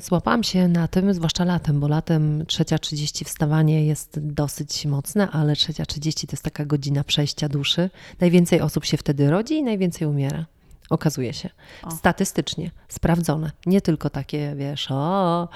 złapałam 0.00 0.42
się 0.42 0.68
na 0.68 0.88
tym, 0.88 1.14
zwłaszcza 1.14 1.44
latem, 1.44 1.80
bo 1.80 1.88
latem 1.88 2.46
trzecia 2.46 2.78
30 2.78 3.24
wstawanie 3.24 3.86
jest 3.86 4.18
dosyć 4.20 4.86
mocne, 4.86 5.30
ale 5.30 5.56
trzecia 5.56 5.86
30 5.86 6.26
to 6.26 6.32
jest 6.32 6.44
taka 6.44 6.64
godzina 6.64 7.04
przejścia 7.04 7.48
duszy. 7.48 7.90
Najwięcej 8.20 8.60
osób 8.60 8.84
się 8.84 8.96
wtedy 8.96 9.30
rodzi 9.30 9.54
i 9.54 9.62
najwięcej 9.62 10.08
umiera. 10.08 10.46
Okazuje 10.90 11.32
się. 11.32 11.50
O. 11.82 11.90
Statystycznie. 11.90 12.70
Sprawdzone. 12.88 13.50
Nie 13.66 13.80
tylko 13.80 14.10
takie, 14.10 14.54
wiesz, 14.56 14.90
o, 14.90 15.48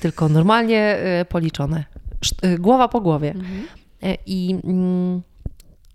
tylko 0.00 0.28
normalnie 0.28 0.98
y, 1.20 1.24
policzone. 1.24 1.84
Y, 2.44 2.58
Głowa 2.58 2.88
po 2.88 3.00
głowie. 3.00 3.30
Mhm. 3.30 3.66
E, 4.02 4.16
I 4.26 4.56
mm, 4.64 5.22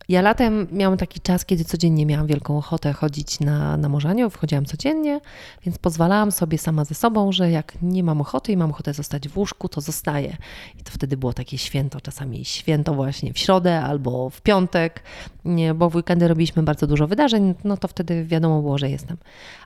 ja 0.10 0.22
latem 0.22 0.68
miałam 0.72 0.98
taki 0.98 1.20
czas, 1.20 1.46
kiedy 1.46 1.66
codziennie 1.66 2.06
miałam 2.06 2.28
wielką 2.28 2.58
ochotę 2.58 2.94
chodzić 2.94 3.40
na, 3.40 3.78
na 3.78 3.90
morzanie, 3.90 4.30
wchodziłam 4.30 4.66
codziennie, 4.66 5.20
więc 5.66 5.78
pozwalałam 5.78 6.32
sobie 6.32 6.58
sama 6.58 6.86
ze 6.86 6.96
sobą, 6.96 7.32
że 7.32 7.52
jak 7.52 7.74
nie 7.82 8.04
mam 8.04 8.22
ochoty 8.22 8.52
i 8.52 8.58
mam 8.58 8.70
ochotę 8.72 8.94
zostać 8.94 9.30
w 9.30 9.38
łóżku, 9.38 9.70
to 9.70 9.82
zostaję. 9.82 10.38
I 10.80 10.84
to 10.84 10.92
wtedy 10.92 11.18
było 11.18 11.34
takie 11.34 11.58
święto, 11.58 12.02
czasami 12.02 12.46
święto 12.46 12.94
właśnie 12.94 13.34
w 13.34 13.38
środę 13.40 13.82
albo 13.82 14.30
w 14.30 14.42
piątek, 14.42 15.04
nie, 15.46 15.74
bo 15.74 15.90
w 15.90 15.96
weekendy 15.96 16.28
robiliśmy 16.28 16.64
bardzo 16.64 16.88
dużo 16.88 17.08
wydarzeń, 17.08 17.56
no 17.64 17.78
to 17.78 17.88
wtedy 17.88 18.26
wiadomo 18.26 18.62
było, 18.62 18.78
że 18.78 18.90
jestem. 18.90 19.18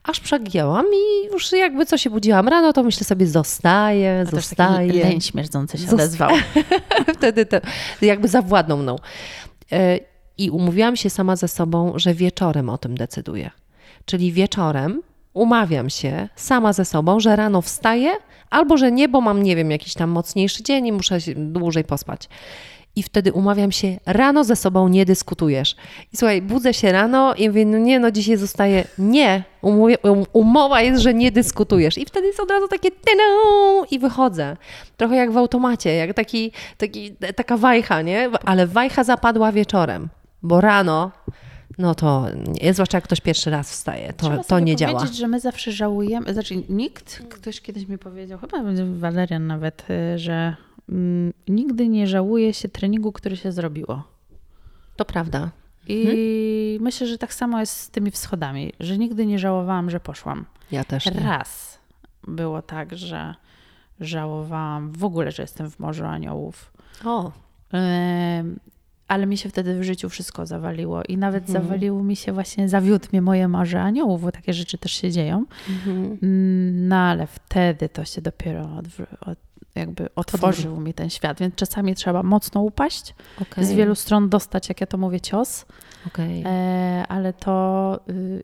Aż 0.03 0.19
przegięłam 0.19 0.85
i 0.85 1.25
już 1.33 1.51
jakby 1.51 1.85
co 1.85 1.97
się 1.97 2.09
budziłam 2.09 2.47
rano, 2.47 2.73
to 2.73 2.83
myślę 2.83 3.05
sobie 3.05 3.27
zostaję, 3.27 4.25
A 4.27 4.31
zostaję. 4.31 5.03
leń 5.03 5.21
śmierdzący 5.21 5.77
się 5.77 5.83
Zosta- 5.83 5.93
odezwał. 5.93 6.31
Wtedy 7.17 7.45
to 7.45 7.57
jakby 8.01 8.27
zawładnął 8.27 8.77
mną. 8.77 8.95
I 10.37 10.49
umówiłam 10.49 10.95
się 10.95 11.09
sama 11.09 11.35
ze 11.35 11.47
sobą, 11.47 11.93
że 11.95 12.13
wieczorem 12.13 12.69
o 12.69 12.77
tym 12.77 12.97
decyduję. 12.97 13.51
Czyli 14.05 14.31
wieczorem 14.31 15.01
umawiam 15.33 15.89
się 15.89 16.29
sama 16.35 16.73
ze 16.73 16.85
sobą, 16.85 17.19
że 17.19 17.35
rano 17.35 17.61
wstaję, 17.61 18.11
albo 18.49 18.77
że 18.77 18.91
nie, 18.91 19.09
bo 19.09 19.21
mam, 19.21 19.43
nie 19.43 19.55
wiem, 19.55 19.71
jakiś 19.71 19.93
tam 19.93 20.09
mocniejszy 20.09 20.63
dzień 20.63 20.87
i 20.87 20.91
muszę 20.91 21.17
dłużej 21.35 21.83
pospać. 21.83 22.29
I 22.95 23.03
wtedy 23.03 23.33
umawiam 23.33 23.71
się, 23.71 23.99
rano 24.05 24.43
ze 24.43 24.55
sobą 24.55 24.87
nie 24.87 25.05
dyskutujesz. 25.05 25.75
I 26.13 26.17
słuchaj, 26.17 26.41
budzę 26.41 26.73
się 26.73 26.91
rano 26.91 27.33
i 27.35 27.47
mówię, 27.47 27.65
no 27.65 27.77
nie, 27.77 27.99
no 27.99 28.11
dzisiaj 28.11 28.37
zostaję. 28.37 28.83
Nie, 28.97 29.43
um, 29.61 30.25
umowa 30.33 30.81
jest, 30.81 31.01
że 31.01 31.13
nie 31.13 31.31
dyskutujesz. 31.31 31.97
I 31.97 32.05
wtedy 32.05 32.27
jest 32.27 32.39
od 32.39 32.49
razu 32.49 32.67
takie 32.67 32.91
tyną 32.91 33.23
i 33.91 33.99
wychodzę. 33.99 34.57
Trochę 34.97 35.15
jak 35.15 35.31
w 35.31 35.37
automacie, 35.37 35.95
jak 35.95 36.13
taki, 36.13 36.51
taki, 36.77 37.15
taka 37.35 37.57
wajcha, 37.57 38.01
nie? 38.01 38.29
Ale 38.45 38.67
wajcha 38.67 39.03
zapadła 39.03 39.51
wieczorem, 39.51 40.09
bo 40.43 40.61
rano, 40.61 41.11
no 41.77 41.95
to 41.95 42.25
nie, 42.61 42.73
zwłaszcza 42.73 42.97
jak 42.97 43.03
ktoś 43.03 43.21
pierwszy 43.21 43.49
raz 43.49 43.71
wstaje, 43.71 44.13
to, 44.13 44.27
Trzeba 44.29 44.43
to 44.43 44.59
nie 44.59 44.73
powiedzieć, 44.75 44.79
działa. 44.79 45.05
że 45.05 45.27
my 45.27 45.39
zawsze 45.39 45.71
żałujemy, 45.71 46.33
znaczy 46.33 46.63
nikt, 46.69 47.23
ktoś 47.29 47.61
kiedyś 47.61 47.87
mi 47.87 47.97
powiedział, 47.97 48.39
chyba 48.39 48.57
Walerian 48.97 49.47
nawet, 49.47 49.85
y, 49.89 50.19
że 50.19 50.55
mm, 50.89 51.33
nigdy 51.47 51.87
nie 51.87 52.07
żałuje 52.07 52.53
się 52.53 52.69
treningu, 52.69 53.11
który 53.11 53.37
się 53.37 53.51
zrobiło. 53.51 54.03
To 54.95 55.05
prawda. 55.05 55.49
I 55.87 56.01
Mhm. 56.01 56.83
myślę, 56.83 57.07
że 57.07 57.17
tak 57.17 57.33
samo 57.33 57.59
jest 57.59 57.77
z 57.77 57.89
tymi 57.89 58.11
wschodami, 58.11 58.73
że 58.79 58.97
nigdy 58.97 59.25
nie 59.25 59.39
żałowałam, 59.39 59.89
że 59.89 59.99
poszłam. 59.99 60.45
Ja 60.71 60.83
też 60.83 61.05
nie. 61.05 61.11
Raz 61.19 61.79
było 62.27 62.61
tak, 62.61 62.97
że 62.97 63.35
żałowałam 63.99 64.91
w 64.91 65.03
ogóle, 65.03 65.31
że 65.31 65.43
jestem 65.43 65.71
w 65.71 65.79
Morzu 65.79 66.05
Aniołów. 66.05 66.73
O, 67.05 67.31
ale 69.13 69.25
mi 69.25 69.37
się 69.37 69.49
wtedy 69.49 69.79
w 69.79 69.83
życiu 69.83 70.09
wszystko 70.09 70.45
zawaliło 70.45 71.03
i 71.03 71.17
nawet 71.17 71.49
Mhm. 71.49 71.63
zawaliło 71.65 72.03
mi 72.03 72.15
się 72.15 72.31
właśnie, 72.33 72.69
zawiódł 72.69 73.07
mnie 73.11 73.21
moje 73.21 73.47
Morze 73.47 73.81
Aniołów, 73.81 74.21
bo 74.21 74.31
takie 74.31 74.53
rzeczy 74.53 74.77
też 74.77 74.91
się 74.91 75.11
dzieją. 75.11 75.45
mhm. 75.69 76.17
Mm, 76.23 76.87
No 76.87 76.95
ale 76.95 77.27
wtedy 77.27 77.89
to 77.89 78.05
się 78.05 78.21
dopiero 78.21 78.69
od, 79.21 79.37
jakby 79.75 80.09
otworzył 80.15 80.79
mi 80.79 80.93
ten 80.93 81.09
świat, 81.09 81.39
więc 81.39 81.55
czasami 81.55 81.95
trzeba 81.95 82.23
mocno 82.23 82.61
upaść, 82.61 83.15
okej, 83.41 83.65
z 83.65 83.71
wielu 83.71 83.95
stron 83.95 84.29
dostać, 84.29 84.69
jak 84.69 84.81
ja 84.81 84.87
to 84.87 84.97
mówię, 84.97 85.21
cios, 85.21 85.65
okej. 86.07 86.43
e, 86.45 87.03
ale 87.09 87.33
to 87.33 87.99
y, 88.09 88.43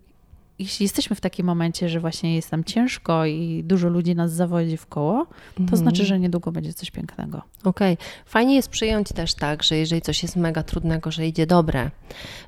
jeśli 0.60 0.84
jesteśmy 0.84 1.16
w 1.16 1.22
takim 1.22 1.46
momencie, 1.46 1.90
że 1.90 2.00
właśnie 2.00 2.36
jest 2.36 2.52
nam 2.52 2.64
ciężko 2.64 3.26
i 3.26 3.64
dużo 3.66 3.90
ludzi 3.90 4.16
nas 4.16 4.32
zawodzi 4.32 4.78
w 4.78 4.86
koło, 4.86 5.26
to 5.56 5.62
Mhm. 5.62 5.78
znaczy, 5.78 6.06
że 6.06 6.20
niedługo 6.20 6.52
będzie 6.52 6.74
coś 6.74 6.92
pięknego. 6.92 7.42
Okej. 7.64 7.98
Fajnie 8.26 8.56
jest 8.56 8.70
przyjąć 8.70 9.08
też 9.08 9.34
tak, 9.34 9.64
że 9.64 9.78
jeżeli 9.78 10.02
coś 10.02 10.24
jest 10.24 10.36
mega 10.36 10.64
trudnego, 10.64 11.12
że 11.12 11.28
idzie 11.28 11.48
dobre, 11.48 11.92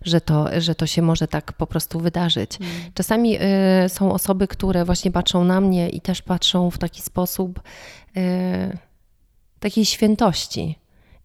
że 0.06 0.22
to, 0.22 0.62
że 0.62 0.76
to 0.76 0.86
się 0.88 1.02
może 1.02 1.28
tak 1.28 1.54
po 1.54 1.68
prostu 1.68 2.00
wydarzyć. 2.00 2.58
Czasami 2.94 3.38
y, 3.86 3.90
są 3.90 4.12
osoby, 4.14 4.48
które 4.48 4.86
właśnie 4.86 5.12
patrzą 5.12 5.44
na 5.44 5.62
mnie 5.62 5.90
i 5.90 6.02
też 6.02 6.22
patrzą 6.22 6.72
w 6.72 6.78
taki 6.78 7.02
sposób 7.02 7.60
y, 8.18 8.78
takiej 9.60 9.86
świętości. 9.86 10.81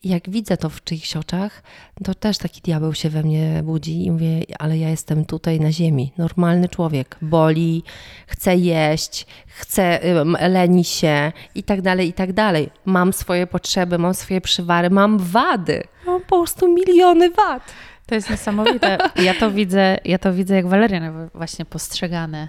Jak 0.07 0.31
widzę 0.31 0.57
to 0.57 0.71
w 0.71 0.85
czyichś 0.85 1.17
oczach, 1.17 1.63
to 2.05 2.15
też 2.15 2.39
taki 2.39 2.61
diabeł 2.61 2.95
się 2.95 3.11
we 3.11 3.23
mnie 3.23 3.63
budzi 3.65 4.05
i 4.05 4.11
mówię, 4.11 4.43
ale 4.59 4.79
ja 4.79 4.89
jestem 4.89 5.25
tutaj 5.25 5.61
na 5.61 5.73
ziemi, 5.73 6.13
normalny 6.19 6.69
człowiek, 6.69 7.17
boli, 7.23 7.83
chce 8.27 8.57
jeść, 8.57 9.27
chce, 9.47 10.01
leni 10.49 10.85
się 10.85 11.33
i 11.55 11.63
tak 11.63 11.83
dalej, 11.83 12.09
i 12.09 12.13
tak 12.13 12.33
dalej. 12.33 12.71
Mam 12.85 13.13
swoje 13.13 13.47
potrzeby, 13.47 13.99
mam 13.99 14.15
swoje 14.15 14.41
przywary, 14.41 14.91
mam 14.91 15.19
wady. 15.19 15.83
Mam 16.07 16.21
po 16.21 16.37
prostu 16.37 16.75
miliony 16.75 17.31
wad. 17.31 17.73
To 18.07 18.15
jest 18.15 18.31
niesamowite. 18.31 18.99
Ja 19.17 19.35
to 19.35 19.51
widzę, 19.51 19.99
ja 20.05 20.19
to 20.19 20.33
widzę 20.33 20.55
jak 20.55 20.67
Walerian 20.67 21.29
właśnie 21.35 21.65
postrzegany. 21.65 22.49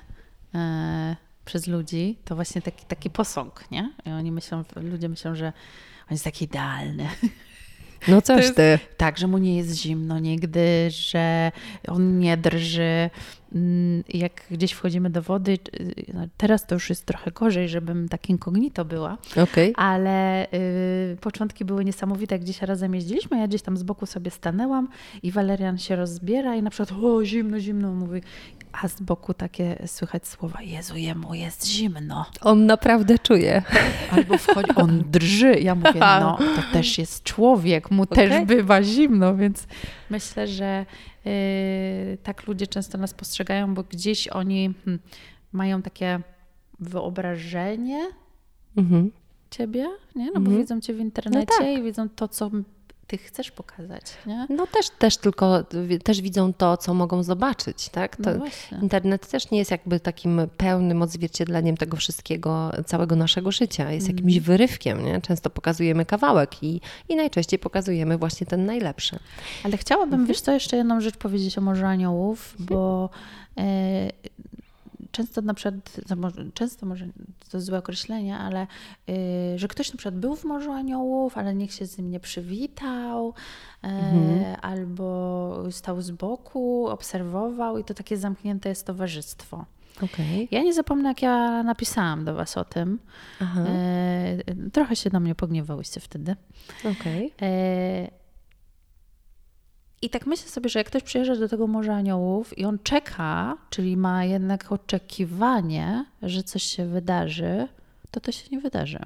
E, 0.56 1.16
przez 1.46 1.68
ludzi, 1.68 2.18
to 2.26 2.36
właśnie 2.36 2.62
taki, 2.62 2.86
taki 2.86 3.10
posąg, 3.10 3.72
nie? 3.72 3.92
I 4.06 4.10
oni 4.10 4.32
myślą, 4.32 4.64
ludzie 4.76 5.10
myślą, 5.10 5.36
że 5.36 5.46
on 6.08 6.12
jest 6.12 6.24
taki 6.24 6.46
idealny. 6.46 7.10
No 8.08 8.22
coś 8.22 8.54
ty. 8.54 8.80
Tak, 8.98 9.18
że 9.18 9.28
mu 9.28 9.38
nie 9.38 9.58
jest 9.58 9.76
zimno 9.76 10.20
nigdy, 10.20 10.88
że 10.90 11.52
on 11.88 12.20
nie 12.20 12.38
drży. 12.38 13.10
Mm, 13.56 14.04
jak 14.10 14.44
gdzieś 14.52 14.72
wchodzimy 14.72 15.10
do 15.10 15.22
wody, 15.22 15.58
no 16.14 16.22
teraz 16.38 16.68
to 16.68 16.76
już 16.76 16.90
jest 16.90 17.06
trochę 17.06 17.32
gorzej, 17.32 17.70
żebym 17.70 18.10
tak 18.10 18.30
incognito 18.30 18.86
była, 18.86 19.18
okay. 19.44 19.74
ale 19.76 20.48
y, 20.54 21.18
początki 21.22 21.66
były 21.66 21.86
niesamowite, 21.86 22.36
jak 22.36 22.42
gdzieś 22.42 22.62
razem 22.62 22.96
jeździliśmy, 22.96 23.40
ja 23.40 23.48
gdzieś 23.48 23.62
tam 23.62 23.78
z 23.78 23.84
boku 23.84 24.06
sobie 24.06 24.32
stanęłam 24.32 24.88
i 25.24 25.32
Walerian 25.32 25.78
się 25.78 25.96
rozbiera 25.96 26.56
i 26.56 26.64
na 26.64 26.70
przykład 26.70 27.04
o 27.04 27.26
zimno, 27.26 27.60
zimno, 27.60 27.94
mówi 27.94 28.22
a 28.82 28.88
z 28.88 29.02
boku 29.02 29.34
takie 29.34 29.88
słychać 29.88 30.28
słowa 30.28 30.62
Jezu, 30.62 30.98
jemu 30.98 31.34
jest 31.34 31.68
zimno. 31.68 32.26
On 32.42 32.66
naprawdę 32.66 33.20
czuje. 33.20 33.62
Albo 34.12 34.38
wchodzi, 34.38 34.70
on 34.76 35.04
drży. 35.08 35.54
Ja 35.60 35.76
mówię, 35.76 36.00
no 36.00 36.38
to 36.38 36.74
też 36.74 36.98
jest 36.98 37.24
człowiek, 37.24 37.92
mu 37.92 38.04
okay. 38.04 38.16
też 38.30 38.46
bywa 38.46 38.84
zimno, 38.84 39.36
więc 39.36 39.68
myślę, 40.10 40.48
że 40.48 40.86
tak 42.24 42.48
ludzie 42.48 42.68
często 42.68 42.98
nas 42.98 43.14
postrzegają, 43.14 43.74
bo 43.74 43.84
gdzieś 43.84 44.28
oni 44.28 44.74
hmm, 44.86 45.00
mają 45.52 45.82
takie 45.82 46.20
wyobrażenie 46.80 48.08
mhm. 48.78 49.12
ciebie, 49.50 49.88
nie? 50.16 50.26
No 50.26 50.34
bo 50.34 50.38
mhm. 50.40 50.58
widzą 50.58 50.82
cię 50.82 50.94
w 50.94 51.00
internecie 51.00 51.54
no 51.60 51.66
tak. 51.66 51.78
i 51.78 51.84
widzą 51.84 52.10
to, 52.10 52.28
co 52.28 52.52
ty 53.08 53.18
chcesz 53.18 53.52
pokazać, 53.52 54.04
nie? 54.26 54.48
No 54.50 54.68
też, 54.68 54.90
też 54.90 55.18
tylko, 55.18 55.64
też 56.04 56.22
widzą 56.22 56.54
to, 56.54 56.78
co 56.78 56.94
mogą 56.94 57.24
zobaczyć, 57.24 57.90
tak? 57.90 58.20
No 58.20 58.32
internet 58.82 59.28
też 59.28 59.52
nie 59.52 59.58
jest 59.58 59.72
jakby 59.72 60.00
takim 60.00 60.42
pełnym 60.58 61.02
odzwierciedleniem 61.02 61.78
tego 61.78 61.98
wszystkiego, 61.98 62.72
całego 62.86 63.16
naszego 63.16 63.52
życia. 63.52 63.92
Jest 63.92 64.08
mm. 64.08 64.18
jakimś 64.18 64.40
wyrywkiem, 64.40 65.06
nie? 65.06 65.22
Często 65.22 65.50
pokazujemy 65.50 66.06
kawałek 66.06 66.64
i, 66.64 66.82
i 67.10 67.16
najczęściej 67.16 67.60
pokazujemy 67.60 68.18
właśnie 68.18 68.48
ten 68.48 68.66
najlepszy. 68.66 69.20
Ale 69.64 69.78
chciałabym, 69.78 70.14
mhm. 70.14 70.28
wiesz 70.28 70.42
co, 70.42 70.52
jeszcze 70.52 70.78
jedną 70.78 71.02
rzecz 71.02 71.18
powiedzieć 71.18 71.58
o 71.58 71.62
Morzu 71.62 71.86
Aniołów, 71.86 72.56
bo 72.60 73.10
e, 73.58 74.10
często 75.18 75.42
na 75.42 75.54
przykład, 75.54 75.76
często 76.54 76.86
może 76.86 77.08
to 77.52 77.62
złe 77.62 77.78
określenie, 77.78 78.38
ale 78.38 78.68
yy, 79.08 79.16
że 79.56 79.68
ktoś 79.68 79.94
na 79.94 79.98
przykład 79.98 80.16
był 80.20 80.36
w 80.36 80.44
Morzu 80.44 80.72
Aniołów, 80.72 81.38
ale 81.38 81.56
niech 81.56 81.74
się 81.74 81.86
z 81.86 81.98
nim 81.98 82.12
nie 82.12 82.20
przywitał, 82.20 83.34
yy, 83.84 83.90
mhm. 83.90 84.58
albo 84.62 85.72
stał 85.72 86.02
z 86.02 86.12
boku, 86.12 86.88
obserwował 86.88 87.78
i 87.78 87.84
to 87.84 87.94
takie 87.94 88.18
zamknięte 88.18 88.70
jest 88.70 88.86
towarzystwo. 88.86 89.66
Okay. 89.98 90.48
Ja 90.52 90.64
nie 90.64 90.74
zapomnę, 90.74 91.10
jak 91.10 91.22
ja 91.22 91.64
napisałam 91.64 92.26
do 92.26 92.36
Was 92.36 92.58
o 92.58 92.66
tym. 92.66 93.00
Yy, 94.48 94.70
trochę 94.72 94.96
się 94.96 95.10
na 95.14 95.20
mnie 95.20 95.36
pogniewałyście 95.36 96.00
wtedy. 96.00 96.36
Okay. 96.80 97.32
I 100.02 100.10
tak 100.10 100.26
myślę 100.26 100.50
sobie, 100.50 100.70
że 100.70 100.80
jak 100.80 100.88
ktoś 100.88 101.04
przyjeżdża 101.04 101.36
do 101.36 101.50
tego 101.50 101.68
Morza 101.68 101.94
Aniołów 101.94 102.58
i 102.58 102.66
on 102.66 102.80
czeka, 102.84 103.58
czyli 103.70 103.98
ma 103.98 104.26
jednak 104.26 104.72
oczekiwanie, 104.72 106.06
że 106.22 106.44
coś 106.44 106.64
się 106.64 106.86
wydarzy, 106.86 107.68
to 108.12 108.20
to 108.20 108.32
się 108.32 108.48
nie 108.52 108.60
wydarzy. 108.60 109.00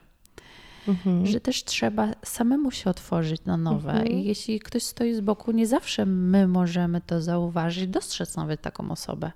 Mhm. 0.87 1.25
Że 1.25 1.39
też 1.39 1.63
trzeba 1.63 2.07
samemu 2.23 2.71
się 2.71 2.89
otworzyć 2.89 3.45
na 3.45 3.57
nowe. 3.57 3.91
Mhm. 3.91 4.07
I 4.11 4.23
jeśli 4.23 4.59
ktoś 4.59 4.83
stoi 4.83 5.13
z 5.13 5.21
boku, 5.21 5.51
nie 5.51 5.67
zawsze 5.67 6.05
my 6.05 6.47
możemy 6.47 7.01
to 7.01 7.21
zauważyć, 7.21 7.87
dostrzec 7.87 8.35
nawet 8.35 8.61
taką 8.61 8.91
osobę. 8.91 9.31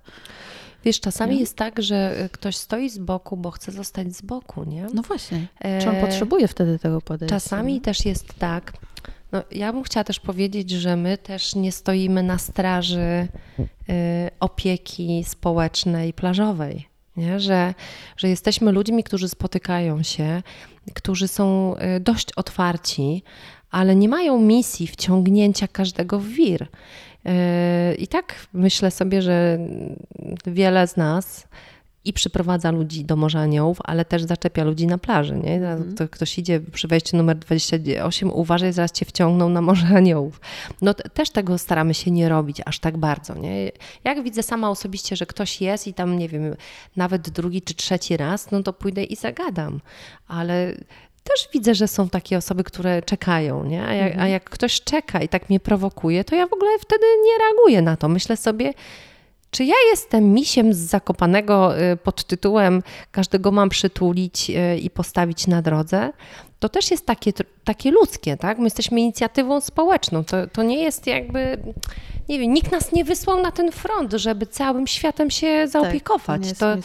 Wiesz, 0.86 1.00
czasami 1.00 1.34
nie? 1.34 1.40
jest 1.40 1.58
tak, 1.58 1.82
że 1.82 2.30
ktoś 2.32 2.58
stoi 2.58 2.90
z 2.90 2.98
boku, 2.98 3.38
bo 3.38 3.52
chce 3.52 3.72
zostać 3.72 4.16
z 4.16 4.22
boku, 4.22 4.64
nie? 4.64 4.88
No 4.94 5.02
właśnie. 5.02 5.48
Czy 5.82 5.90
on 5.90 5.96
e, 5.96 6.02
potrzebuje 6.02 6.48
wtedy 6.48 6.80
tego 6.80 7.02
podejścia? 7.02 7.36
Czasami 7.36 7.74
nie? 7.74 7.82
też 7.82 8.06
jest 8.06 8.34
tak, 8.40 8.74
no, 9.32 9.44
ja 9.52 9.74
bym 9.74 9.84
chciała 9.84 10.04
też 10.04 10.20
powiedzieć, 10.20 10.72
że 10.72 10.96
my 10.96 11.18
też 11.18 11.56
nie 11.56 11.72
stoimy 11.72 12.24
na 12.24 12.38
straży 12.38 13.28
y, 13.60 13.66
opieki 14.40 15.24
społecznej, 15.24 16.14
plażowej. 16.14 16.88
Nie? 17.18 17.40
Że, 17.40 17.74
że 18.18 18.30
jesteśmy 18.30 18.72
ludźmi, 18.72 19.04
którzy 19.04 19.30
spotykają 19.30 20.04
się, 20.04 20.44
którzy 20.94 21.28
są 21.28 21.76
y, 21.76 22.00
dość 22.00 22.34
otwarci, 22.34 23.24
ale 23.72 23.96
nie 23.96 24.10
mają 24.10 24.42
misji 24.42 24.88
wciągnięcia 24.88 25.68
każdego 25.68 26.20
w 26.20 26.28
wir. 26.28 26.62
Y, 26.62 27.96
I 27.96 28.08
tak 28.08 28.48
myślę 28.54 28.92
sobie, 28.92 29.22
że 29.22 29.60
wiele 30.46 30.88
z 30.88 30.98
nas 30.98 31.48
i 32.06 32.14
przyprowadza 32.14 32.72
ludzi 32.72 33.06
do 33.06 33.16
Morza 33.16 33.40
Aniołów, 33.40 33.78
ale 33.84 34.06
też 34.06 34.24
zaczepia 34.24 34.64
ludzi 34.64 34.88
na 34.88 34.98
plaży. 34.98 35.36
Nie? 35.36 35.56
Mm. 35.56 35.96
Ktoś 36.12 36.40
idzie 36.40 36.60
przy 36.60 36.88
wejściu 36.88 37.18
numer 37.18 37.38
28, 37.38 38.32
uważaj, 38.32 38.74
zaraz 38.74 38.92
cię 38.92 39.06
wciągną 39.06 39.50
na 39.50 39.62
Morze 39.62 39.88
Aniołów. 39.88 40.42
No 40.82 40.94
też 40.94 41.30
tego 41.30 41.58
staramy 41.58 41.94
się 41.94 42.12
nie 42.12 42.30
robić 42.30 42.62
aż 42.66 42.80
tak 42.80 42.98
bardzo. 42.98 43.36
Nie? 43.36 43.72
Jak 44.04 44.24
widzę 44.24 44.44
sama 44.44 44.70
osobiście, 44.70 45.16
że 45.16 45.26
ktoś 45.26 45.62
jest 45.62 45.88
i 45.88 45.94
tam, 45.94 46.18
nie 46.18 46.30
wiem, 46.30 46.56
nawet 46.96 47.30
drugi 47.30 47.62
czy 47.62 47.74
trzeci 47.74 48.18
raz, 48.18 48.52
no 48.52 48.64
to 48.64 48.74
pójdę 48.74 49.04
i 49.04 49.16
zagadam. 49.16 49.82
Ale 50.28 50.76
też 51.24 51.50
widzę, 51.54 51.76
że 51.76 51.88
są 51.88 52.10
takie 52.10 52.38
osoby, 52.38 52.64
które 52.64 53.02
czekają, 53.02 53.64
nie? 53.64 53.84
A 53.86 53.94
jak, 53.94 54.12
a 54.12 54.14
mhm. 54.14 54.32
jak 54.32 54.50
ktoś 54.50 54.82
czeka 54.82 55.22
i 55.22 55.30
tak 55.30 55.50
mnie 55.50 55.60
prowokuje, 55.60 56.24
to 56.24 56.36
ja 56.36 56.48
w 56.48 56.54
ogóle 56.54 56.72
wtedy 56.80 57.06
nie 57.24 57.38
reaguję 57.38 57.82
na 57.82 57.98
to. 57.98 58.10
Myślę 58.10 58.38
sobie, 58.38 58.74
czy 59.56 59.66
ja 59.66 59.76
jestem 59.92 60.34
misiem 60.34 60.74
z 60.74 60.78
Zakopanego 60.78 61.80
y, 61.80 61.98
pod 61.98 62.24
tytułem 62.24 62.84
każdego 63.12 63.52
mam 63.52 63.70
przytulić 63.70 64.50
y, 64.50 64.78
i 64.78 64.90
postawić 64.90 65.48
na 65.48 65.62
drodze? 65.62 66.12
To 66.60 66.70
też 66.70 66.92
jest 66.92 67.06
takie, 67.06 67.32
takie 67.64 67.92
ludzkie, 67.92 68.38
tak? 68.38 68.58
My 68.58 68.64
jesteśmy 68.64 69.00
inicjatywą 69.00 69.62
społeczną. 69.62 70.24
To, 70.24 70.48
to 70.48 70.64
nie 70.64 70.84
jest 70.84 71.08
jakby 71.08 71.58
nie 72.30 72.40
wiem, 72.40 72.54
nikt 72.54 72.72
nas 72.72 72.92
nie 72.92 73.06
wysłał 73.06 73.42
na 73.42 73.52
ten 73.52 73.72
front, 73.72 74.14
żeby 74.14 74.46
całym 74.46 74.88
światem 74.88 75.30
się 75.30 75.68
zaopiekować. 75.68 76.42
Tak, 76.48 76.58
to, 76.58 76.76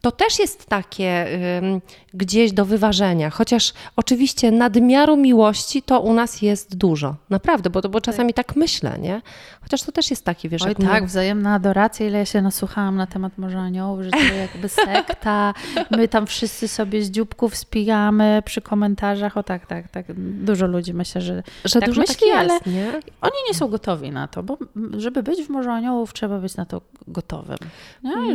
to, 0.00 0.12
też 0.12 0.38
jest 0.38 0.66
takie 0.66 1.26
um, 1.62 1.80
gdzieś 2.14 2.52
do 2.52 2.64
wyważenia, 2.64 3.30
chociaż 3.30 3.72
oczywiście 3.96 4.50
nadmiaru 4.50 5.16
miłości 5.16 5.82
to 5.82 6.00
u 6.00 6.12
nas 6.12 6.42
jest 6.42 6.76
dużo. 6.76 7.16
Naprawdę, 7.30 7.70
bo, 7.70 7.80
bo 7.80 8.00
czasami 8.00 8.34
tak. 8.34 8.56
myślę, 8.56 8.98
nie? 8.98 9.22
Chociaż 9.60 9.82
to 9.82 9.92
też 9.92 10.10
jest 10.10 10.24
takie, 10.24 10.48
wiesz... 10.48 10.62
Oj 10.62 10.74
tak, 10.74 11.02
my... 11.02 11.06
wzajemna 11.06 11.54
adoracja, 11.54 12.06
ile 12.06 12.18
ja 12.18 12.24
się 12.24 12.42
nasłuchałam 12.42 12.96
na 12.96 13.06
temat 13.06 13.38
Morza 13.38 13.60
Aniołów, 13.60 14.02
że 14.02 14.10
to 14.10 14.34
jakby 14.54 14.68
sekta, 14.68 15.54
my 15.90 16.08
tam 16.08 16.26
wszyscy 16.26 16.68
sobie 16.68 17.02
z 17.02 17.10
dzióbków 17.10 17.56
spijamy 17.56 18.42
przy 18.44 18.60
komentarzach, 18.60 19.36
o 19.36 19.42
tak, 19.42 19.66
tak, 19.66 19.88
tak. 19.88 20.06
Dużo 20.16 20.66
ludzi 20.66 20.94
myślę, 20.94 21.20
że, 21.20 21.42
że 21.64 21.80
tak 21.80 21.88
dużo 21.88 22.00
myśli, 22.00 22.16
tak 22.16 22.22
jest, 22.22 22.66
ale 22.66 22.74
nie? 22.74 22.92
oni 23.20 23.36
nie 23.48 23.54
są 23.54 23.68
gotowi 23.68 24.10
na 24.10 24.28
to, 24.28 24.42
bo 24.42 24.58
żeby 24.96 25.22
być 25.22 25.42
w 25.42 25.48
Morzu 25.48 25.70
Aniołów, 25.70 26.12
trzeba 26.12 26.38
być 26.38 26.56
na 26.56 26.66
to 26.66 26.80
gotowym. 27.08 27.58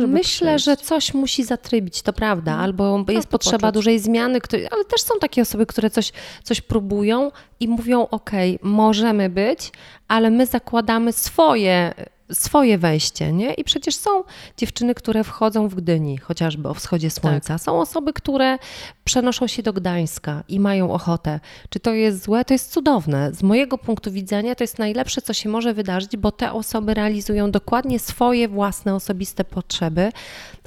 Myślę, 0.06 0.58
że 0.58 0.76
coś 0.76 1.14
musi 1.14 1.44
zatrybić, 1.54 2.02
to 2.02 2.12
prawda, 2.12 2.52
mhm. 2.52 2.64
albo 2.64 3.04
jest 3.12 3.28
potrzeba 3.28 3.58
poczuć. 3.58 3.74
dużej 3.74 3.98
zmiany, 3.98 4.38
ale 4.70 4.84
też 4.84 5.00
są 5.00 5.14
takie 5.20 5.42
osoby, 5.42 5.66
które 5.66 5.90
coś, 5.90 6.12
coś 6.42 6.60
próbują 6.60 7.30
i 7.60 7.68
mówią, 7.68 8.06
ok, 8.10 8.30
możemy 8.62 9.30
być, 9.30 9.72
ale 10.08 10.30
my 10.30 10.46
zakładamy 10.46 11.12
swoje 11.12 11.94
swoje 12.32 12.78
wejście, 12.78 13.32
nie? 13.32 13.54
I 13.54 13.64
przecież 13.64 13.96
są 13.96 14.10
dziewczyny, 14.56 14.94
które 14.94 15.24
wchodzą 15.24 15.68
w 15.68 15.74
Gdyni, 15.74 16.18
chociażby 16.18 16.68
o 16.68 16.74
wschodzie 16.74 17.10
słońca. 17.10 17.54
Tak. 17.54 17.62
Są 17.62 17.80
osoby, 17.80 18.12
które 18.12 18.58
przenoszą 19.04 19.46
się 19.46 19.62
do 19.62 19.72
Gdańska 19.72 20.42
i 20.48 20.60
mają 20.60 20.90
ochotę. 20.90 21.40
Czy 21.68 21.80
to 21.80 21.92
jest 21.92 22.24
złe? 22.24 22.44
To 22.44 22.54
jest 22.54 22.72
cudowne. 22.72 23.32
Z 23.32 23.42
mojego 23.42 23.78
punktu 23.78 24.12
widzenia 24.12 24.54
to 24.54 24.64
jest 24.64 24.78
najlepsze, 24.78 25.22
co 25.22 25.32
się 25.32 25.48
może 25.48 25.74
wydarzyć, 25.74 26.16
bo 26.16 26.32
te 26.32 26.52
osoby 26.52 26.94
realizują 26.94 27.50
dokładnie 27.50 27.98
swoje 27.98 28.48
własne 28.48 28.94
osobiste 28.94 29.44
potrzeby. 29.44 30.12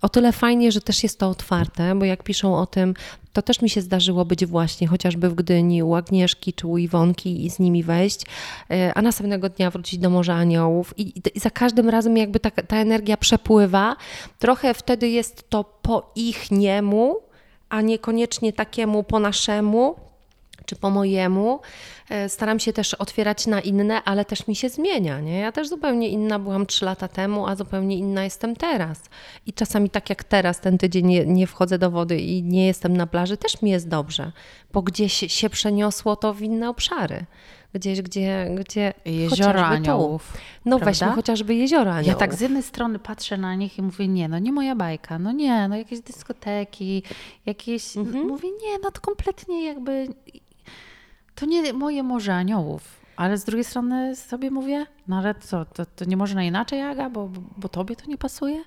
O 0.01 0.09
tyle 0.09 0.31
fajnie, 0.31 0.71
że 0.71 0.81
też 0.81 1.03
jest 1.03 1.19
to 1.19 1.29
otwarte, 1.29 1.95
bo 1.95 2.05
jak 2.05 2.23
piszą 2.23 2.57
o 2.57 2.65
tym, 2.65 2.93
to 3.37 3.41
też 3.41 3.61
mi 3.61 3.69
się 3.69 3.81
zdarzyło 3.81 4.25
być 4.25 4.45
właśnie 4.45 4.87
chociażby 4.87 5.29
w 5.29 5.35
Gdyni 5.35 5.83
u 5.83 5.95
Agnieszki 5.95 6.53
czy 6.53 6.67
u 6.67 6.77
Iwonki 6.77 7.45
i 7.45 7.49
z 7.49 7.59
nimi 7.59 7.83
wejść, 7.83 8.21
e, 8.71 8.93
a 8.95 9.01
następnego 9.01 9.49
dnia 9.49 9.71
wrócić 9.71 9.99
do 9.99 10.09
Morza 10.09 10.33
Aniołów 10.33 10.93
i, 10.99 11.13
i 11.35 11.39
za 11.39 11.49
każdym 11.49 11.89
razem 11.89 12.17
jakby 12.17 12.39
ta, 12.39 12.51
ta 12.51 12.77
energia 12.77 13.17
przepływa. 13.17 13.95
Trochę 14.39 14.73
wtedy 14.73 15.09
jest 15.09 15.49
to 15.49 15.63
po 15.63 16.11
ich 16.15 16.51
niemu, 16.51 17.15
a 17.69 17.81
niekoniecznie 17.81 18.53
takiemu 18.53 19.03
po 19.03 19.19
naszemu 19.19 19.95
czy 20.67 20.75
po 20.75 20.89
mojemu. 20.89 21.59
E, 22.09 22.29
staram 22.29 22.59
się 22.59 22.73
też 22.73 22.93
otwierać 22.93 23.47
na 23.47 23.61
inne, 23.61 24.03
ale 24.03 24.25
też 24.25 24.47
mi 24.47 24.55
się 24.55 24.69
zmienia. 24.69 25.19
Nie? 25.19 25.39
Ja 25.39 25.51
też 25.51 25.69
zupełnie 25.69 26.09
inna 26.09 26.39
byłam 26.39 26.65
trzy 26.65 26.85
lata 26.85 27.07
temu, 27.07 27.47
a 27.47 27.55
zupełnie 27.55 27.97
inna 27.97 28.23
jestem 28.23 28.55
teraz. 28.55 28.99
I 29.45 29.53
czasami 29.53 29.89
tak 29.89 30.09
jak 30.09 30.23
teraz, 30.23 30.59
ten 30.61 30.77
tydzień 30.77 31.05
nie, 31.05 31.25
nie 31.25 31.47
wchodzę 31.47 31.77
do 31.79 31.91
wody 31.91 32.19
i 32.19 32.43
nie 32.43 32.67
jestem 32.67 32.97
na 32.97 33.07
plaży, 33.07 33.37
też 33.37 33.61
mi 33.61 33.71
jest 33.71 33.87
dobrze, 33.87 34.31
bo 34.73 34.81
gdzieś 34.81 35.13
się 35.13 35.49
przeniosło 35.49 36.15
to 36.15 36.33
w 36.33 36.41
inne 36.41 36.69
obszary. 36.69 37.25
gdzieś, 37.73 38.01
gdzie... 38.01 38.49
gdzie 38.59 38.93
Jeziora 39.05 39.65
aniołów. 39.67 40.33
Tu. 40.33 40.39
No 40.65 40.79
prawda? 40.79 40.85
weźmy 40.91 41.15
chociażby 41.15 41.55
jeziora 41.55 41.91
aniołów. 41.91 42.07
Ja 42.07 42.15
tak 42.15 42.35
z 42.35 42.41
jednej 42.41 42.63
strony 42.63 42.99
patrzę 42.99 43.37
na 43.37 43.55
nich 43.55 43.77
i 43.77 43.81
mówię, 43.81 44.07
nie, 44.07 44.27
no 44.27 44.39
nie 44.39 44.51
moja 44.51 44.75
bajka, 44.75 45.19
no 45.19 45.31
nie, 45.31 45.67
no 45.67 45.77
jakieś 45.77 45.99
dyskoteki, 45.99 47.03
jakieś, 47.45 47.97
Mhm. 47.97 48.27
mówię, 48.27 48.49
nie, 48.49 48.79
no 48.83 48.91
to 48.91 49.01
kompletnie 49.01 49.65
jakby, 49.65 50.07
to 51.39 51.45
nie 51.45 51.73
moje 51.73 52.03
morze 52.03 52.33
aniołów. 52.33 52.97
Ale 53.15 53.37
z 53.37 53.43
drugiej 53.43 53.63
strony 53.63 54.15
sobie 54.15 54.51
mówię, 54.51 54.85
no 55.07 55.17
ale 55.17 55.35
co, 55.35 55.65
to, 55.65 55.85
to 55.85 56.05
nie 56.05 56.17
można 56.17 56.43
inaczej, 56.43 56.81
Aga, 56.81 57.09
bo, 57.09 57.29
bo, 57.57 57.69
tobie 57.69 57.95
to 57.95 58.05
nie 58.07 58.17
pasuje? 58.17 58.61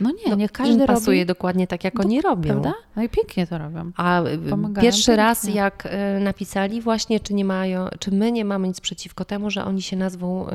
No 0.00 0.10
nie, 0.10 0.30
No, 0.30 0.36
niech 0.36 0.52
każdy 0.52 0.86
pasuje 0.86 1.26
dokładnie 1.26 1.66
tak, 1.66 1.84
jak 1.84 2.00
oni 2.00 2.20
robią. 2.20 2.50
prawda? 2.50 2.74
No 2.96 3.02
i 3.02 3.08
pięknie 3.08 3.46
to 3.46 3.58
robią. 3.58 3.90
A 3.96 4.22
y, 4.22 4.38
Pomagają 4.38 4.82
pierwszy 4.84 5.06
pięknie. 5.06 5.16
raz, 5.24 5.44
jak 5.54 5.86
y, 5.86 6.20
napisali 6.20 6.80
właśnie, 6.80 7.20
czy 7.20 7.34
nie 7.34 7.44
mają, 7.44 7.88
czy 7.98 8.10
my 8.10 8.32
nie 8.32 8.44
mamy 8.44 8.68
nic 8.68 8.80
przeciwko 8.80 9.24
temu, 9.24 9.50
że 9.50 9.64
oni 9.64 9.82
się 9.82 9.96
nazwą 9.96 10.48
y, 10.48 10.52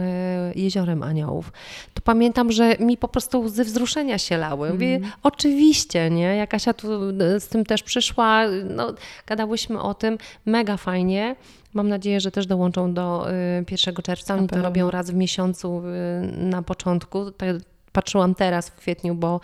Jeziorem 0.56 1.04
Aniołów, 1.04 1.52
to 1.94 2.02
pamiętam, 2.02 2.52
że 2.52 2.78
mi 2.80 2.98
po 2.98 3.08
prostu 3.08 3.42
łzy 3.42 3.64
wzruszenia 3.64 4.18
się 4.18 4.38
lały. 4.38 4.70
Mówię, 4.74 4.96
Mhm. 4.96 5.14
oczywiście, 5.24 6.10
nie? 6.10 6.36
Jak 6.36 6.54
Asia 6.54 6.74
tu 6.74 6.88
y, 7.10 7.40
z 7.40 7.48
tym 7.48 7.66
też 7.66 7.84
przyszła, 7.84 8.42
no, 8.76 8.94
gadałyśmy 9.28 9.82
o 9.82 9.94
tym, 9.94 10.18
mega 10.46 10.78
fajnie. 10.78 11.36
Mam 11.74 11.90
nadzieję, 11.90 12.20
że 12.20 12.32
też 12.32 12.48
dołączą 12.48 12.94
do 12.94 13.32
y, 13.60 13.66
1 13.72 13.96
czerwca. 13.96 14.36
Oni 14.36 14.48
to 14.48 14.62
robią 14.62 14.92
raz 14.92 15.12
w 15.12 15.16
miesiącu 15.16 15.84
y, 15.86 16.38
na 16.38 16.62
początku. 16.62 17.32
Tak 17.32 17.50
patrzyłam 17.92 18.36
teraz 18.36 18.70
w 18.70 18.76
kwietniu, 18.76 19.16
bo 19.16 19.40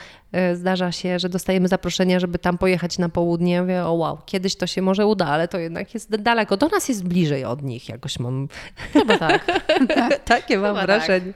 y, 0.52 0.56
zdarza 0.56 0.92
się, 0.92 1.20
że 1.20 1.30
dostajemy 1.30 1.68
zaproszenia, 1.68 2.20
żeby 2.20 2.40
tam 2.40 2.58
pojechać 2.58 2.98
na 2.98 3.10
południe. 3.10 3.62
Mówię, 3.62 3.86
o 3.86 3.94
wow, 3.94 4.18
kiedyś 4.26 4.56
to 4.56 4.68
się 4.68 4.82
może 4.82 5.08
uda, 5.08 5.26
ale 5.26 5.48
to 5.48 5.58
jednak 5.58 5.94
jest 5.94 6.16
daleko. 6.16 6.58
Do 6.58 6.68
nas 6.68 6.90
jest 6.90 7.08
bliżej 7.08 7.46
od 7.46 7.62
nich, 7.62 7.90
jakoś 7.90 8.20
mam 8.20 8.48
Chyba 8.94 9.18
tak. 9.18 9.46
takie 10.26 10.58
mam 10.58 10.76
Chyba 10.76 10.86
wrażenie. 10.86 11.34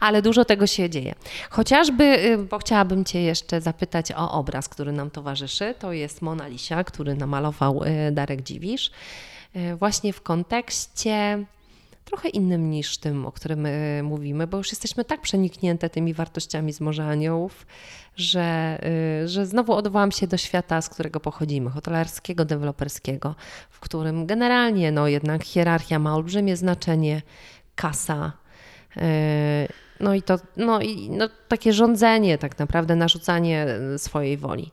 Ale 0.00 0.22
dużo 0.22 0.44
tego 0.44 0.66
się 0.66 0.90
dzieje. 0.90 1.14
Chociażby, 1.50 2.04
y, 2.04 2.38
bo 2.38 2.58
chciałabym 2.58 3.04
Cię 3.04 3.22
jeszcze 3.22 3.60
zapytać 3.60 4.12
o 4.12 4.32
obraz, 4.32 4.68
który 4.68 4.92
nam 4.92 5.10
towarzyszy. 5.10 5.74
To 5.78 5.92
jest 5.92 6.22
Mona 6.22 6.48
Lisa, 6.48 6.84
który 6.84 7.14
namalował 7.14 7.84
y, 7.84 8.12
Darek 8.12 8.42
Dziwisz. 8.42 8.90
Y, 9.56 9.76
Właśnie 9.76 10.12
w 10.12 10.22
kontekście 10.22 11.44
trochę 12.04 12.28
innym 12.28 12.70
niż 12.70 12.98
tym, 12.98 13.26
o 13.26 13.32
którym 13.32 13.66
y, 13.66 14.00
mówimy, 14.02 14.46
bo 14.46 14.56
już 14.56 14.70
jesteśmy 14.70 15.04
tak 15.04 15.20
przeniknięte 15.20 15.90
tymi 15.90 16.14
wartościami 16.14 16.72
z 16.72 16.80
Morza 16.80 17.04
Aniołów, 17.04 17.66
że, 18.16 18.78
y, 19.24 19.28
że 19.28 19.46
znowu 19.46 19.72
odwołam 19.72 20.12
się 20.12 20.26
do 20.26 20.36
świata, 20.36 20.82
z 20.82 20.88
którego 20.88 21.20
pochodzimy, 21.20 21.70
hotelarskiego, 21.70 22.44
deweloperskiego, 22.44 23.34
w 23.70 23.80
którym 23.80 24.26
generalnie 24.26 24.92
no, 24.92 25.08
jednak 25.08 25.44
hierarchia 25.44 25.98
ma 25.98 26.14
olbrzymie 26.14 26.56
znaczenie, 26.56 27.22
kasa, 27.74 28.32
no 30.00 30.14
i 30.14 30.22
to 30.22 30.38
no, 30.56 30.80
i, 30.80 31.10
no, 31.10 31.28
takie 31.48 31.72
rządzenie, 31.72 32.38
tak 32.38 32.58
naprawdę 32.58 32.96
narzucanie 32.96 33.66
swojej 33.96 34.36
woli. 34.36 34.72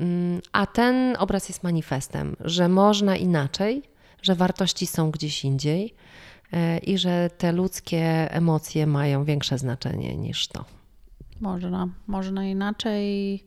Mm, 0.00 0.40
A 0.52 0.66
ten 0.66 1.16
obraz 1.18 1.48
jest 1.48 1.62
manifestem, 1.62 2.36
że 2.40 2.68
można 2.68 3.16
inaczej, 3.16 3.82
że 4.22 4.34
wartości 4.34 4.86
są 4.86 5.10
gdzieś 5.10 5.44
indziej 5.44 5.94
e, 6.52 6.78
i 6.78 6.98
że 6.98 7.30
te 7.38 7.52
ludzkie 7.52 8.32
emocje 8.32 8.86
mają 8.86 9.24
większe 9.24 9.58
znaczenie 9.58 10.16
niż 10.16 10.48
to. 10.48 10.64
Można, 11.40 11.88
można 12.06 12.44
inaczej, 12.46 13.44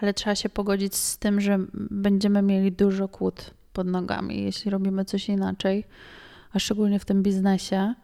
ale 0.00 0.14
trzeba 0.14 0.34
się 0.36 0.48
pogodzić 0.48 0.94
z 0.96 1.18
tym, 1.18 1.40
że 1.40 1.58
będziemy 1.90 2.42
mieli 2.42 2.72
dużo 2.72 3.08
kłód 3.08 3.50
pod 3.72 3.86
nogami, 3.86 4.42
jeśli 4.42 4.70
robimy 4.70 5.04
coś 5.04 5.28
inaczej, 5.28 5.84
a 6.52 6.58
szczególnie 6.58 6.98
w 6.98 7.04
tym 7.04 7.22
biznesie. 7.22 7.94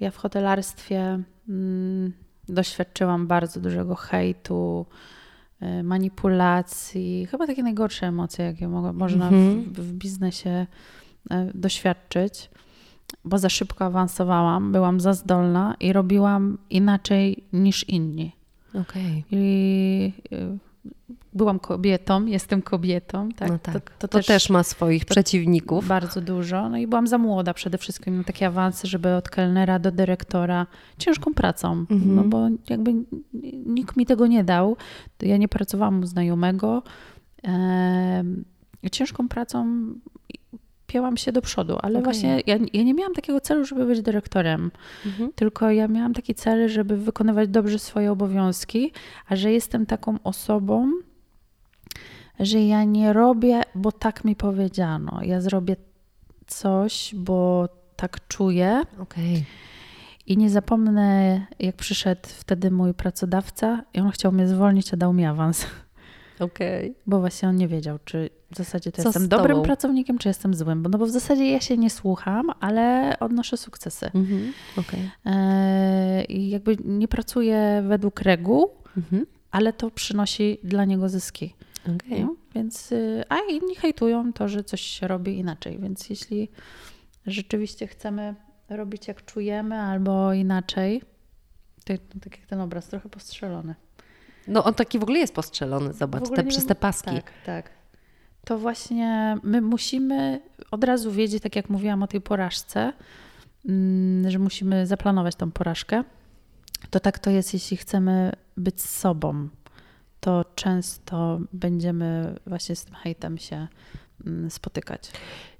Ja 0.00 0.10
w 0.10 0.16
hotelarstwie 0.16 1.20
mm, 1.48 2.12
doświadczyłam 2.48 3.26
bardzo 3.26 3.60
dużego 3.60 3.94
hejtu, 3.94 4.86
y, 5.62 5.82
manipulacji, 5.82 7.26
chyba 7.30 7.46
takie 7.46 7.62
najgorsze 7.62 8.06
emocje, 8.06 8.44
jakie 8.44 8.68
mo- 8.68 8.92
można 8.92 9.24
Mhm. 9.28 9.62
w, 9.72 9.80
w 9.80 9.92
biznesie 9.92 10.66
doświadczyć, 11.54 12.50
bo 13.24 13.38
za 13.38 13.48
szybko 13.48 13.84
awansowałam, 13.84 14.72
byłam 14.72 15.00
za 15.00 15.12
zdolna 15.12 15.74
i 15.80 15.92
robiłam 15.92 16.58
inaczej 16.70 17.44
niż 17.52 17.88
inni. 17.88 18.32
Okej. 18.80 19.24
I 19.30 20.12
y, 20.32 20.58
byłam 21.32 21.58
kobietą, 21.58 22.26
jestem 22.26 22.62
kobietą, 22.62 23.28
tak? 23.28 23.48
No 23.48 23.58
tak. 23.58 23.90
To, 23.98 24.08
też, 24.08 24.50
ma 24.50 24.62
swoich 24.62 25.04
przeciwników. 25.04 25.88
bardzo 25.88 26.20
dużo. 26.20 26.68
No 26.68 26.76
i 26.78 26.86
byłam 26.86 27.06
za 27.06 27.18
młoda 27.18 27.54
przede 27.54 27.78
wszystkim 27.78 28.16
na 28.16 28.24
takie 28.24 28.46
awanse, 28.46 28.88
żeby 28.88 29.14
od 29.14 29.28
kelnera 29.30 29.78
do 29.78 29.92
dyrektora 29.92 30.66
ciężką 30.98 31.34
pracą, 31.34 31.72
Mhm. 31.72 32.14
no 32.14 32.24
bo 32.24 32.48
jakby 32.68 32.92
nikt 33.66 33.96
mi 33.96 34.06
tego 34.06 34.26
nie 34.26 34.44
dał. 34.44 34.76
Ja 35.22 35.36
nie 35.36 35.48
pracowałam 35.48 36.00
u 36.00 36.06
znajomego. 36.06 36.82
Em, 37.42 38.44
ciężką 38.92 39.28
pracą 39.28 39.84
pięłam 40.86 41.16
się 41.16 41.32
do 41.32 41.42
przodu, 41.42 41.78
ale 41.82 41.98
Okej. 41.98 42.04
właśnie 42.04 42.42
ja, 42.46 42.56
ja 42.72 42.82
nie 42.82 42.94
miałam 42.94 43.14
takiego 43.14 43.40
celu, 43.40 43.64
żeby 43.64 43.86
być 43.86 44.02
dyrektorem. 44.02 44.70
Mhm. 45.06 45.32
Tylko 45.34 45.70
ja 45.70 45.88
miałam 45.88 46.14
taki 46.14 46.34
cel, 46.34 46.68
żeby 46.68 46.96
wykonywać 46.96 47.48
dobrze 47.48 47.78
swoje 47.78 48.12
obowiązki, 48.12 48.92
a 49.28 49.36
że 49.36 49.52
jestem 49.52 49.86
taką 49.86 50.18
osobą, 50.24 50.90
że 52.40 52.60
ja 52.60 52.84
nie 52.84 53.12
robię, 53.12 53.62
bo 53.74 53.92
tak 53.92 54.24
mi 54.24 54.36
powiedziano. 54.36 55.20
Ja 55.22 55.40
zrobię 55.40 55.76
coś, 56.46 57.14
bo 57.14 57.68
tak 57.96 58.28
czuję. 58.28 58.82
Okej. 58.98 59.44
I 60.26 60.36
nie 60.36 60.50
zapomnę, 60.50 61.40
jak 61.58 61.76
przyszedł 61.76 62.20
wtedy 62.24 62.70
mój 62.70 62.94
pracodawca 62.94 63.82
i 63.94 64.00
on 64.00 64.10
chciał 64.10 64.32
mnie 64.32 64.48
zwolnić, 64.48 64.94
a 64.94 64.96
dał 64.96 65.12
mi 65.12 65.24
awans. 65.24 65.66
Okej. 66.40 66.94
Bo 67.06 67.20
właśnie 67.20 67.48
on 67.48 67.56
nie 67.56 67.68
wiedział, 67.68 67.98
czy 68.04 68.30
w 68.52 68.56
zasadzie 68.56 68.92
to 68.92 69.02
Co 69.02 69.08
jestem 69.08 69.28
dobrym 69.28 69.62
pracownikiem, 69.62 70.18
czy 70.18 70.28
jestem 70.28 70.54
złym. 70.54 70.82
Bo, 70.82 70.88
no 70.88 70.98
bo 70.98 71.06
w 71.06 71.10
zasadzie 71.10 71.50
ja 71.50 71.60
się 71.60 71.76
nie 71.76 71.90
słucham, 71.90 72.50
ale 72.60 73.16
odnoszę 73.20 73.56
sukcesy. 73.56 74.10
Mhm. 74.14 74.52
Eee, 75.24 76.32
I 76.36 76.50
jakby 76.50 76.76
nie 76.84 77.08
pracuję 77.08 77.84
według 77.88 78.20
reguł, 78.20 78.70
Mhm. 78.96 79.26
ale 79.50 79.72
to 79.72 79.90
przynosi 79.90 80.58
dla 80.64 80.84
niego 80.84 81.08
zyski. 81.08 81.54
Okej. 81.96 82.20
No, 82.24 82.34
więc, 82.54 82.92
y, 82.92 83.24
a 83.28 83.36
inni 83.50 83.74
hejtują 83.74 84.32
to, 84.32 84.48
że 84.48 84.64
coś 84.64 84.80
się 84.80 85.08
robi 85.08 85.38
inaczej. 85.38 85.78
Więc 85.78 86.10
jeśli 86.10 86.48
rzeczywiście 87.26 87.86
chcemy 87.86 88.34
robić 88.68 89.08
jak 89.08 89.24
czujemy 89.24 89.76
albo 89.80 90.32
inaczej, 90.32 91.02
to 91.84 91.94
tak 92.20 92.38
jak 92.38 92.46
ten 92.46 92.60
obraz, 92.60 92.88
trochę 92.88 93.08
postrzelony. 93.08 93.74
No 94.48 94.64
on 94.64 94.74
taki 94.74 94.98
w 94.98 95.02
ogóle 95.02 95.18
jest 95.18 95.34
postrzelony, 95.34 95.92
zobacz, 95.92 96.30
te, 96.36 96.44
przez 96.44 96.66
te 96.66 96.74
paski. 96.74 97.10
Tak, 97.14 97.32
tak. 97.46 97.70
To 98.44 98.58
właśnie 98.58 99.38
my 99.42 99.60
musimy 99.60 100.40
od 100.70 100.84
razu 100.84 101.12
wiedzieć, 101.12 101.42
tak 101.42 101.56
jak 101.56 101.70
mówiłam 101.70 102.02
o 102.02 102.06
tej 102.06 102.20
porażce, 102.20 102.92
mm, 103.68 104.30
że 104.30 104.38
musimy 104.38 104.86
zaplanować 104.86 105.34
tą 105.34 105.50
porażkę. 105.50 106.04
To 106.90 107.00
tak 107.00 107.18
to 107.18 107.30
jest, 107.30 107.54
jeśli 107.54 107.76
chcemy 107.76 108.32
być 108.56 108.82
sobą. 108.82 109.48
To 110.20 110.44
często 110.54 111.40
będziemy 111.52 112.34
właśnie 112.46 112.76
z 112.76 112.84
tym 112.84 112.94
hejtem 112.94 113.38
się 113.38 113.68
mm, 114.26 114.50
spotykać. 114.50 115.10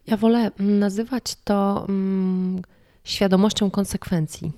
Ja 0.06 0.16
wolę 0.16 0.50
mm, 0.58 0.78
nazywać 0.78 1.36
to 1.44 1.86
mm, 1.88 2.62
świadomością 3.04 3.70
konsekwencji. 3.70 4.52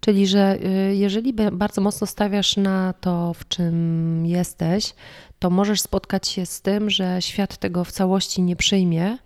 Czyli, 0.00 0.26
że 0.26 0.58
y, 0.90 0.94
jeżeli 0.96 1.32
bardzo 1.32 1.80
mocno 1.80 2.06
stawiasz 2.06 2.56
na 2.56 2.94
to, 3.00 3.34
w 3.34 3.48
czym 3.48 4.26
jesteś, 4.26 4.94
to 5.38 5.50
możesz 5.50 5.80
spotkać 5.80 6.28
się 6.28 6.46
z 6.46 6.60
tym, 6.60 6.90
że 6.90 7.22
świat 7.22 7.56
tego 7.56 7.84
w 7.84 7.92
całości 7.92 8.42
nie 8.42 8.56
przyjmie. 8.56 9.18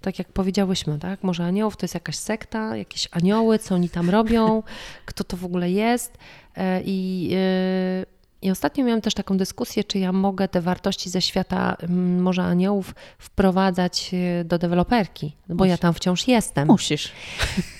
Tak 0.00 0.18
jak 0.18 0.28
powiedziałyśmy, 0.28 0.98
tak? 0.98 1.22
Może 1.22 1.44
aniołów 1.44 1.76
to 1.76 1.84
jest 1.84 1.94
jakaś 1.94 2.16
sekta, 2.16 2.76
jakieś 2.76 3.08
anioły, 3.10 3.58
co 3.58 3.74
oni 3.74 3.88
tam 3.88 4.10
robią, 4.10 4.62
kto 5.06 5.24
to 5.24 5.36
w 5.36 5.44
ogóle 5.44 5.70
jest. 5.70 6.18
E, 6.56 6.82
I, 6.84 7.30
y, 7.32 8.06
I 8.42 8.50
ostatnio 8.50 8.84
miałam 8.84 9.00
też 9.00 9.14
taką 9.14 9.36
dyskusję, 9.36 9.84
czy 9.84 9.98
ja 9.98 10.12
mogę 10.12 10.48
te 10.48 10.60
wartości 10.60 11.10
ze 11.10 11.22
świata 11.22 11.76
Morza 12.18 12.44
Aniołów 12.44 12.94
wprowadzać 13.18 14.10
y, 14.40 14.44
do 14.44 14.58
deweloperki, 14.58 15.36
bo 15.48 15.64
ja 15.64 15.70
Musisz. 15.72 15.80
tam 15.80 15.94
wciąż 15.94 16.28
jestem. 16.28 16.68
Musisz. 16.68 17.12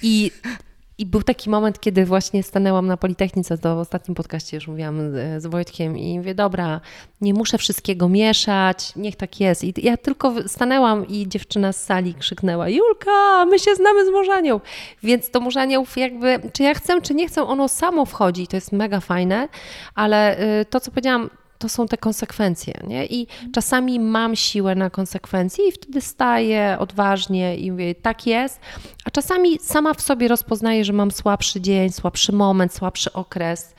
I, 0.02 0.30
I 0.98 1.06
był 1.06 1.22
taki 1.22 1.50
moment, 1.50 1.80
kiedy 1.80 2.04
właśnie 2.04 2.42
stanęłam 2.42 2.86
na 2.86 2.96
Politechnice, 2.96 3.58
to 3.58 3.76
w 3.76 3.78
ostatnim 3.78 4.14
podcaście 4.14 4.56
już 4.56 4.68
mówiłam 4.68 4.98
z, 5.38 5.46
Wojtkiem 5.46 5.98
i 5.98 6.18
mówię, 6.18 6.34
dobra, 6.34 6.80
nie 7.20 7.34
muszę 7.34 7.58
wszystkiego 7.58 8.08
mieszać, 8.08 8.92
niech 8.96 9.16
tak 9.16 9.40
jest. 9.40 9.64
I 9.64 9.74
ja 9.76 9.96
tylko 9.96 10.34
stanęłam 10.48 11.08
i 11.08 11.28
dziewczyna 11.28 11.72
z 11.72 11.84
sali 11.84 12.14
krzyknęła, 12.14 12.68
Julka, 12.68 13.44
my 13.44 13.58
się 13.58 13.74
znamy 13.74 14.06
z 14.06 14.10
Morzanią. 14.10 14.60
Więc 15.02 15.30
to 15.30 15.40
Morzaniołów 15.40 15.96
jakby, 15.96 16.40
czy 16.52 16.62
ja 16.62 16.74
chcę, 16.74 17.00
czy 17.00 17.14
nie 17.14 17.28
chcę, 17.28 17.42
ono 17.42 17.68
samo 17.68 18.04
wchodzi 18.04 18.46
to 18.46 18.56
jest 18.56 18.72
mega 18.72 19.00
fajne, 19.00 19.48
ale 19.94 20.40
y, 20.60 20.64
to, 20.64 20.80
co 20.80 20.90
powiedziałam, 20.90 21.30
to 21.58 21.68
są 21.68 21.86
te 21.86 21.96
konsekwencje. 21.96 22.74
Nie? 22.86 23.06
I 23.06 23.26
czasami 23.52 24.00
mam 24.00 24.36
siłę 24.36 24.74
na 24.74 24.90
konsekwencje 24.90 25.68
i 25.68 25.72
wtedy 25.72 26.00
staję 26.00 26.76
odważnie 26.78 27.56
i 27.56 27.72
mówię, 27.72 27.94
tak 27.94 28.26
jest. 28.26 28.60
A 29.04 29.10
czasami 29.10 29.58
sama 29.58 29.94
w 29.94 30.00
sobie 30.00 30.28
rozpoznaję, 30.28 30.84
że 30.84 30.92
mam 30.92 31.10
słabszy 31.10 31.60
dzień, 31.60 31.90
słabszy 31.90 32.32
moment, 32.32 32.74
słabszy 32.74 33.12
okres 33.12 33.74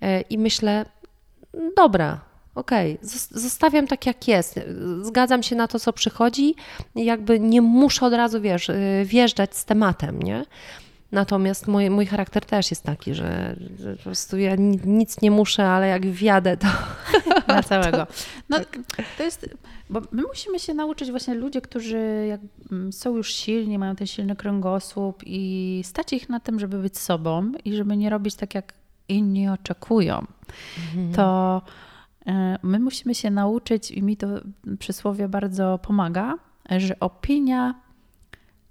e, 0.00 0.20
i 0.20 0.38
myślę, 0.38 0.84
dobra, 1.76 2.20
okej, 2.54 2.98
okay, 2.98 3.08
zostawiam 3.30 3.86
tak 3.86 4.06
jak 4.06 4.28
jest. 4.28 4.60
Zgadzam 5.02 5.42
się 5.42 5.56
na 5.56 5.68
to, 5.68 5.80
co 5.80 5.92
przychodzi. 5.92 6.54
Jakby 6.94 7.40
nie 7.40 7.62
muszę 7.62 8.06
od 8.06 8.12
razu, 8.12 8.40
wiesz, 8.40 8.68
y, 8.68 9.02
wjeżdżać 9.04 9.56
z 9.56 9.64
tematem, 9.64 10.22
nie? 10.22 10.44
Natomiast 11.12 11.68
mój, 11.68 11.90
mój 11.90 12.06
charakter 12.06 12.44
też 12.44 12.70
jest 12.70 12.82
taki, 12.82 13.14
że, 13.14 13.56
że 13.78 13.96
po 13.96 14.02
prostu 14.02 14.38
ja 14.38 14.56
nic 14.84 15.20
nie 15.20 15.30
muszę, 15.30 15.68
ale 15.68 15.88
jak 15.88 16.06
wjadę, 16.06 16.56
to. 16.56 16.68
Na 17.48 17.62
całego. 17.62 18.06
No, 18.48 18.58
tak. 18.58 18.78
to 19.18 19.22
jest. 19.22 19.48
Bo 19.90 20.00
my 20.12 20.22
musimy 20.22 20.58
się 20.58 20.74
nauczyć, 20.74 21.10
właśnie 21.10 21.34
ludzie, 21.34 21.60
którzy 21.60 22.26
jak 22.28 22.40
mm, 22.72 22.92
są 22.92 23.16
już 23.16 23.34
silni, 23.34 23.78
mają 23.78 23.96
ten 23.96 24.06
silny 24.06 24.36
kręgosłup 24.36 25.22
i 25.26 25.80
stać 25.84 26.12
ich 26.12 26.28
na 26.28 26.40
tym, 26.40 26.60
żeby 26.60 26.78
być 26.78 26.98
sobą 26.98 27.52
i 27.64 27.74
żeby 27.74 27.96
nie 27.96 28.10
robić 28.10 28.34
tak, 28.34 28.54
jak 28.54 28.74
inni 29.08 29.48
oczekują. 29.48 30.26
Mhm. 30.94 31.12
To 31.12 31.62
e, 32.26 32.58
my 32.62 32.78
musimy 32.78 33.14
się 33.14 33.30
nauczyć, 33.30 33.90
i 33.90 34.02
mi 34.02 34.16
to 34.16 34.26
przysłowie 34.78 35.28
bardzo 35.28 35.78
pomaga, 35.78 36.34
że 36.70 37.00
opinia 37.00 37.74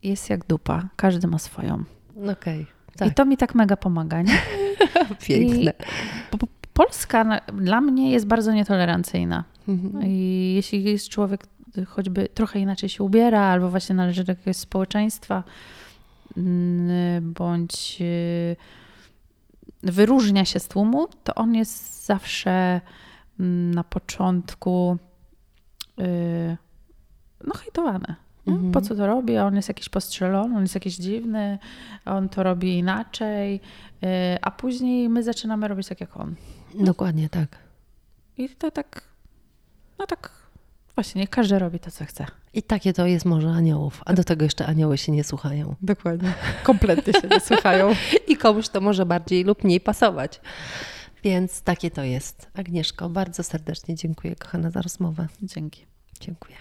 jest 0.04 0.30
jak 0.30 0.48
dupa. 0.48 0.90
Każdy 0.96 1.28
ma 1.28 1.40
swoją. 1.40 1.84
Okej. 2.22 2.32
Okay, 2.34 2.66
tak. 2.98 3.08
I 3.08 3.14
to 3.14 3.26
mi 3.26 3.38
tak 3.38 3.56
mega 3.56 3.78
pomaga, 3.78 4.22
nie? 4.22 4.38
Piękne. 5.28 5.74
I 6.34 6.38
Polska 6.74 7.42
dla 7.54 7.82
mnie 7.82 8.12
jest 8.12 8.28
bardzo 8.28 8.54
nietolerancyjna. 8.54 9.44
Mhm. 9.68 10.06
I 10.06 10.54
jeśli 10.56 10.84
jest 10.84 11.10
człowiek 11.10 11.48
choćby 11.88 12.28
trochę 12.34 12.60
inaczej 12.60 12.90
się 12.90 13.04
ubiera, 13.04 13.42
albo 13.42 13.70
właśnie 13.70 13.96
należy 13.96 14.24
do 14.24 14.32
jakiegoś 14.32 14.58
społeczeństwa, 14.58 15.44
mm, 16.38 17.34
bądź 17.34 17.98
y, 18.02 18.56
wyróżnia 19.84 20.46
się 20.46 20.60
z 20.60 20.68
tłumu, 20.68 21.08
to 21.24 21.36
on 21.36 21.56
jest 21.56 22.06
zawsze 22.06 22.82
mm, 23.40 23.74
na 23.74 23.84
początku 23.84 24.98
y, 26.00 26.58
no 27.48 27.54
hejtowany. 27.54 28.16
Mhm. 28.48 28.72
Po 28.72 28.82
co 28.82 28.96
to 28.96 29.08
robi? 29.08 29.38
On 29.38 29.56
jest 29.56 29.68
jakiś 29.68 29.90
postrzelony, 29.90 30.56
on 30.56 30.62
jest 30.62 30.76
jakiś 30.76 30.96
dziwny, 30.96 31.60
on 32.06 32.30
to 32.30 32.44
robi 32.44 32.78
inaczej, 32.78 33.56
y, 34.04 34.08
a 34.42 34.52
później 34.52 35.10
my 35.10 35.24
zaczynamy 35.24 35.68
robić 35.68 35.88
tak 35.88 36.02
jak 36.02 36.18
on. 36.18 36.36
Dokładnie 36.76 37.30
tak. 37.30 37.58
I 38.38 38.50
to 38.50 38.72
tak, 38.72 39.02
no 40.00 40.08
tak, 40.08 40.32
właśnie, 40.96 41.22
niech 41.22 41.30
każdy 41.30 41.60
robi 41.60 41.80
to, 41.80 41.92
co 41.92 42.06
chce. 42.06 42.26
I 42.54 42.64
takie 42.64 42.94
to 42.94 43.06
jest 43.06 43.26
może 43.26 43.50
aniołów, 43.50 44.02
a 44.06 44.14
do 44.14 44.24
tego 44.24 44.44
jeszcze 44.44 44.66
anioły 44.66 44.98
się 44.98 45.12
nie 45.12 45.24
słuchają. 45.24 45.76
Dokładnie. 45.82 46.34
Kompletnie 46.64 47.14
się 47.14 47.28
nie 47.28 47.40
słuchają. 47.50 47.96
I 48.28 48.38
komuś 48.38 48.70
to 48.70 48.82
może 48.82 49.06
bardziej 49.06 49.44
lub 49.44 49.64
mniej 49.64 49.80
pasować. 49.80 50.42
Więc 51.24 51.62
takie 51.62 51.92
to 51.92 52.04
jest. 52.04 52.48
Agnieszko, 52.54 53.10
bardzo 53.10 53.44
serdecznie 53.44 53.96
dziękuję, 53.96 54.36
kochana, 54.36 54.72
za 54.72 54.82
rozmowę. 54.82 55.28
Dzięki. 55.44 55.86
Dziękuję. 56.20 56.56